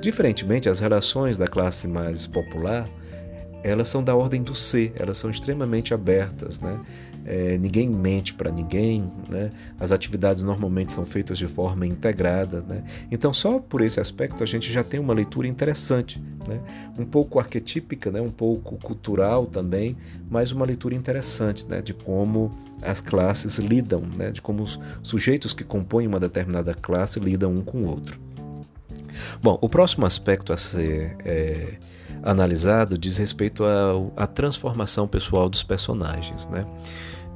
Diferentemente, 0.02 0.68
as 0.68 0.80
relações 0.80 1.38
da 1.38 1.46
classe 1.46 1.88
mais 1.88 2.26
popular 2.26 2.86
elas 3.62 3.88
são 3.88 4.02
da 4.02 4.14
ordem 4.14 4.42
do 4.42 4.54
ser, 4.54 4.92
elas 4.96 5.18
são 5.18 5.30
extremamente 5.30 5.92
abertas, 5.92 6.60
né? 6.60 6.80
É, 7.24 7.58
ninguém 7.58 7.88
mente 7.88 8.34
para 8.34 8.50
ninguém, 8.50 9.10
né? 9.28 9.50
as 9.78 9.92
atividades 9.92 10.42
normalmente 10.42 10.92
são 10.92 11.04
feitas 11.04 11.38
de 11.38 11.46
forma 11.46 11.86
integrada. 11.86 12.62
Né? 12.62 12.82
Então, 13.10 13.32
só 13.32 13.58
por 13.58 13.80
esse 13.80 14.00
aspecto, 14.00 14.42
a 14.42 14.46
gente 14.46 14.72
já 14.72 14.82
tem 14.82 14.98
uma 14.98 15.12
leitura 15.12 15.46
interessante, 15.46 16.22
né? 16.48 16.60
um 16.98 17.04
pouco 17.04 17.38
arquetípica, 17.38 18.10
né? 18.10 18.20
um 18.20 18.30
pouco 18.30 18.76
cultural 18.76 19.46
também, 19.46 19.96
mas 20.30 20.52
uma 20.52 20.64
leitura 20.64 20.94
interessante 20.94 21.66
né? 21.66 21.82
de 21.82 21.92
como 21.92 22.50
as 22.82 23.00
classes 23.00 23.58
lidam, 23.58 24.02
né? 24.16 24.30
de 24.30 24.40
como 24.40 24.62
os 24.62 24.78
sujeitos 25.02 25.52
que 25.52 25.64
compõem 25.64 26.06
uma 26.06 26.20
determinada 26.20 26.74
classe 26.74 27.20
lidam 27.20 27.52
um 27.52 27.62
com 27.62 27.82
o 27.82 27.88
outro. 27.88 28.18
Bom, 29.42 29.58
o 29.60 29.68
próximo 29.68 30.06
aspecto 30.06 30.52
a 30.52 30.56
ser 30.56 31.16
é, 31.24 31.74
analisado 32.22 32.98
diz 32.98 33.16
respeito 33.16 33.64
à 34.16 34.26
transformação 34.26 35.06
pessoal 35.06 35.48
dos 35.48 35.62
personagens. 35.62 36.46
Né? 36.48 36.66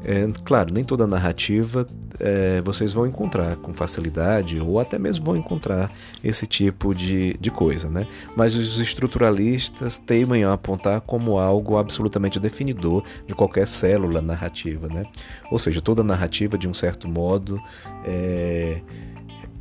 É, 0.05 0.27
claro, 0.45 0.73
nem 0.73 0.85
toda 0.85 1.07
narrativa 1.07 1.87
é, 2.21 2.61
vocês 2.61 2.93
vão 2.93 3.07
encontrar 3.07 3.57
com 3.57 3.73
facilidade 3.73 4.61
ou 4.61 4.79
até 4.79 4.99
mesmo 4.99 5.25
vão 5.25 5.37
encontrar 5.37 5.91
esse 6.23 6.47
tipo 6.47 6.95
de, 6.95 7.35
de 7.41 7.51
coisa, 7.51 7.89
né? 7.89 8.07
Mas 8.37 8.55
os 8.55 8.79
estruturalistas 8.79 9.97
teimam 9.97 10.49
a 10.49 10.53
apontar 10.53 11.01
como 11.01 11.39
algo 11.39 11.79
absolutamente 11.79 12.39
definidor 12.39 13.03
de 13.27 13.35
qualquer 13.35 13.67
célula 13.67 14.21
narrativa, 14.21 14.89
né? 14.89 15.05
Ou 15.51 15.59
seja, 15.59 15.81
toda 15.81 16.05
narrativa, 16.05 16.59
de 16.59 16.69
um 16.69 16.75
certo 16.75 17.09
modo, 17.09 17.59
é, 18.05 18.83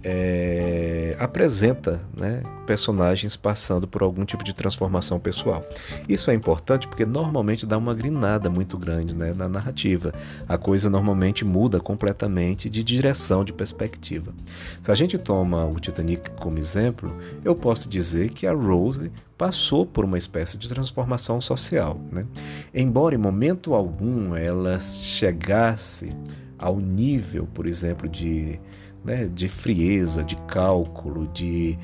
é, 0.03 1.15
apresenta 1.17 2.01
né, 2.15 2.43
personagens 2.67 3.35
passando 3.35 3.87
por 3.87 4.01
algum 4.01 4.25
tipo 4.25 4.43
de 4.43 4.53
transformação 4.53 5.19
pessoal. 5.19 5.65
Isso 6.09 6.29
é 6.29 6.33
importante 6.33 6.87
porque 6.87 7.05
normalmente 7.05 7.65
dá 7.65 7.77
uma 7.77 7.93
grinada 7.93 8.49
muito 8.49 8.77
grande 8.77 9.15
né, 9.15 9.33
na 9.33 9.47
narrativa. 9.47 10.13
A 10.47 10.57
coisa 10.57 10.89
normalmente 10.89 11.45
muda 11.45 11.79
completamente 11.79 12.69
de 12.69 12.83
direção, 12.83 13.45
de 13.45 13.53
perspectiva. 13.53 14.33
Se 14.81 14.91
a 14.91 14.95
gente 14.95 15.17
toma 15.17 15.65
o 15.65 15.79
Titanic 15.79 16.31
como 16.31 16.57
exemplo, 16.57 17.15
eu 17.43 17.55
posso 17.55 17.87
dizer 17.87 18.29
que 18.31 18.45
a 18.45 18.53
Rose 18.53 19.11
passou 19.37 19.85
por 19.85 20.03
uma 20.03 20.17
espécie 20.17 20.57
de 20.57 20.67
transformação 20.67 21.39
social. 21.39 21.99
Né? 22.11 22.25
Embora 22.73 23.15
em 23.15 23.17
momento 23.17 23.73
algum 23.73 24.35
ela 24.35 24.79
chegasse 24.79 26.09
ao 26.57 26.79
nível, 26.79 27.47
por 27.53 27.65
exemplo, 27.65 28.07
de 28.07 28.59
né, 29.03 29.29
de 29.33 29.47
frieza, 29.47 30.23
de 30.23 30.35
cálculo, 30.47 31.27
de 31.33 31.77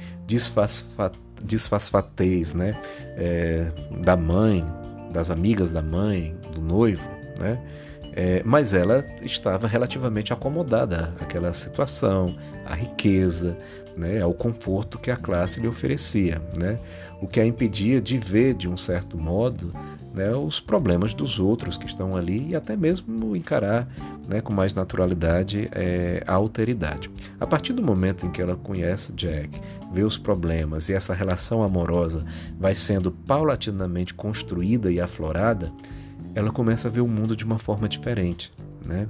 disfarçatez 1.41 2.53
né, 2.53 2.79
é, 3.17 3.71
da 4.01 4.15
mãe, 4.15 4.65
das 5.11 5.31
amigas 5.31 5.71
da 5.71 5.81
mãe, 5.81 6.35
do 6.53 6.61
noivo, 6.61 7.09
né? 7.39 7.59
É, 8.13 8.41
mas 8.43 8.73
ela 8.73 9.05
estava 9.21 9.67
relativamente 9.67 10.33
acomodada 10.33 11.13
àquela 11.21 11.53
situação, 11.53 12.35
à 12.65 12.73
riqueza, 12.73 13.55
né, 13.95 14.21
ao 14.21 14.33
conforto 14.33 14.97
que 14.97 15.11
a 15.11 15.15
classe 15.15 15.59
lhe 15.59 15.67
oferecia, 15.67 16.41
né, 16.57 16.79
o 17.21 17.27
que 17.27 17.39
a 17.39 17.45
impedia 17.45 18.01
de 18.01 18.17
ver, 18.17 18.55
de 18.55 18.67
um 18.67 18.75
certo 18.75 19.17
modo, 19.17 19.73
né, 20.13 20.31
os 20.35 20.59
problemas 20.59 21.13
dos 21.13 21.39
outros 21.39 21.77
que 21.77 21.85
estão 21.85 22.15
ali 22.15 22.49
e 22.49 22.55
até 22.55 22.75
mesmo 22.75 23.35
encarar 23.35 23.87
né, 24.27 24.41
com 24.41 24.51
mais 24.51 24.73
naturalidade 24.73 25.69
é, 25.71 26.23
a 26.25 26.33
alteridade. 26.33 27.09
A 27.39 27.45
partir 27.45 27.73
do 27.73 27.81
momento 27.81 28.25
em 28.25 28.31
que 28.31 28.41
ela 28.41 28.55
conhece 28.55 29.11
Jack, 29.13 29.59
vê 29.91 30.03
os 30.03 30.17
problemas 30.17 30.89
e 30.89 30.93
essa 30.93 31.13
relação 31.13 31.61
amorosa 31.61 32.25
vai 32.59 32.75
sendo 32.75 33.11
paulatinamente 33.11 34.13
construída 34.13 34.91
e 34.91 34.99
aflorada, 34.99 35.71
ela 36.35 36.51
começa 36.51 36.87
a 36.87 36.91
ver 36.91 37.01
o 37.01 37.07
mundo 37.07 37.35
de 37.35 37.43
uma 37.43 37.59
forma 37.59 37.87
diferente. 37.87 38.51
Né? 38.85 39.07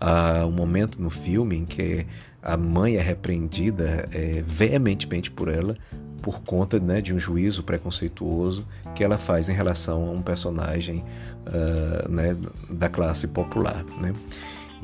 Há 0.00 0.44
um 0.46 0.52
momento 0.52 1.00
no 1.00 1.10
filme 1.10 1.56
em 1.56 1.64
que 1.64 2.06
a 2.42 2.56
mãe 2.56 2.96
é 2.96 3.00
repreendida 3.00 4.08
é, 4.12 4.42
veementemente 4.46 5.30
por 5.30 5.48
ela 5.48 5.76
por 6.24 6.40
conta 6.40 6.80
né, 6.80 7.02
de 7.02 7.12
um 7.12 7.18
juízo 7.18 7.62
preconceituoso 7.62 8.66
que 8.94 9.04
ela 9.04 9.18
faz 9.18 9.50
em 9.50 9.52
relação 9.52 10.08
a 10.08 10.10
um 10.10 10.22
personagem 10.22 11.04
uh, 11.46 12.10
né, 12.10 12.34
da 12.70 12.88
classe 12.88 13.28
popular. 13.28 13.84
Né? 14.00 14.14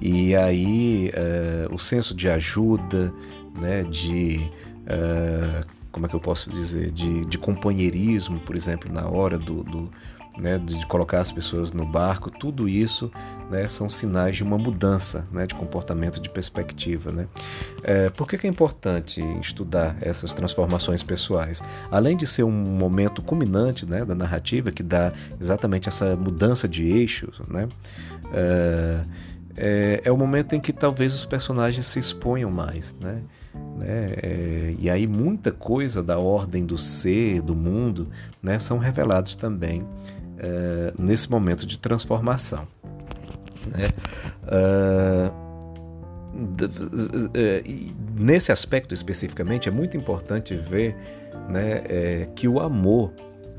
E 0.03 0.36
aí 0.36 1.11
uh, 1.16 1.74
o 1.74 1.78
senso 1.78 2.14
de 2.14 2.28
ajuda, 2.28 3.11
né, 3.59 3.82
de 3.84 4.51
uh, 4.84 5.66
como 5.91 6.05
é 6.05 6.09
que 6.11 6.14
eu 6.14 6.20
posso 6.20 6.51
dizer, 6.51 6.91
de, 6.91 7.24
de 7.24 7.38
companheirismo, 7.38 8.38
por 8.41 8.55
exemplo, 8.55 8.93
na 8.93 9.09
hora 9.09 9.38
do, 9.38 9.64
do 9.64 9.91
né, 10.38 10.58
de 10.58 10.86
colocar 10.86 11.20
as 11.20 11.30
pessoas 11.30 11.72
no 11.72 11.84
barco, 11.84 12.30
tudo 12.30 12.68
isso 12.68 13.10
né, 13.50 13.68
são 13.68 13.88
sinais 13.88 14.36
de 14.36 14.42
uma 14.42 14.56
mudança 14.56 15.26
né, 15.32 15.46
de 15.46 15.54
comportamento, 15.54 16.20
de 16.20 16.30
perspectiva. 16.30 17.10
Né? 17.10 17.28
É, 17.82 18.10
por 18.10 18.26
que, 18.28 18.38
que 18.38 18.46
é 18.46 18.50
importante 18.50 19.20
estudar 19.40 19.96
essas 20.00 20.32
transformações 20.32 21.02
pessoais? 21.02 21.62
Além 21.90 22.16
de 22.16 22.26
ser 22.26 22.44
um 22.44 22.50
momento 22.50 23.22
culminante 23.22 23.86
né, 23.86 24.04
da 24.04 24.14
narrativa, 24.14 24.70
que 24.70 24.82
dá 24.82 25.12
exatamente 25.40 25.88
essa 25.88 26.16
mudança 26.16 26.68
de 26.68 26.84
eixos, 26.84 27.40
né? 27.48 27.68
É, 28.32 29.04
é, 29.56 30.00
é 30.04 30.12
o 30.12 30.16
momento 30.16 30.54
em 30.54 30.60
que 30.60 30.72
talvez 30.72 31.14
os 31.14 31.26
personagens 31.26 31.84
se 31.84 31.98
exponham 31.98 32.50
mais. 32.50 32.94
Né? 33.00 33.20
Né? 33.76 34.14
É, 34.22 34.74
e 34.78 34.88
aí 34.88 35.06
muita 35.06 35.50
coisa 35.50 36.02
da 36.02 36.18
ordem 36.18 36.64
do 36.64 36.78
ser, 36.78 37.42
do 37.42 37.54
mundo, 37.54 38.08
né, 38.42 38.58
são 38.58 38.78
revelados 38.78 39.36
também 39.36 39.84
é, 40.41 40.93
nesse 40.99 41.30
momento 41.30 41.66
de 41.66 41.78
transformação. 41.78 42.66
Né? 43.66 43.91
Uh, 44.47 45.51
nesse 48.16 48.51
aspecto 48.51 48.95
especificamente, 48.95 49.68
é 49.68 49.72
muito 49.72 49.97
importante 49.97 50.55
ver 50.55 50.97
né, 51.49 51.82
é, 51.84 52.28
que 52.34 52.49
o 52.49 52.59
amor 52.59 53.12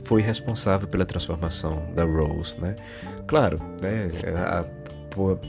foi 0.04 0.22
responsável 0.22 0.88
pela 0.88 1.06
transformação 1.06 1.84
da 1.94 2.04
Rose. 2.04 2.60
Né? 2.60 2.76
Claro, 3.28 3.62
né, 3.82 4.10
a, 4.36 4.66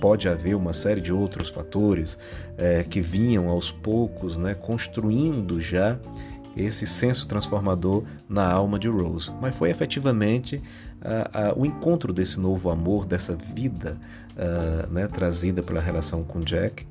pode 0.01 0.29
haver 0.29 0.55
uma 0.55 0.73
série 0.73 1.01
de 1.01 1.13
outros 1.13 1.49
fatores 1.49 2.19
é, 2.59 2.83
que 2.85 3.01
vinham 3.01 3.49
aos 3.49 3.71
poucos 3.71 4.37
né, 4.37 4.55
construindo 4.55 5.61
já 5.61 5.99
esse 6.57 6.87
senso 6.87 7.27
transformador 7.27 8.05
na 8.29 8.51
alma 8.51 8.79
de 8.79 8.89
Rose. 8.89 9.31
Mas 9.41 9.55
foi 9.55 9.71
efetivamente 9.71 10.57
uh, 10.57 11.57
uh, 11.57 11.61
o 11.61 11.67
encontro 11.67 12.13
desse 12.13 12.39
novo 12.39 12.71
amor, 12.71 13.07
dessa 13.07 13.35
vida 13.35 13.97
uh, 14.37 14.93
né, 14.93 15.07
trazida 15.09 15.63
pela 15.63 15.81
relação 15.81 16.23
com 16.23 16.41
Jack, 16.41 16.87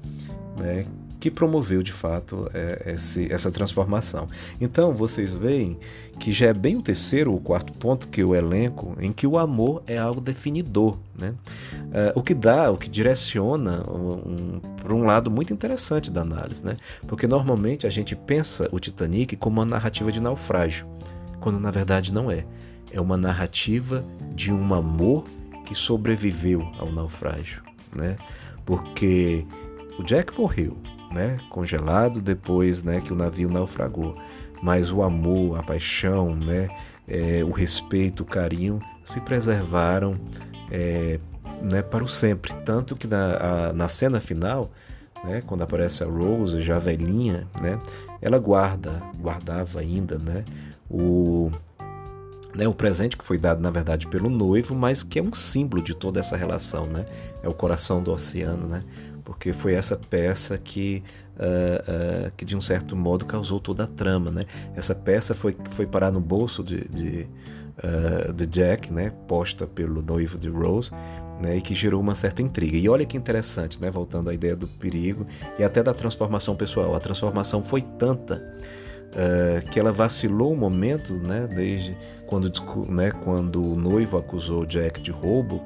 né, 0.57 0.85
que 1.21 1.29
promoveu 1.29 1.83
de 1.83 1.93
fato 1.93 2.49
é, 2.51 2.93
esse, 2.95 3.31
essa 3.31 3.51
transformação. 3.51 4.27
Então 4.59 4.91
vocês 4.91 5.31
veem 5.31 5.77
que 6.19 6.31
já 6.31 6.47
é 6.47 6.53
bem 6.53 6.75
o 6.75 6.81
terceiro 6.81 7.31
ou 7.31 7.39
quarto 7.39 7.71
ponto 7.73 8.07
que 8.07 8.23
eu 8.23 8.33
elenco 8.33 8.97
em 8.99 9.13
que 9.13 9.27
o 9.27 9.37
amor 9.37 9.83
é 9.85 9.99
algo 9.99 10.19
definidor, 10.19 10.97
né? 11.15 11.35
É, 11.93 12.11
o 12.15 12.23
que 12.23 12.33
dá, 12.33 12.71
o 12.71 12.77
que 12.77 12.89
direciona 12.89 13.83
um, 13.87 14.59
para 14.77 14.93
um 14.95 15.05
lado 15.05 15.29
muito 15.29 15.53
interessante 15.53 16.09
da 16.09 16.21
análise, 16.21 16.65
né? 16.65 16.75
Porque 17.07 17.27
normalmente 17.27 17.85
a 17.85 17.89
gente 17.91 18.15
pensa 18.15 18.67
o 18.71 18.79
Titanic 18.79 19.35
como 19.35 19.61
uma 19.61 19.65
narrativa 19.65 20.11
de 20.11 20.19
naufrágio, 20.19 20.87
quando 21.39 21.59
na 21.59 21.69
verdade 21.69 22.11
não 22.11 22.31
é. 22.31 22.45
É 22.91 22.99
uma 22.99 23.15
narrativa 23.15 24.03
de 24.33 24.51
um 24.51 24.73
amor 24.73 25.23
que 25.65 25.75
sobreviveu 25.75 26.67
ao 26.79 26.91
naufrágio, 26.91 27.61
né? 27.95 28.17
Porque 28.65 29.45
o 29.99 30.03
Jack 30.03 30.35
morreu, 30.35 30.77
né, 31.11 31.37
congelado 31.49 32.21
depois 32.21 32.83
né, 32.83 33.01
que 33.01 33.11
o 33.11 33.15
navio 33.15 33.49
naufragou. 33.49 34.15
Mas 34.61 34.91
o 34.91 35.01
amor, 35.01 35.59
a 35.59 35.63
paixão, 35.63 36.35
né, 36.35 36.69
é, 37.07 37.43
o 37.43 37.51
respeito, 37.51 38.23
o 38.23 38.25
carinho 38.25 38.79
se 39.03 39.19
preservaram 39.19 40.19
é, 40.71 41.19
né, 41.61 41.81
para 41.81 42.03
o 42.03 42.07
sempre. 42.07 42.53
Tanto 42.63 42.95
que 42.95 43.07
na, 43.07 43.37
a, 43.69 43.73
na 43.73 43.89
cena 43.89 44.19
final, 44.19 44.71
né, 45.23 45.41
quando 45.45 45.61
aparece 45.61 46.03
a 46.03 46.07
Rose, 46.07 46.61
já 46.61 46.79
velhinha, 46.79 47.47
né, 47.61 47.79
ela 48.21 48.39
guarda, 48.39 49.01
guardava 49.19 49.79
ainda 49.79 50.17
né, 50.17 50.45
o, 50.89 51.51
né, 52.55 52.67
o 52.67 52.73
presente 52.73 53.17
que 53.17 53.25
foi 53.25 53.37
dado, 53.37 53.61
na 53.61 53.71
verdade, 53.71 54.07
pelo 54.07 54.29
noivo, 54.29 54.75
mas 54.75 55.03
que 55.03 55.19
é 55.19 55.23
um 55.23 55.33
símbolo 55.33 55.81
de 55.81 55.95
toda 55.95 56.19
essa 56.19 56.37
relação. 56.37 56.85
Né, 56.85 57.05
é 57.43 57.49
o 57.49 57.53
coração 57.53 58.01
do 58.01 58.11
oceano. 58.11 58.67
Né, 58.67 58.83
porque 59.23 59.53
foi 59.53 59.73
essa 59.73 59.95
peça 59.95 60.57
que, 60.57 61.03
uh, 61.37 62.27
uh, 62.27 62.31
que 62.35 62.45
de 62.45 62.55
um 62.55 62.61
certo 62.61 62.95
modo 62.95 63.25
causou 63.25 63.59
toda 63.59 63.83
a 63.83 63.87
trama, 63.87 64.31
né? 64.31 64.45
Essa 64.75 64.95
peça 64.95 65.33
foi, 65.33 65.55
foi 65.69 65.85
parar 65.85 66.11
no 66.11 66.19
bolso 66.19 66.63
de, 66.63 66.87
de, 66.87 67.27
uh, 67.77 68.33
de 68.33 68.47
Jack, 68.47 68.91
né? 68.91 69.11
Posta 69.27 69.65
pelo 69.67 70.01
noivo 70.01 70.37
de 70.37 70.49
Rose, 70.49 70.91
né? 71.41 71.57
E 71.57 71.61
que 71.61 71.73
gerou 71.73 72.01
uma 72.01 72.15
certa 72.15 72.41
intriga. 72.41 72.77
E 72.77 72.89
olha 72.89 73.05
que 73.05 73.17
interessante, 73.17 73.81
né? 73.81 73.89
Voltando 73.91 74.29
à 74.29 74.33
ideia 74.33 74.55
do 74.55 74.67
perigo 74.67 75.25
e 75.57 75.63
até 75.63 75.81
da 75.83 75.93
transformação 75.93 76.55
pessoal. 76.55 76.95
A 76.95 76.99
transformação 76.99 77.63
foi 77.63 77.81
tanta 77.81 78.41
que 79.71 79.77
ela 79.77 79.91
vacilou 79.91 80.53
um 80.53 80.55
momento, 80.55 81.13
né? 81.15 81.45
Desde 81.45 81.97
quando, 82.25 82.49
né? 82.87 83.11
quando 83.11 83.61
o 83.61 83.75
noivo 83.75 84.17
acusou 84.17 84.65
Jack 84.65 85.01
de 85.01 85.11
roubo 85.11 85.61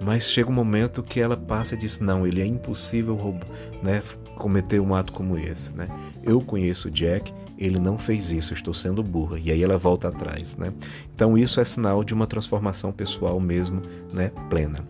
mas 0.00 0.30
chega 0.30 0.50
um 0.50 0.54
momento 0.54 1.02
que 1.02 1.20
ela 1.20 1.36
passa 1.36 1.74
e 1.74 1.78
diz: 1.78 1.98
não, 1.98 2.26
ele 2.26 2.40
é 2.40 2.46
impossível 2.46 3.38
né, 3.82 4.02
cometer 4.36 4.80
um 4.80 4.94
ato 4.94 5.12
como 5.12 5.38
esse. 5.38 5.74
Né? 5.74 5.88
Eu 6.22 6.40
conheço 6.40 6.88
o 6.88 6.90
Jack, 6.90 7.32
ele 7.58 7.78
não 7.78 7.96
fez 7.96 8.30
isso, 8.30 8.52
estou 8.52 8.74
sendo 8.74 9.02
burra. 9.02 9.38
E 9.38 9.50
aí 9.50 9.62
ela 9.62 9.78
volta 9.78 10.08
atrás. 10.08 10.56
Né? 10.56 10.72
Então 11.14 11.36
isso 11.36 11.60
é 11.60 11.64
sinal 11.64 12.04
de 12.04 12.14
uma 12.14 12.26
transformação 12.26 12.92
pessoal 12.92 13.40
mesmo 13.40 13.82
né, 14.12 14.30
plena. 14.48 14.84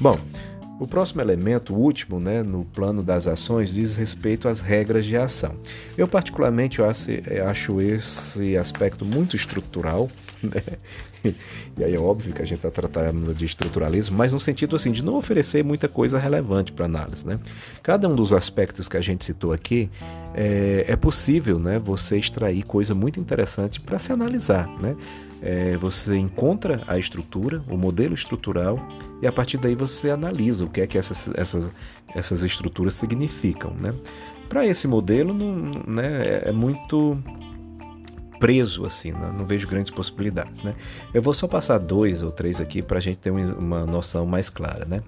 Bom, 0.00 0.18
o 0.82 0.86
próximo 0.86 1.20
elemento, 1.20 1.74
o 1.74 1.78
último, 1.78 2.18
né, 2.18 2.42
no 2.42 2.64
plano 2.64 3.04
das 3.04 3.28
ações, 3.28 3.74
diz 3.74 3.94
respeito 3.94 4.48
às 4.48 4.58
regras 4.60 5.04
de 5.04 5.16
ação. 5.16 5.54
Eu, 5.96 6.08
particularmente, 6.08 6.80
eu 6.80 6.86
acho 7.48 7.80
esse 7.80 8.56
aspecto 8.56 9.04
muito 9.04 9.36
estrutural, 9.36 10.10
né? 10.42 10.78
e 11.76 11.84
aí 11.84 11.94
é 11.94 11.98
óbvio 11.98 12.32
que 12.32 12.42
a 12.42 12.44
gente 12.44 12.58
está 12.58 12.70
tratando 12.70 13.34
de 13.34 13.44
estruturalismo, 13.44 14.16
mas 14.16 14.32
no 14.32 14.40
sentido 14.40 14.76
assim 14.76 14.90
de 14.90 15.04
não 15.04 15.14
oferecer 15.14 15.64
muita 15.64 15.88
coisa 15.88 16.18
relevante 16.18 16.72
para 16.72 16.86
análise. 16.86 17.26
Né? 17.26 17.38
Cada 17.82 18.08
um 18.08 18.14
dos 18.14 18.32
aspectos 18.32 18.88
que 18.88 18.96
a 18.96 19.00
gente 19.00 19.24
citou 19.24 19.52
aqui 19.52 19.90
é, 20.34 20.84
é 20.88 20.96
possível 20.96 21.58
né, 21.58 21.78
você 21.78 22.18
extrair 22.18 22.62
coisa 22.64 22.94
muito 22.94 23.20
interessante 23.20 23.80
para 23.80 23.98
se 23.98 24.12
analisar. 24.12 24.68
Né? 24.80 24.96
É, 25.40 25.76
você 25.76 26.16
encontra 26.16 26.82
a 26.86 26.98
estrutura, 26.98 27.62
o 27.68 27.76
modelo 27.76 28.14
estrutural, 28.14 28.78
e 29.20 29.26
a 29.26 29.32
partir 29.32 29.58
daí 29.58 29.74
você 29.74 30.10
analisa 30.10 30.64
o 30.64 30.70
que 30.70 30.80
é 30.80 30.86
que 30.86 30.96
essas, 30.96 31.28
essas, 31.34 31.70
essas 32.14 32.42
estruturas 32.42 32.94
significam. 32.94 33.74
Né? 33.80 33.92
Para 34.48 34.66
esse 34.66 34.86
modelo, 34.86 35.32
não, 35.32 35.70
né, 35.86 36.42
é, 36.44 36.48
é 36.48 36.52
muito 36.52 37.18
preso 38.42 38.84
assim, 38.84 39.12
não, 39.12 39.32
não, 39.32 39.46
vejo 39.46 39.68
grandes 39.68 39.92
possibilidades, 39.92 40.64
né? 40.64 40.74
Eu 41.14 41.22
vou 41.22 41.32
só 41.32 41.46
passar 41.46 41.78
dois 41.78 42.24
ou 42.24 42.32
três 42.32 42.60
aqui 42.60 42.82
para 42.82 42.98
a 42.98 43.00
gente 43.00 43.18
ter 43.18 43.30
uma 43.30 43.86
noção 43.86 44.26
mais 44.26 44.50
clara, 44.50 44.84
né? 44.84 45.00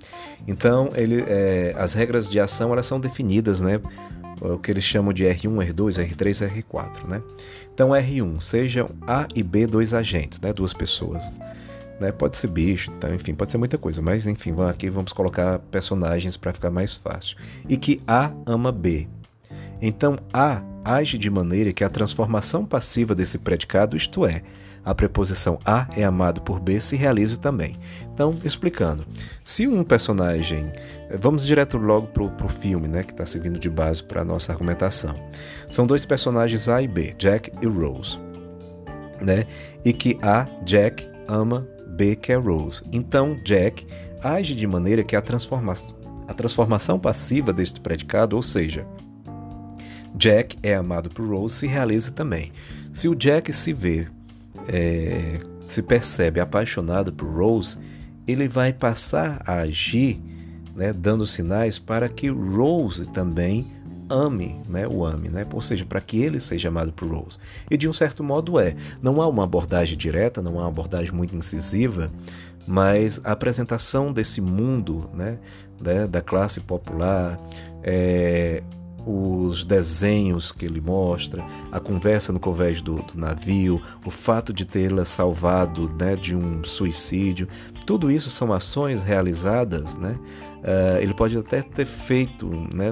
Então, 0.47 0.91
ele, 0.95 1.21
é, 1.27 1.75
as 1.77 1.95
regras 1.95 2.31
de 2.31 2.39
ação 2.39 2.73
elas 2.73 2.87
são 2.87 3.01
definidas, 3.01 3.61
né? 3.61 3.81
O 4.41 4.57
que 4.57 4.71
eles 4.71 4.85
chamam 4.85 5.13
de 5.13 5.25
R1, 5.25 5.73
R2, 5.73 6.15
R3, 6.15 6.63
R4, 6.63 7.09
né? 7.09 7.21
Então, 7.75 7.89
R1, 7.89 8.41
sejam 8.41 8.89
A 9.05 9.27
e 9.35 9.43
B 9.43 9.67
dois 9.67 9.93
agentes, 9.93 10.41
né? 10.41 10.53
Duas 10.53 10.73
pessoas. 10.73 11.41
Né? 11.99 12.13
Pode 12.13 12.37
ser 12.37 12.47
bicho, 12.47 12.93
então, 12.97 13.13
enfim, 13.13 13.35
pode 13.35 13.51
ser 13.51 13.59
muita 13.59 13.77
coisa, 13.77 14.01
mas 14.01 14.27
enfim, 14.27 14.55
aqui 14.69 14.89
vamos 14.89 15.13
colocar 15.13 15.59
personagens 15.59 16.37
para 16.37 16.53
ficar 16.53 16.71
mais 16.71 16.95
fácil. 16.95 17.37
E 17.69 17.77
que 17.77 18.01
A 18.07 18.33
ama 18.47 18.71
B. 18.71 19.09
Então, 19.87 20.17
A 20.33 20.63
age 20.83 21.19
de 21.19 21.29
maneira 21.29 21.71
que 21.71 21.85
a 21.85 21.91
transformação 21.91 22.65
passiva 22.65 23.15
desse 23.15 23.37
predicado, 23.37 23.99
isto 23.99 24.25
é, 24.27 24.43
a 24.83 24.95
preposição 24.95 25.59
A 25.63 25.87
é 25.95 26.05
amado 26.05 26.41
por 26.41 26.59
B, 26.59 26.81
se 26.81 26.97
realize 26.97 27.39
também. 27.39 27.77
Então, 28.13 28.35
explicando, 28.43 29.07
se 29.45 29.67
um 29.67 29.85
personagem. 29.85 30.73
Vamos 31.19 31.45
direto 31.45 31.77
logo 31.77 32.07
para 32.07 32.47
o 32.47 32.49
filme, 32.49 32.89
né, 32.89 33.05
que 33.05 33.13
está 33.13 33.27
servindo 33.27 33.59
de 33.59 33.69
base 33.69 34.03
para 34.03 34.23
a 34.23 34.25
nossa 34.25 34.51
argumentação. 34.51 35.15
São 35.71 35.87
dois 35.87 36.07
personagens 36.07 36.67
A 36.67 36.81
e 36.81 36.89
B, 36.89 37.15
Jack 37.19 37.53
e 37.61 37.67
Rose. 37.67 38.19
Né? 39.21 39.47
E 39.85 39.93
que 39.93 40.19
A, 40.23 40.47
Jack, 40.65 41.07
ama 41.29 41.69
B, 41.89 42.17
que 42.17 42.33
é 42.33 42.37
Rose. 42.37 42.83
Então, 42.91 43.39
Jack 43.45 43.87
age 44.23 44.55
de 44.55 44.67
maneira 44.67 45.05
que 45.05 45.15
a, 45.15 45.21
transforma 45.21 45.75
a 46.27 46.33
transformação 46.33 46.99
passiva 46.99 47.53
deste 47.53 47.81
predicado, 47.81 48.35
ou 48.35 48.43
seja, 48.43 48.87
Jack 50.15 50.57
é 50.63 50.75
amado 50.75 51.11
por 51.11 51.29
Rose 51.29 51.57
se 51.57 51.67
realiza 51.67 52.11
também. 52.13 52.53
Se 52.93 53.09
o 53.09 53.15
Jack 53.15 53.53
se 53.53 53.73
vê, 53.73 54.07
é, 54.69 55.41
se 55.67 55.83
percebe 55.83 56.41
apaixonado 56.41 57.13
por 57.13 57.29
Rose, 57.29 57.77
ele 58.27 58.47
vai 58.47 58.73
passar 58.73 59.43
a 59.45 59.61
agir, 59.61 60.21
né, 60.75 60.93
dando 60.93 61.27
sinais 61.27 61.79
para 61.79 62.09
que 62.09 62.29
Rose 62.29 63.07
também 63.07 63.67
ame, 64.09 64.61
né, 64.69 64.87
o 64.87 65.05
ame, 65.05 65.29
né? 65.29 65.47
ou 65.53 65.63
seja, 65.63 65.85
para 65.85 66.01
que 66.01 66.21
ele 66.21 66.39
seja 66.39 66.69
amado 66.69 66.93
por 66.93 67.09
Rose. 67.09 67.39
E 67.71 67.77
de 67.77 67.89
um 67.89 67.93
certo 67.93 68.23
modo 68.23 68.59
é. 68.59 68.75
Não 69.03 69.21
há 69.21 69.27
uma 69.27 69.45
abordagem 69.45 69.97
direta, 69.97 70.43
não 70.43 70.59
há 70.59 70.63
uma 70.63 70.69
abordagem 70.69 71.13
muito 71.13 71.37
incisiva, 71.37 72.11
mas 72.67 73.21
a 73.25 73.33
apresentação 73.33 74.13
desse 74.13 74.41
mundo 74.41 75.11
né, 75.13 75.39
né 75.81 76.07
da 76.07 76.21
classe 76.21 76.61
popular, 76.61 77.39
é, 77.83 78.63
os 79.07 79.65
desenhos 79.65 80.53
que 80.53 80.65
ele 80.65 80.81
mostra, 80.81 81.45
a 81.71 81.79
conversa 81.79 82.33
no 82.33 82.41
convés 82.41 82.81
do, 82.81 83.03
do 83.03 83.19
navio, 83.19 83.81
o 84.05 84.11
fato 84.11 84.53
de 84.53 84.65
tê-la 84.65 85.05
salvado 85.05 85.91
né, 85.99 86.17
de 86.17 86.35
um 86.35 86.65
suicídio, 86.65 87.49
tudo 87.85 88.11
isso 88.11 88.31
são 88.31 88.53
ações 88.53 89.03
realizadas, 89.03 89.97
né? 89.97 90.19
Uh, 90.65 90.99
ele 90.99 91.13
pode 91.13 91.37
até 91.37 91.61
ter 91.61 91.85
feito, 91.85 92.49
né? 92.75 92.87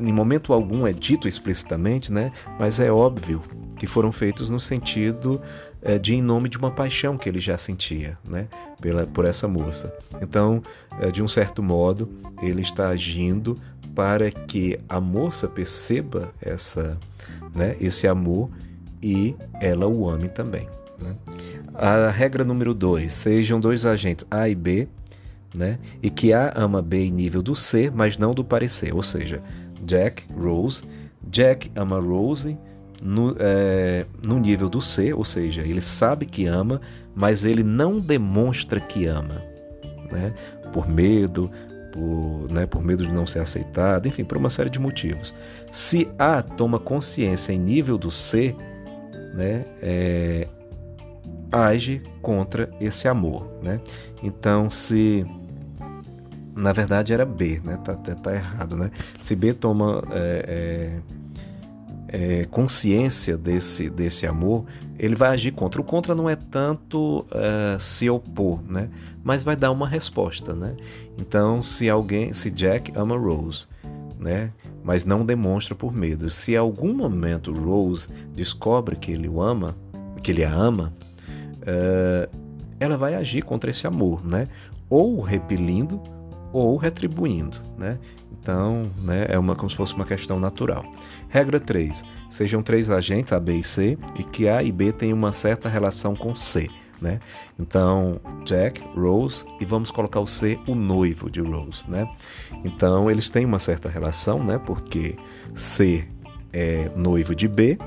em 0.00 0.12
momento 0.12 0.52
algum 0.52 0.86
é 0.86 0.92
dito 0.92 1.26
explicitamente, 1.26 2.12
né? 2.12 2.30
mas 2.56 2.78
é 2.78 2.92
óbvio 2.92 3.42
que 3.76 3.84
foram 3.84 4.12
feitos 4.12 4.48
no 4.48 4.60
sentido 4.60 5.40
uh, 5.82 5.98
de 5.98 6.14
em 6.14 6.22
nome 6.22 6.48
de 6.48 6.56
uma 6.56 6.70
paixão 6.70 7.18
que 7.18 7.28
ele 7.28 7.40
já 7.40 7.58
sentia 7.58 8.16
né? 8.24 8.46
Pela, 8.80 9.08
por 9.08 9.24
essa 9.24 9.48
moça. 9.48 9.92
Então, 10.22 10.62
uh, 11.02 11.10
de 11.10 11.20
um 11.20 11.26
certo 11.26 11.60
modo, 11.64 12.08
ele 12.40 12.62
está 12.62 12.90
agindo 12.90 13.58
para 13.94 14.30
que 14.30 14.78
a 14.88 15.00
moça 15.00 15.48
perceba 15.48 16.32
essa, 16.40 16.98
né, 17.54 17.76
esse 17.80 18.06
amor 18.06 18.50
e 19.02 19.34
ela 19.60 19.86
o 19.86 20.08
ame 20.08 20.28
também. 20.28 20.68
Né? 20.98 21.14
A 21.74 22.10
regra 22.10 22.44
número 22.44 22.74
2: 22.74 23.12
sejam 23.12 23.60
dois 23.60 23.84
agentes 23.84 24.26
A 24.30 24.48
e 24.48 24.54
B, 24.54 24.88
né, 25.56 25.78
e 26.02 26.10
que 26.10 26.32
A 26.32 26.52
ama 26.54 26.80
B 26.80 27.04
em 27.06 27.10
nível 27.10 27.42
do 27.42 27.56
ser, 27.56 27.90
mas 27.90 28.16
não 28.16 28.34
do 28.34 28.44
parecer. 28.44 28.94
Ou 28.94 29.02
seja, 29.02 29.42
Jack, 29.84 30.24
Rose, 30.32 30.82
Jack 31.28 31.70
ama 31.74 31.98
Rose 31.98 32.56
no, 33.02 33.34
é, 33.38 34.06
no 34.24 34.38
nível 34.38 34.68
do 34.68 34.80
ser, 34.80 35.14
ou 35.14 35.24
seja, 35.24 35.62
ele 35.62 35.80
sabe 35.80 36.26
que 36.26 36.46
ama, 36.46 36.80
mas 37.14 37.44
ele 37.44 37.62
não 37.62 37.98
demonstra 37.98 38.78
que 38.78 39.06
ama. 39.06 39.42
Né? 40.10 40.34
Por 40.72 40.88
medo, 40.88 41.50
por, 41.92 42.50
né, 42.50 42.66
por 42.66 42.82
medo 42.82 43.06
de 43.06 43.12
não 43.12 43.26
ser 43.26 43.40
aceitado, 43.40 44.06
enfim, 44.06 44.24
por 44.24 44.36
uma 44.36 44.50
série 44.50 44.70
de 44.70 44.78
motivos. 44.78 45.34
Se 45.70 46.08
A 46.18 46.42
toma 46.42 46.78
consciência 46.78 47.52
em 47.52 47.58
nível 47.58 47.98
do 47.98 48.10
ser, 48.10 48.54
né, 49.34 49.64
é, 49.82 50.48
age 51.52 52.02
contra 52.22 52.70
esse 52.80 53.08
amor. 53.08 53.46
Né? 53.62 53.80
Então, 54.22 54.70
se 54.70 55.26
na 56.54 56.72
verdade 56.72 57.12
era 57.12 57.24
B, 57.24 57.60
né? 57.64 57.78
Tá, 57.82 57.94
tá, 57.94 58.14
tá 58.14 58.34
errado, 58.34 58.76
né? 58.76 58.90
Se 59.22 59.34
B 59.34 59.54
toma 59.54 60.02
é, 60.10 60.44
é, 60.46 61.00
é, 62.12 62.44
consciência 62.44 63.38
desse, 63.38 63.88
desse 63.88 64.26
amor, 64.26 64.64
ele 64.98 65.14
vai 65.14 65.30
agir 65.30 65.52
contra. 65.52 65.80
O 65.80 65.84
contra 65.84 66.14
não 66.14 66.28
é 66.28 66.34
tanto 66.34 67.24
é, 67.30 67.78
se 67.78 68.10
opor, 68.10 68.60
né? 68.68 68.90
Mas 69.22 69.44
vai 69.44 69.54
dar 69.54 69.70
uma 69.70 69.86
resposta, 69.86 70.54
né? 70.54 70.76
Então, 71.16 71.62
se 71.62 71.88
alguém, 71.88 72.32
se 72.32 72.50
Jack 72.50 72.92
ama 72.96 73.16
Rose, 73.16 73.66
né? 74.18 74.52
Mas 74.82 75.04
não 75.04 75.24
demonstra 75.24 75.74
por 75.74 75.92
medo. 75.92 76.28
Se 76.30 76.52
em 76.52 76.56
algum 76.56 76.92
momento 76.92 77.52
Rose 77.52 78.08
descobre 78.34 78.96
que 78.96 79.12
ele 79.12 79.28
o 79.28 79.40
ama, 79.40 79.76
que 80.22 80.32
ele 80.32 80.44
a 80.44 80.52
ama, 80.52 80.92
é, 81.62 82.28
ela 82.80 82.96
vai 82.96 83.14
agir 83.14 83.42
contra 83.42 83.70
esse 83.70 83.86
amor, 83.86 84.24
né? 84.26 84.48
Ou 84.88 85.20
repelindo 85.20 86.02
ou 86.52 86.76
retribuindo, 86.76 87.58
né? 87.78 87.98
Então, 88.40 88.90
né, 89.02 89.26
é 89.28 89.38
uma, 89.38 89.54
como 89.54 89.68
se 89.68 89.76
fosse 89.76 89.94
uma 89.94 90.04
questão 90.04 90.40
natural. 90.40 90.84
Regra 91.30 91.60
3. 91.60 92.02
Sejam 92.28 92.62
três 92.62 92.90
agentes, 92.90 93.32
A, 93.32 93.40
B 93.40 93.56
e 93.56 93.64
C, 93.64 93.96
e 94.18 94.24
que 94.24 94.48
A 94.48 94.62
e 94.62 94.70
B 94.70 94.92
tenham 94.92 95.16
uma 95.16 95.32
certa 95.32 95.68
relação 95.68 96.14
com 96.14 96.34
C. 96.34 96.68
Né? 97.00 97.18
Então, 97.58 98.20
Jack, 98.44 98.82
Rose, 98.94 99.44
e 99.58 99.64
vamos 99.64 99.90
colocar 99.90 100.20
o 100.20 100.26
C, 100.26 100.58
o 100.66 100.74
noivo 100.74 101.30
de 101.30 101.40
Rose. 101.40 101.88
Né? 101.88 102.06
Então, 102.62 103.10
eles 103.10 103.30
têm 103.30 103.46
uma 103.46 103.58
certa 103.58 103.88
relação, 103.88 104.44
né? 104.44 104.58
porque 104.58 105.16
C 105.54 106.06
é 106.52 106.90
noivo 106.94 107.34
de 107.34 107.48
B 107.48 107.78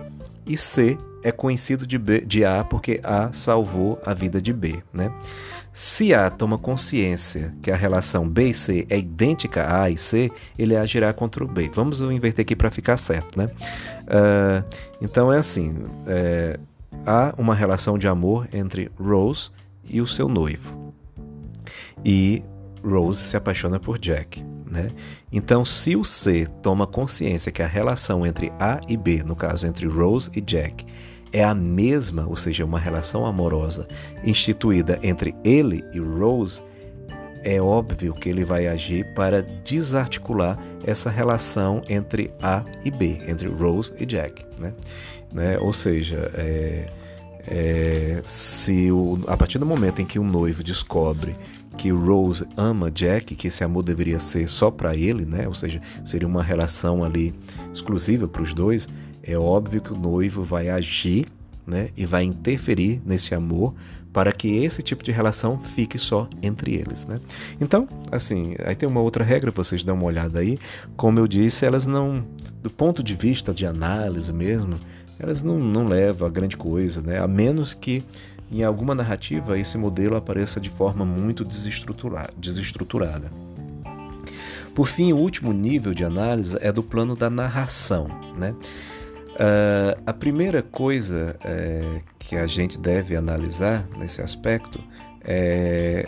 e 0.46 0.58
C 0.58 0.98
é 1.24 1.32
conhecido 1.32 1.88
de, 1.88 1.98
B, 1.98 2.22
de 2.22 2.44
A 2.44 2.64
porque 2.64 3.00
A 3.04 3.32
salvou 3.32 4.02
a 4.06 4.14
vida 4.14 4.42
de 4.42 4.52
B. 4.52 4.84
Né? 4.94 5.12
Se 5.72 6.14
A 6.14 6.30
toma 6.30 6.58
consciência 6.58 7.54
que 7.62 7.72
a 7.72 7.76
relação 7.76 8.30
B 8.30 8.50
e 8.50 8.54
C 8.54 8.86
é 8.90 9.00
idêntica 9.00 9.64
a 9.64 9.84
A 9.84 9.90
e 9.90 9.98
C, 9.98 10.32
ele 10.58 10.76
agirá 10.76 11.12
contra 11.12 11.44
o 11.44 11.48
B. 11.48 11.72
Vamos 11.74 12.00
inverter 12.00 12.44
aqui 12.44 12.56
para 12.56 12.70
ficar 12.70 12.98
certo, 12.98 13.38
né? 13.38 13.50
Uh, 14.04 14.64
então 15.02 15.34
é 15.34 15.38
assim: 15.38 15.74
é, 16.06 16.60
há 17.08 17.34
uma 17.40 17.56
relação 17.56 17.98
de 17.98 18.08
amor 18.08 18.48
entre 18.54 18.92
Rose 19.00 19.50
e 19.84 20.00
o 20.00 20.06
seu 20.06 20.30
noivo. 20.30 20.94
E 22.06 22.44
Rose 22.84 23.24
se 23.24 23.38
apaixona 23.38 23.80
por 23.80 23.98
Jack. 23.98 24.44
Né? 24.70 24.92
Então, 25.32 25.64
se 25.64 25.96
o 25.96 26.04
C 26.04 26.48
toma 26.62 26.88
consciência 26.88 27.52
que 27.52 27.62
a 27.62 27.68
relação 27.68 28.26
entre 28.26 28.52
A 28.60 28.82
e 28.88 28.98
B, 28.98 29.24
no 29.24 29.36
caso 29.36 29.68
entre 29.68 29.88
Rose 29.88 30.30
e 30.36 30.42
Jack, 30.42 30.86
é 31.32 31.44
a 31.44 31.56
mesma, 31.56 32.28
ou 32.28 32.36
seja, 32.36 32.64
uma 32.64 32.80
relação 32.80 33.26
amorosa 33.26 33.88
instituída 34.24 35.00
entre 35.02 35.36
ele 35.44 35.84
e 35.94 36.00
Rose, 36.00 36.62
é 37.44 37.62
óbvio 37.62 38.14
que 38.14 38.30
ele 38.30 38.46
vai 38.46 38.68
agir 38.68 39.06
para 39.14 39.42
desarticular 39.42 40.58
essa 40.86 41.10
relação 41.10 41.82
entre 41.90 42.32
A 42.42 42.64
e 42.86 42.92
B, 42.92 43.22
entre 43.28 43.48
Rose 43.48 43.92
e 44.00 44.06
Jack. 44.06 44.46
Né? 44.60 44.74
Né? 45.32 45.58
Ou 45.60 45.74
seja, 45.74 46.32
é, 46.36 46.88
é, 47.48 48.22
se 48.24 48.92
o, 48.92 49.20
a 49.28 49.36
partir 49.36 49.58
do 49.58 49.66
momento 49.66 50.02
em 50.02 50.06
que 50.06 50.20
o 50.20 50.24
noivo 50.24 50.64
descobre 50.64 51.36
que 51.78 51.90
Rose 51.90 52.46
ama 52.56 52.92
Jack, 52.92 53.36
que 53.36 53.48
esse 53.48 53.64
amor 53.64 53.84
deveria 53.84 54.20
ser 54.20 54.48
só 54.48 54.70
para 54.72 54.96
ele, 54.96 55.26
né? 55.26 55.48
ou 55.48 55.54
seja, 55.54 55.82
seria 56.06 56.28
uma 56.28 56.44
relação 56.44 57.04
ali 57.04 57.34
exclusiva 57.74 58.28
para 58.28 58.42
os 58.42 58.54
dois, 58.54 58.88
é 59.22 59.38
óbvio 59.38 59.82
que 59.82 59.94
o 59.94 59.98
noivo 59.98 60.44
vai 60.44 60.70
agir 60.70 61.28
né, 61.66 61.90
e 61.96 62.06
vai 62.06 62.24
interferir 62.24 63.02
nesse 63.06 63.34
amor 63.34 63.74
para 64.12 64.32
que 64.32 64.64
esse 64.64 64.84
tipo 64.84 65.04
de 65.04 65.12
relação 65.12 65.58
fique 65.58 65.98
só 65.98 66.30
entre 66.42 66.76
eles. 66.76 67.06
Né? 67.06 67.20
Então, 67.60 67.88
assim, 68.12 68.54
aí 68.64 68.76
tem 68.76 68.88
uma 68.88 69.02
outra 69.02 69.24
regra, 69.24 69.50
vocês 69.50 69.84
dão 69.84 69.96
uma 69.96 70.06
olhada 70.06 70.40
aí. 70.40 70.60
Como 70.96 71.20
eu 71.20 71.28
disse, 71.28 71.66
elas 71.66 71.88
não, 71.88 72.24
do 72.62 72.70
ponto 72.70 73.02
de 73.02 73.16
vista 73.16 73.54
de 73.54 73.66
análise 73.66 74.32
mesmo, 74.32 74.80
elas 75.18 75.42
não, 75.42 75.58
não 75.58 75.88
levam 75.88 76.28
a 76.28 76.32
grande 76.32 76.56
coisa, 76.56 77.02
né? 77.02 77.20
a 77.20 77.28
menos 77.28 77.74
que 77.74 78.04
em 78.54 78.64
alguma 78.64 78.94
narrativa 78.94 79.58
esse 79.58 79.78
modelo 79.78 80.16
apareça 80.16 80.60
de 80.60 80.70
forma 80.70 81.04
muito 81.06 81.44
desestruturada. 81.44 83.32
Por 84.76 84.88
fim, 84.88 85.14
o 85.14 85.18
último 85.18 85.54
nível 85.54 85.94
de 85.94 86.04
análise 86.04 86.58
é 86.60 86.72
do 86.72 86.82
plano 86.82 87.16
da 87.16 87.30
narração. 87.30 88.08
Né? 88.38 88.56
Uh, 89.34 90.02
a 90.06 90.14
primeira 90.14 90.62
coisa 90.62 91.36
é, 91.44 92.02
que 92.18 92.36
a 92.36 92.48
gente 92.48 92.80
deve 92.80 93.16
analisar 93.16 93.88
nesse 93.98 94.22
aspecto 94.22 94.80
é, 95.24 96.06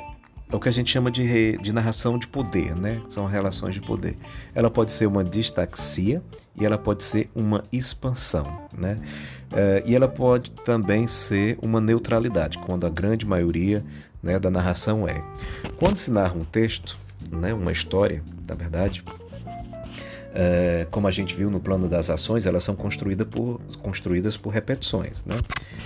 é 0.51 0.55
o 0.55 0.59
que 0.59 0.69
a 0.69 0.71
gente 0.71 0.91
chama 0.91 1.09
de, 1.09 1.57
de 1.57 1.73
narração 1.73 2.17
de 2.17 2.27
poder, 2.27 2.75
né? 2.75 3.01
São 3.09 3.25
relações 3.25 3.73
de 3.73 3.81
poder. 3.81 4.17
Ela 4.53 4.69
pode 4.69 4.91
ser 4.91 5.07
uma 5.07 5.23
distaxia 5.23 6.21
e 6.55 6.63
ela 6.63 6.77
pode 6.77 7.03
ser 7.03 7.29
uma 7.35 7.63
expansão, 7.71 8.67
né? 8.77 8.99
Uh, 9.51 9.81
e 9.85 9.95
ela 9.95 10.07
pode 10.07 10.51
também 10.51 11.07
ser 11.07 11.57
uma 11.61 11.81
neutralidade, 11.81 12.57
quando 12.59 12.85
a 12.85 12.89
grande 12.89 13.25
maioria 13.25 13.83
né, 14.21 14.39
da 14.39 14.49
narração 14.49 15.07
é. 15.07 15.23
Quando 15.77 15.97
se 15.97 16.11
narra 16.11 16.33
um 16.35 16.43
texto, 16.43 16.97
né, 17.31 17.53
uma 17.53 17.71
história, 17.71 18.23
na 18.47 18.55
verdade, 18.55 19.03
é, 20.35 20.85
como 20.91 21.07
a 21.07 21.11
gente 21.11 21.33
viu 21.33 21.49
no 21.49 21.61
plano 21.61 21.87
das 21.87 22.09
ações, 22.09 22.45
elas 22.45 22.63
são 22.63 22.75
construídas 22.75 23.25
por, 23.25 23.61
construídas 23.81 24.35
por 24.35 24.49
repetições, 24.49 25.23
né? 25.25 25.39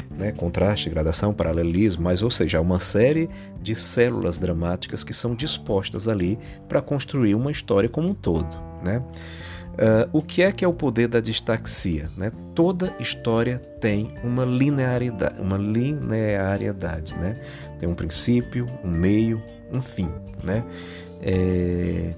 né? 0.09 0.31
contraste, 0.31 0.89
gradação, 0.89 1.31
paralelismo, 1.31 2.03
mas 2.03 2.23
ou 2.23 2.31
seja, 2.31 2.59
uma 2.59 2.79
série 2.79 3.29
de 3.61 3.75
células 3.75 4.39
dramáticas 4.39 5.03
que 5.03 5.13
são 5.13 5.35
dispostas 5.35 6.07
ali 6.07 6.39
para 6.67 6.81
construir 6.81 7.35
uma 7.35 7.51
história 7.51 7.87
como 7.87 8.09
um 8.09 8.13
todo. 8.15 8.49
Né? 8.83 9.03
Uh, 9.73 10.09
o 10.11 10.21
que 10.21 10.41
é 10.41 10.51
que 10.51 10.65
é 10.65 10.67
o 10.67 10.73
poder 10.73 11.07
da 11.07 11.21
distaxia? 11.21 12.09
Né? 12.17 12.31
Toda 12.55 12.91
história 12.99 13.59
tem 13.79 14.15
uma 14.23 14.43
linearidade, 14.43 15.39
uma 15.39 15.57
linearidade, 15.57 17.15
né? 17.15 17.39
Tem 17.79 17.87
um 17.87 17.93
princípio, 17.93 18.67
um 18.83 18.89
meio, 18.89 19.41
um 19.71 19.81
fim, 19.81 20.09
né? 20.43 20.65
É 21.21 22.13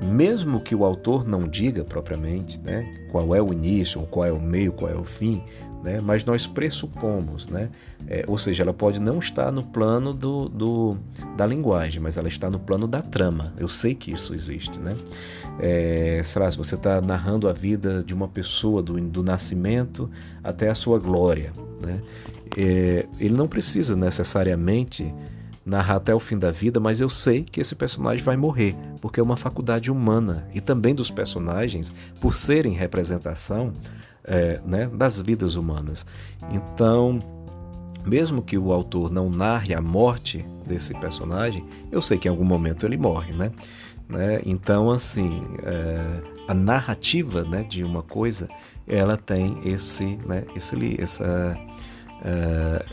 mesmo 0.00 0.60
que 0.60 0.74
o 0.74 0.84
autor 0.84 1.26
não 1.26 1.46
diga 1.48 1.84
propriamente 1.84 2.58
né, 2.60 3.06
qual 3.10 3.34
é 3.34 3.42
o 3.42 3.52
início, 3.52 4.00
ou 4.00 4.06
qual 4.06 4.26
é 4.26 4.32
o 4.32 4.40
meio, 4.40 4.72
qual 4.72 4.90
é 4.90 4.94
o 4.94 5.04
fim, 5.04 5.42
né, 5.82 6.00
mas 6.00 6.24
nós 6.24 6.46
pressupomos, 6.46 7.46
né, 7.48 7.68
é, 8.06 8.24
ou 8.26 8.38
seja, 8.38 8.62
ela 8.62 8.72
pode 8.72 9.00
não 9.00 9.18
estar 9.18 9.50
no 9.50 9.62
plano 9.62 10.12
do, 10.12 10.48
do, 10.48 10.96
da 11.36 11.46
linguagem, 11.46 12.00
mas 12.00 12.16
ela 12.16 12.28
está 12.28 12.48
no 12.48 12.58
plano 12.58 12.86
da 12.86 13.02
trama. 13.02 13.52
Eu 13.56 13.68
sei 13.68 13.94
que 13.94 14.12
isso 14.12 14.34
existe. 14.34 14.78
Né? 14.78 14.96
É, 15.60 16.22
sei 16.24 16.42
lá, 16.42 16.50
se 16.50 16.56
você 16.56 16.74
está 16.74 17.00
narrando 17.00 17.48
a 17.48 17.52
vida 17.52 18.02
de 18.02 18.14
uma 18.14 18.28
pessoa 18.28 18.82
do, 18.82 19.00
do 19.00 19.22
nascimento 19.22 20.10
até 20.42 20.68
a 20.68 20.74
sua 20.74 20.98
glória, 20.98 21.52
né, 21.80 22.00
é, 22.56 23.06
ele 23.20 23.36
não 23.36 23.46
precisa 23.46 23.94
necessariamente 23.94 25.14
narrar 25.68 25.96
até 25.96 26.14
o 26.14 26.18
fim 26.18 26.38
da 26.38 26.50
vida, 26.50 26.80
mas 26.80 27.00
eu 27.00 27.10
sei 27.10 27.44
que 27.44 27.60
esse 27.60 27.74
personagem 27.74 28.24
vai 28.24 28.36
morrer, 28.36 28.74
porque 29.00 29.20
é 29.20 29.22
uma 29.22 29.36
faculdade 29.36 29.90
humana 29.90 30.48
e 30.54 30.60
também 30.60 30.94
dos 30.94 31.10
personagens, 31.10 31.92
por 32.20 32.34
serem 32.34 32.72
representação 32.72 33.72
é, 34.24 34.60
né, 34.64 34.86
das 34.86 35.20
vidas 35.20 35.56
humanas. 35.56 36.06
Então, 36.50 37.18
mesmo 38.06 38.42
que 38.42 38.56
o 38.56 38.72
autor 38.72 39.10
não 39.10 39.28
narre 39.28 39.74
a 39.74 39.80
morte 39.80 40.44
desse 40.66 40.94
personagem, 40.94 41.64
eu 41.92 42.00
sei 42.00 42.16
que 42.18 42.28
em 42.28 42.30
algum 42.30 42.44
momento 42.44 42.86
ele 42.86 42.96
morre, 42.96 43.32
né? 43.32 43.52
né? 44.08 44.40
Então, 44.46 44.90
assim, 44.90 45.42
é, 45.62 46.22
a 46.48 46.54
narrativa 46.54 47.44
né, 47.44 47.62
de 47.62 47.84
uma 47.84 48.02
coisa, 48.02 48.48
ela 48.86 49.18
tem 49.18 49.60
esse, 49.64 50.18
né, 50.26 50.44
esse, 50.56 50.98
essa, 50.98 51.58
é, 52.24 52.86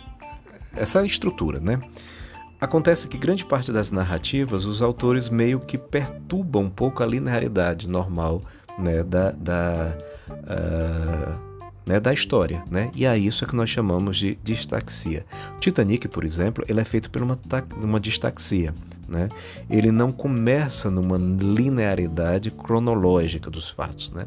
essa 0.76 1.06
estrutura, 1.06 1.62
né? 1.62 1.80
Acontece 2.60 3.08
que 3.08 3.18
grande 3.18 3.46
parte 3.46 3.72
das 3.72 3.92
narrativas 3.92 4.66
os 4.66 4.82
autores 4.82 5.30
meio 5.30 5.60
que 5.60 5.78
perturbam 5.78 6.64
um 6.64 6.70
pouco 6.70 7.04
a 7.04 7.06
linearidade 7.06 7.90
normal 7.90 8.42
né, 8.80 9.04
da, 9.04 9.32
da, 9.32 9.98
uh, 10.30 11.40
né, 11.86 12.00
da 12.00 12.14
história. 12.14 12.64
Né? 12.70 12.92
E 12.96 13.06
é 13.06 13.18
isso 13.18 13.46
que 13.46 13.56
nós 13.56 13.70
chamamos 13.70 14.18
de 14.18 14.38
distaxia. 14.44 15.26
O 15.56 15.60
Titanic, 15.60 16.08
por 16.08 16.24
exemplo, 16.24 16.66
ele 16.68 16.80
é 16.80 16.86
feito 16.86 17.10
por 17.10 17.22
uma, 17.22 17.38
uma 17.82 18.00
distaxia. 18.00 18.74
Né? 19.08 19.30
Ele 19.70 19.92
não 19.92 20.12
começa 20.12 20.90
numa 20.90 21.18
linearidade 21.18 22.50
cronológica 22.52 23.52
dos 23.52 23.70
fatos. 23.70 24.12
Né? 24.12 24.26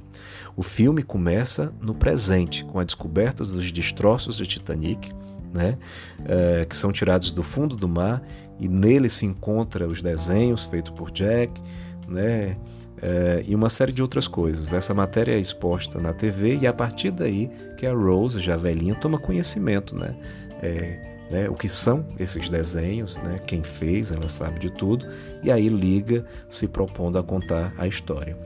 O 0.57 0.63
filme 0.63 1.03
começa 1.03 1.73
no 1.81 1.95
presente, 1.95 2.65
com 2.65 2.79
a 2.79 2.85
descoberta 2.85 3.45
dos 3.45 3.73
destroços 3.73 4.37
do 4.37 4.47
Titanic, 4.47 5.13
né? 5.53 5.77
É, 6.25 6.65
que 6.65 6.77
são 6.77 6.93
tirados 6.93 7.33
do 7.33 7.43
fundo 7.43 7.77
do 7.77 7.89
mar 7.89 8.23
e 8.59 8.69
nele 8.69 9.09
se 9.09 9.25
encontra 9.25 9.87
os 9.87 10.03
desenhos 10.03 10.65
feitos 10.65 10.91
por 10.91 11.11
Jack, 11.11 11.61
né? 12.07 12.57
É, 13.01 13.45
e 13.47 13.55
uma 13.55 13.71
série 13.71 13.93
de 13.93 14.03
outras 14.03 14.27
coisas. 14.27 14.73
Essa 14.73 14.93
matéria 14.93 15.33
é 15.33 15.39
exposta 15.39 16.01
na 16.01 16.13
TV 16.13 16.59
e 16.61 16.67
a 16.67 16.73
partir 16.73 17.13
daí 17.13 17.49
que 17.77 17.87
a 17.87 17.93
Rose, 17.93 18.41
já 18.41 18.57
velhinha, 18.57 18.95
toma 18.97 19.19
conhecimento, 19.19 19.97
né? 19.97 20.15
É, 20.61 21.09
né, 21.31 21.49
o 21.49 21.55
que 21.55 21.69
são 21.69 22.07
esses 22.19 22.49
desenhos, 22.49 23.17
né, 23.19 23.39
quem 23.47 23.63
fez, 23.63 24.11
ela 24.11 24.29
sabe 24.29 24.59
de 24.59 24.71
tudo, 24.71 25.07
e 25.43 25.51
aí 25.51 25.69
liga 25.69 26.25
se 26.49 26.67
propondo 26.67 27.19
a 27.19 27.23
contar 27.23 27.73
a 27.77 27.87
história. 27.87 28.37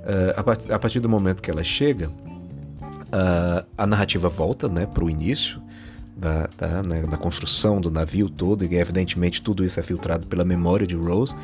Uh, 0.00 0.72
a, 0.72 0.78
partir 0.78 1.00
do 1.00 1.08
momento 1.08 1.42
que 1.42 1.50
ela 1.50 1.62
chega, 1.62 2.08
uh, 2.08 3.66
a 3.76 3.86
narrativa 3.86 4.28
volta 4.28 4.68
né, 4.68 4.86
para 4.86 5.04
o 5.04 5.10
início, 5.10 5.60
da, 6.20 6.46
da, 6.56 6.82
né, 6.82 7.02
da, 7.02 7.16
construção 7.16 7.80
do 7.80 7.90
navio 7.90 8.28
todo, 8.28 8.64
e 8.64 8.76
evidentemente 8.76 9.40
tudo 9.40 9.64
isso 9.64 9.80
é 9.80 9.82
filtrado 9.82 10.26
pela 10.26 10.44
memória 10.44 10.86
de 10.86 10.94
Rose, 10.94 11.34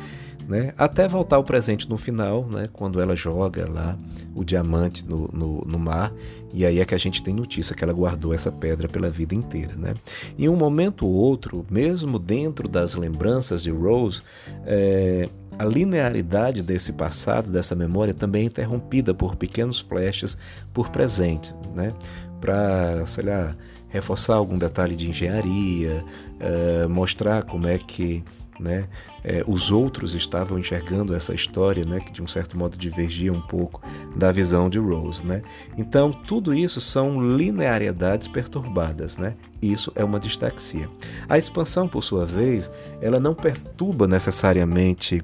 né, 0.47 0.73
até 0.77 1.07
voltar 1.07 1.37
ao 1.37 1.43
presente 1.43 1.89
no 1.89 1.97
final, 1.97 2.45
né, 2.45 2.69
quando 2.71 3.01
ela 3.01 3.15
joga 3.15 3.69
lá 3.69 3.97
o 4.35 4.43
diamante 4.43 5.03
no, 5.03 5.27
no, 5.33 5.61
no, 5.65 5.79
mar, 5.79 6.13
e 6.53 6.65
aí 6.65 6.79
é 6.79 6.85
que 6.85 6.93
a 6.93 6.97
gente 6.97 7.23
tem 7.23 7.33
notícia 7.33 7.75
que 7.75 7.83
ela 7.83 7.91
guardou 7.91 8.33
essa 8.33 8.51
pedra 8.51 8.87
pela 8.87 9.09
vida 9.09 9.33
inteira. 9.35 9.75
Né? 9.75 9.93
Em 10.37 10.47
um 10.47 10.55
momento 10.55 11.05
ou 11.05 11.11
outro, 11.11 11.65
mesmo 11.69 12.17
dentro 12.17 12.67
das 12.67 12.95
lembranças 12.95 13.61
de 13.61 13.71
Rose, 13.71 14.21
é, 14.65 15.27
a 15.59 15.65
linearidade 15.65 16.61
desse 16.61 16.93
passado, 16.93 17.51
dessa 17.51 17.75
memória, 17.75 18.13
também 18.13 18.43
é 18.43 18.45
interrompida 18.45 19.13
por 19.13 19.35
pequenos 19.35 19.79
flashes 19.79 20.37
por 20.71 20.89
presente, 20.89 21.53
né? 21.75 21.93
para, 22.39 23.05
sei 23.07 23.25
lá, 23.25 23.55
reforçar 23.89 24.35
algum 24.35 24.57
detalhe 24.57 24.95
de 24.95 25.09
engenharia, 25.09 26.03
uh, 26.41 26.89
mostrar 26.89 27.43
como 27.43 27.67
é 27.67 27.77
que 27.77 28.23
né, 28.59 28.87
uh, 29.23 29.51
os 29.51 29.71
outros 29.71 30.13
estavam 30.13 30.57
enxergando 30.59 31.13
essa 31.13 31.33
história, 31.33 31.85
né, 31.85 31.99
que 31.99 32.11
de 32.11 32.21
um 32.21 32.27
certo 32.27 32.57
modo 32.57 32.75
divergia 32.75 33.31
um 33.31 33.41
pouco 33.41 33.81
da 34.15 34.31
visão 34.31 34.69
de 34.69 34.79
Rose. 34.79 35.25
Né? 35.25 35.41
Então, 35.77 36.11
tudo 36.11 36.53
isso 36.53 36.81
são 36.81 37.35
linearidades 37.35 38.27
perturbadas. 38.27 39.17
Né? 39.17 39.35
Isso 39.61 39.91
é 39.95 40.03
uma 40.03 40.19
distaxia. 40.19 40.89
A 41.29 41.37
expansão, 41.37 41.87
por 41.87 42.03
sua 42.03 42.25
vez, 42.25 42.69
ela 43.01 43.19
não 43.19 43.33
perturba 43.33 44.07
necessariamente 44.07 45.21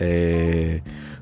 é, 0.00 0.80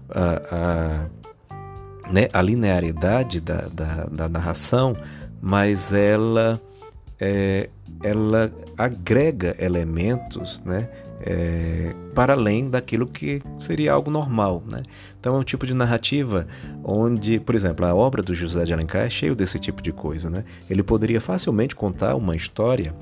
a, 0.09 0.43
a, 0.51 2.11
né, 2.13 2.29
a 2.33 2.43
linearidade 2.43 3.41
da, 3.41 3.69
da, 3.73 4.05
da 4.05 4.29
narração, 4.29 4.97
mas 5.41 5.93
ela 5.93 6.61
é, 7.21 7.69
ela 8.03 8.53
agrega 8.77 9.57
elementos 9.59 10.61
né, 10.65 10.89
é, 11.21 11.95
para 12.15 12.33
além 12.33 12.69
daquilo 12.69 13.07
que 13.07 13.43
seria 13.59 13.93
algo 13.93 14.11
normal. 14.11 14.63
Né? 14.71 14.83
Então 15.19 15.37
é 15.37 15.39
um 15.39 15.45
tipo 15.45 15.67
de 15.67 15.75
narrativa 15.75 16.47
onde, 16.83 17.39
por 17.41 17.55
exemplo, 17.55 17.87
a 17.87 17.95
obra 17.95 18.23
do 18.23 18.35
José 18.35 18.65
de 18.65 18.73
Alencar 18.73 19.07
é 19.07 19.11
cheio 19.11 19.35
desse 19.35 19.59
tipo 19.59 19.81
de 19.81 19.93
coisa. 19.93 20.29
Né? 20.29 20.45
Ele 20.69 20.83
poderia 20.83 21.21
facilmente 21.21 21.75
contar 21.75 22.15
uma 22.15 22.37
história 22.37 22.95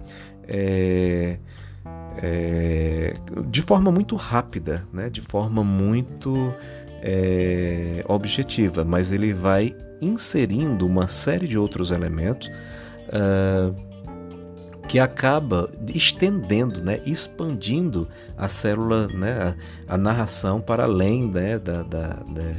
é, 0.46 1.38
é, 2.18 3.14
de 3.48 3.62
forma 3.62 3.90
muito 3.90 4.14
rápida, 4.16 4.86
né? 4.92 5.08
de 5.08 5.20
forma 5.20 5.64
muito 5.64 6.54
é, 7.02 8.04
objetiva, 8.06 8.84
mas 8.84 9.10
ele 9.10 9.32
vai 9.32 9.74
inserindo 10.00 10.86
uma 10.86 11.08
série 11.08 11.46
de 11.46 11.56
outros 11.56 11.90
elementos. 11.90 12.50
Uh, 13.08 13.91
que 14.92 14.98
acaba 14.98 15.70
estendendo, 15.94 16.82
né, 16.82 17.00
expandindo 17.06 18.06
a 18.36 18.46
célula, 18.46 19.08
né, 19.08 19.56
a, 19.88 19.94
a 19.94 19.96
narração 19.96 20.60
para 20.60 20.82
além 20.84 21.26
né, 21.30 21.58
da, 21.58 21.82
da, 21.82 22.08
da, 22.08 22.52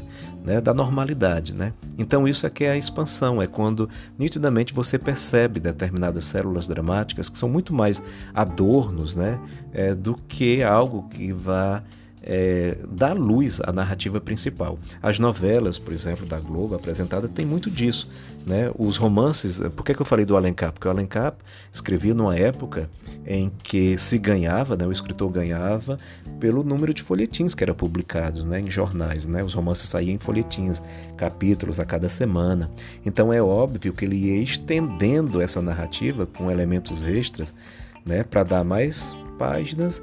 né, 0.43 0.59
da 0.59 0.73
normalidade. 0.73 1.53
Né? 1.53 1.73
Então 1.95 2.27
isso 2.27 2.47
é 2.47 2.49
que 2.49 2.63
é 2.63 2.71
a 2.71 2.75
expansão, 2.75 3.39
é 3.39 3.45
quando 3.45 3.87
nitidamente 4.17 4.73
você 4.73 4.97
percebe 4.97 5.59
determinadas 5.59 6.23
células 6.23 6.67
dramáticas 6.67 7.29
que 7.29 7.37
são 7.37 7.47
muito 7.47 7.71
mais 7.71 8.01
adornos 8.33 9.15
né, 9.15 9.39
é, 9.71 9.93
do 9.93 10.15
que 10.15 10.63
algo 10.63 11.07
que 11.09 11.31
vá 11.31 11.83
é, 12.23 12.77
dá 12.89 13.13
luz 13.13 13.59
à 13.61 13.71
narrativa 13.71 14.19
principal. 14.21 14.79
As 15.01 15.19
novelas, 15.19 15.77
por 15.77 15.93
exemplo, 15.93 16.25
da 16.25 16.39
Globo 16.39 16.75
apresentada, 16.75 17.27
tem 17.27 17.45
muito 17.45 17.69
disso. 17.69 18.09
Né? 18.45 18.71
Os 18.77 18.97
romances, 18.97 19.59
por 19.75 19.83
que, 19.83 19.93
que 19.93 20.01
eu 20.01 20.05
falei 20.05 20.25
do 20.25 20.35
Alencar? 20.35 20.71
Porque 20.71 20.87
o 20.87 20.91
Alencar 20.91 21.35
escrevia 21.73 22.13
numa 22.13 22.35
época 22.35 22.89
em 23.25 23.51
que 23.61 23.97
se 23.97 24.17
ganhava, 24.17 24.75
né, 24.75 24.85
o 24.85 24.91
escritor 24.91 25.29
ganhava 25.29 25.97
pelo 26.39 26.63
número 26.63 26.93
de 26.93 27.01
folhetins 27.01 27.53
que 27.55 27.63
eram 27.63 27.73
publicados 27.73 28.45
né, 28.45 28.59
em 28.59 28.69
jornais. 28.69 29.25
Né? 29.25 29.43
Os 29.43 29.53
romances 29.53 29.89
saíam 29.89 30.13
em 30.13 30.17
folhetins, 30.17 30.81
capítulos 31.17 31.79
a 31.79 31.85
cada 31.85 32.09
semana. 32.09 32.69
Então 33.05 33.31
é 33.31 33.41
óbvio 33.41 33.93
que 33.93 34.05
ele 34.05 34.15
ia 34.15 34.41
estendendo 34.41 35.41
essa 35.41 35.61
narrativa 35.61 36.25
com 36.25 36.49
elementos 36.49 37.05
extras 37.05 37.53
né, 38.05 38.23
para 38.23 38.43
dar 38.43 38.63
mais 38.63 39.15
páginas 39.37 40.01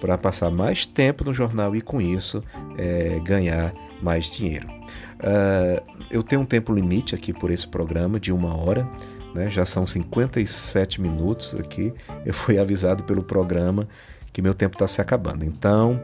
para 0.00 0.18
passar 0.18 0.50
mais 0.50 0.86
tempo 0.86 1.24
no 1.24 1.32
jornal 1.32 1.74
e 1.74 1.80
com 1.80 2.00
isso 2.00 2.42
é, 2.76 3.20
ganhar 3.24 3.72
mais 4.02 4.26
dinheiro. 4.30 4.68
Uh, 4.68 5.82
eu 6.10 6.22
tenho 6.22 6.42
um 6.42 6.44
tempo 6.44 6.72
limite 6.72 7.14
aqui 7.14 7.32
por 7.32 7.50
esse 7.50 7.66
programa 7.66 8.20
de 8.20 8.32
uma 8.32 8.56
hora, 8.56 8.86
né? 9.34 9.48
já 9.48 9.64
são 9.64 9.86
57 9.86 11.00
minutos 11.00 11.54
aqui. 11.54 11.92
Eu 12.24 12.34
fui 12.34 12.58
avisado 12.58 13.02
pelo 13.04 13.22
programa 13.22 13.88
que 14.32 14.42
meu 14.42 14.52
tempo 14.52 14.74
está 14.74 14.86
se 14.86 15.00
acabando. 15.00 15.44
Então 15.44 16.00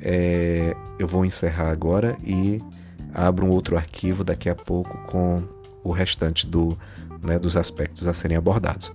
é, 0.00 0.76
eu 0.98 1.06
vou 1.06 1.24
encerrar 1.24 1.70
agora 1.70 2.16
e 2.22 2.62
abro 3.12 3.46
um 3.46 3.50
outro 3.50 3.76
arquivo 3.76 4.22
daqui 4.22 4.48
a 4.48 4.54
pouco 4.54 4.96
com 5.08 5.42
o 5.82 5.90
restante 5.90 6.46
do, 6.46 6.78
né, 7.22 7.38
dos 7.38 7.56
aspectos 7.56 8.06
a 8.06 8.14
serem 8.14 8.36
abordados. 8.36 8.92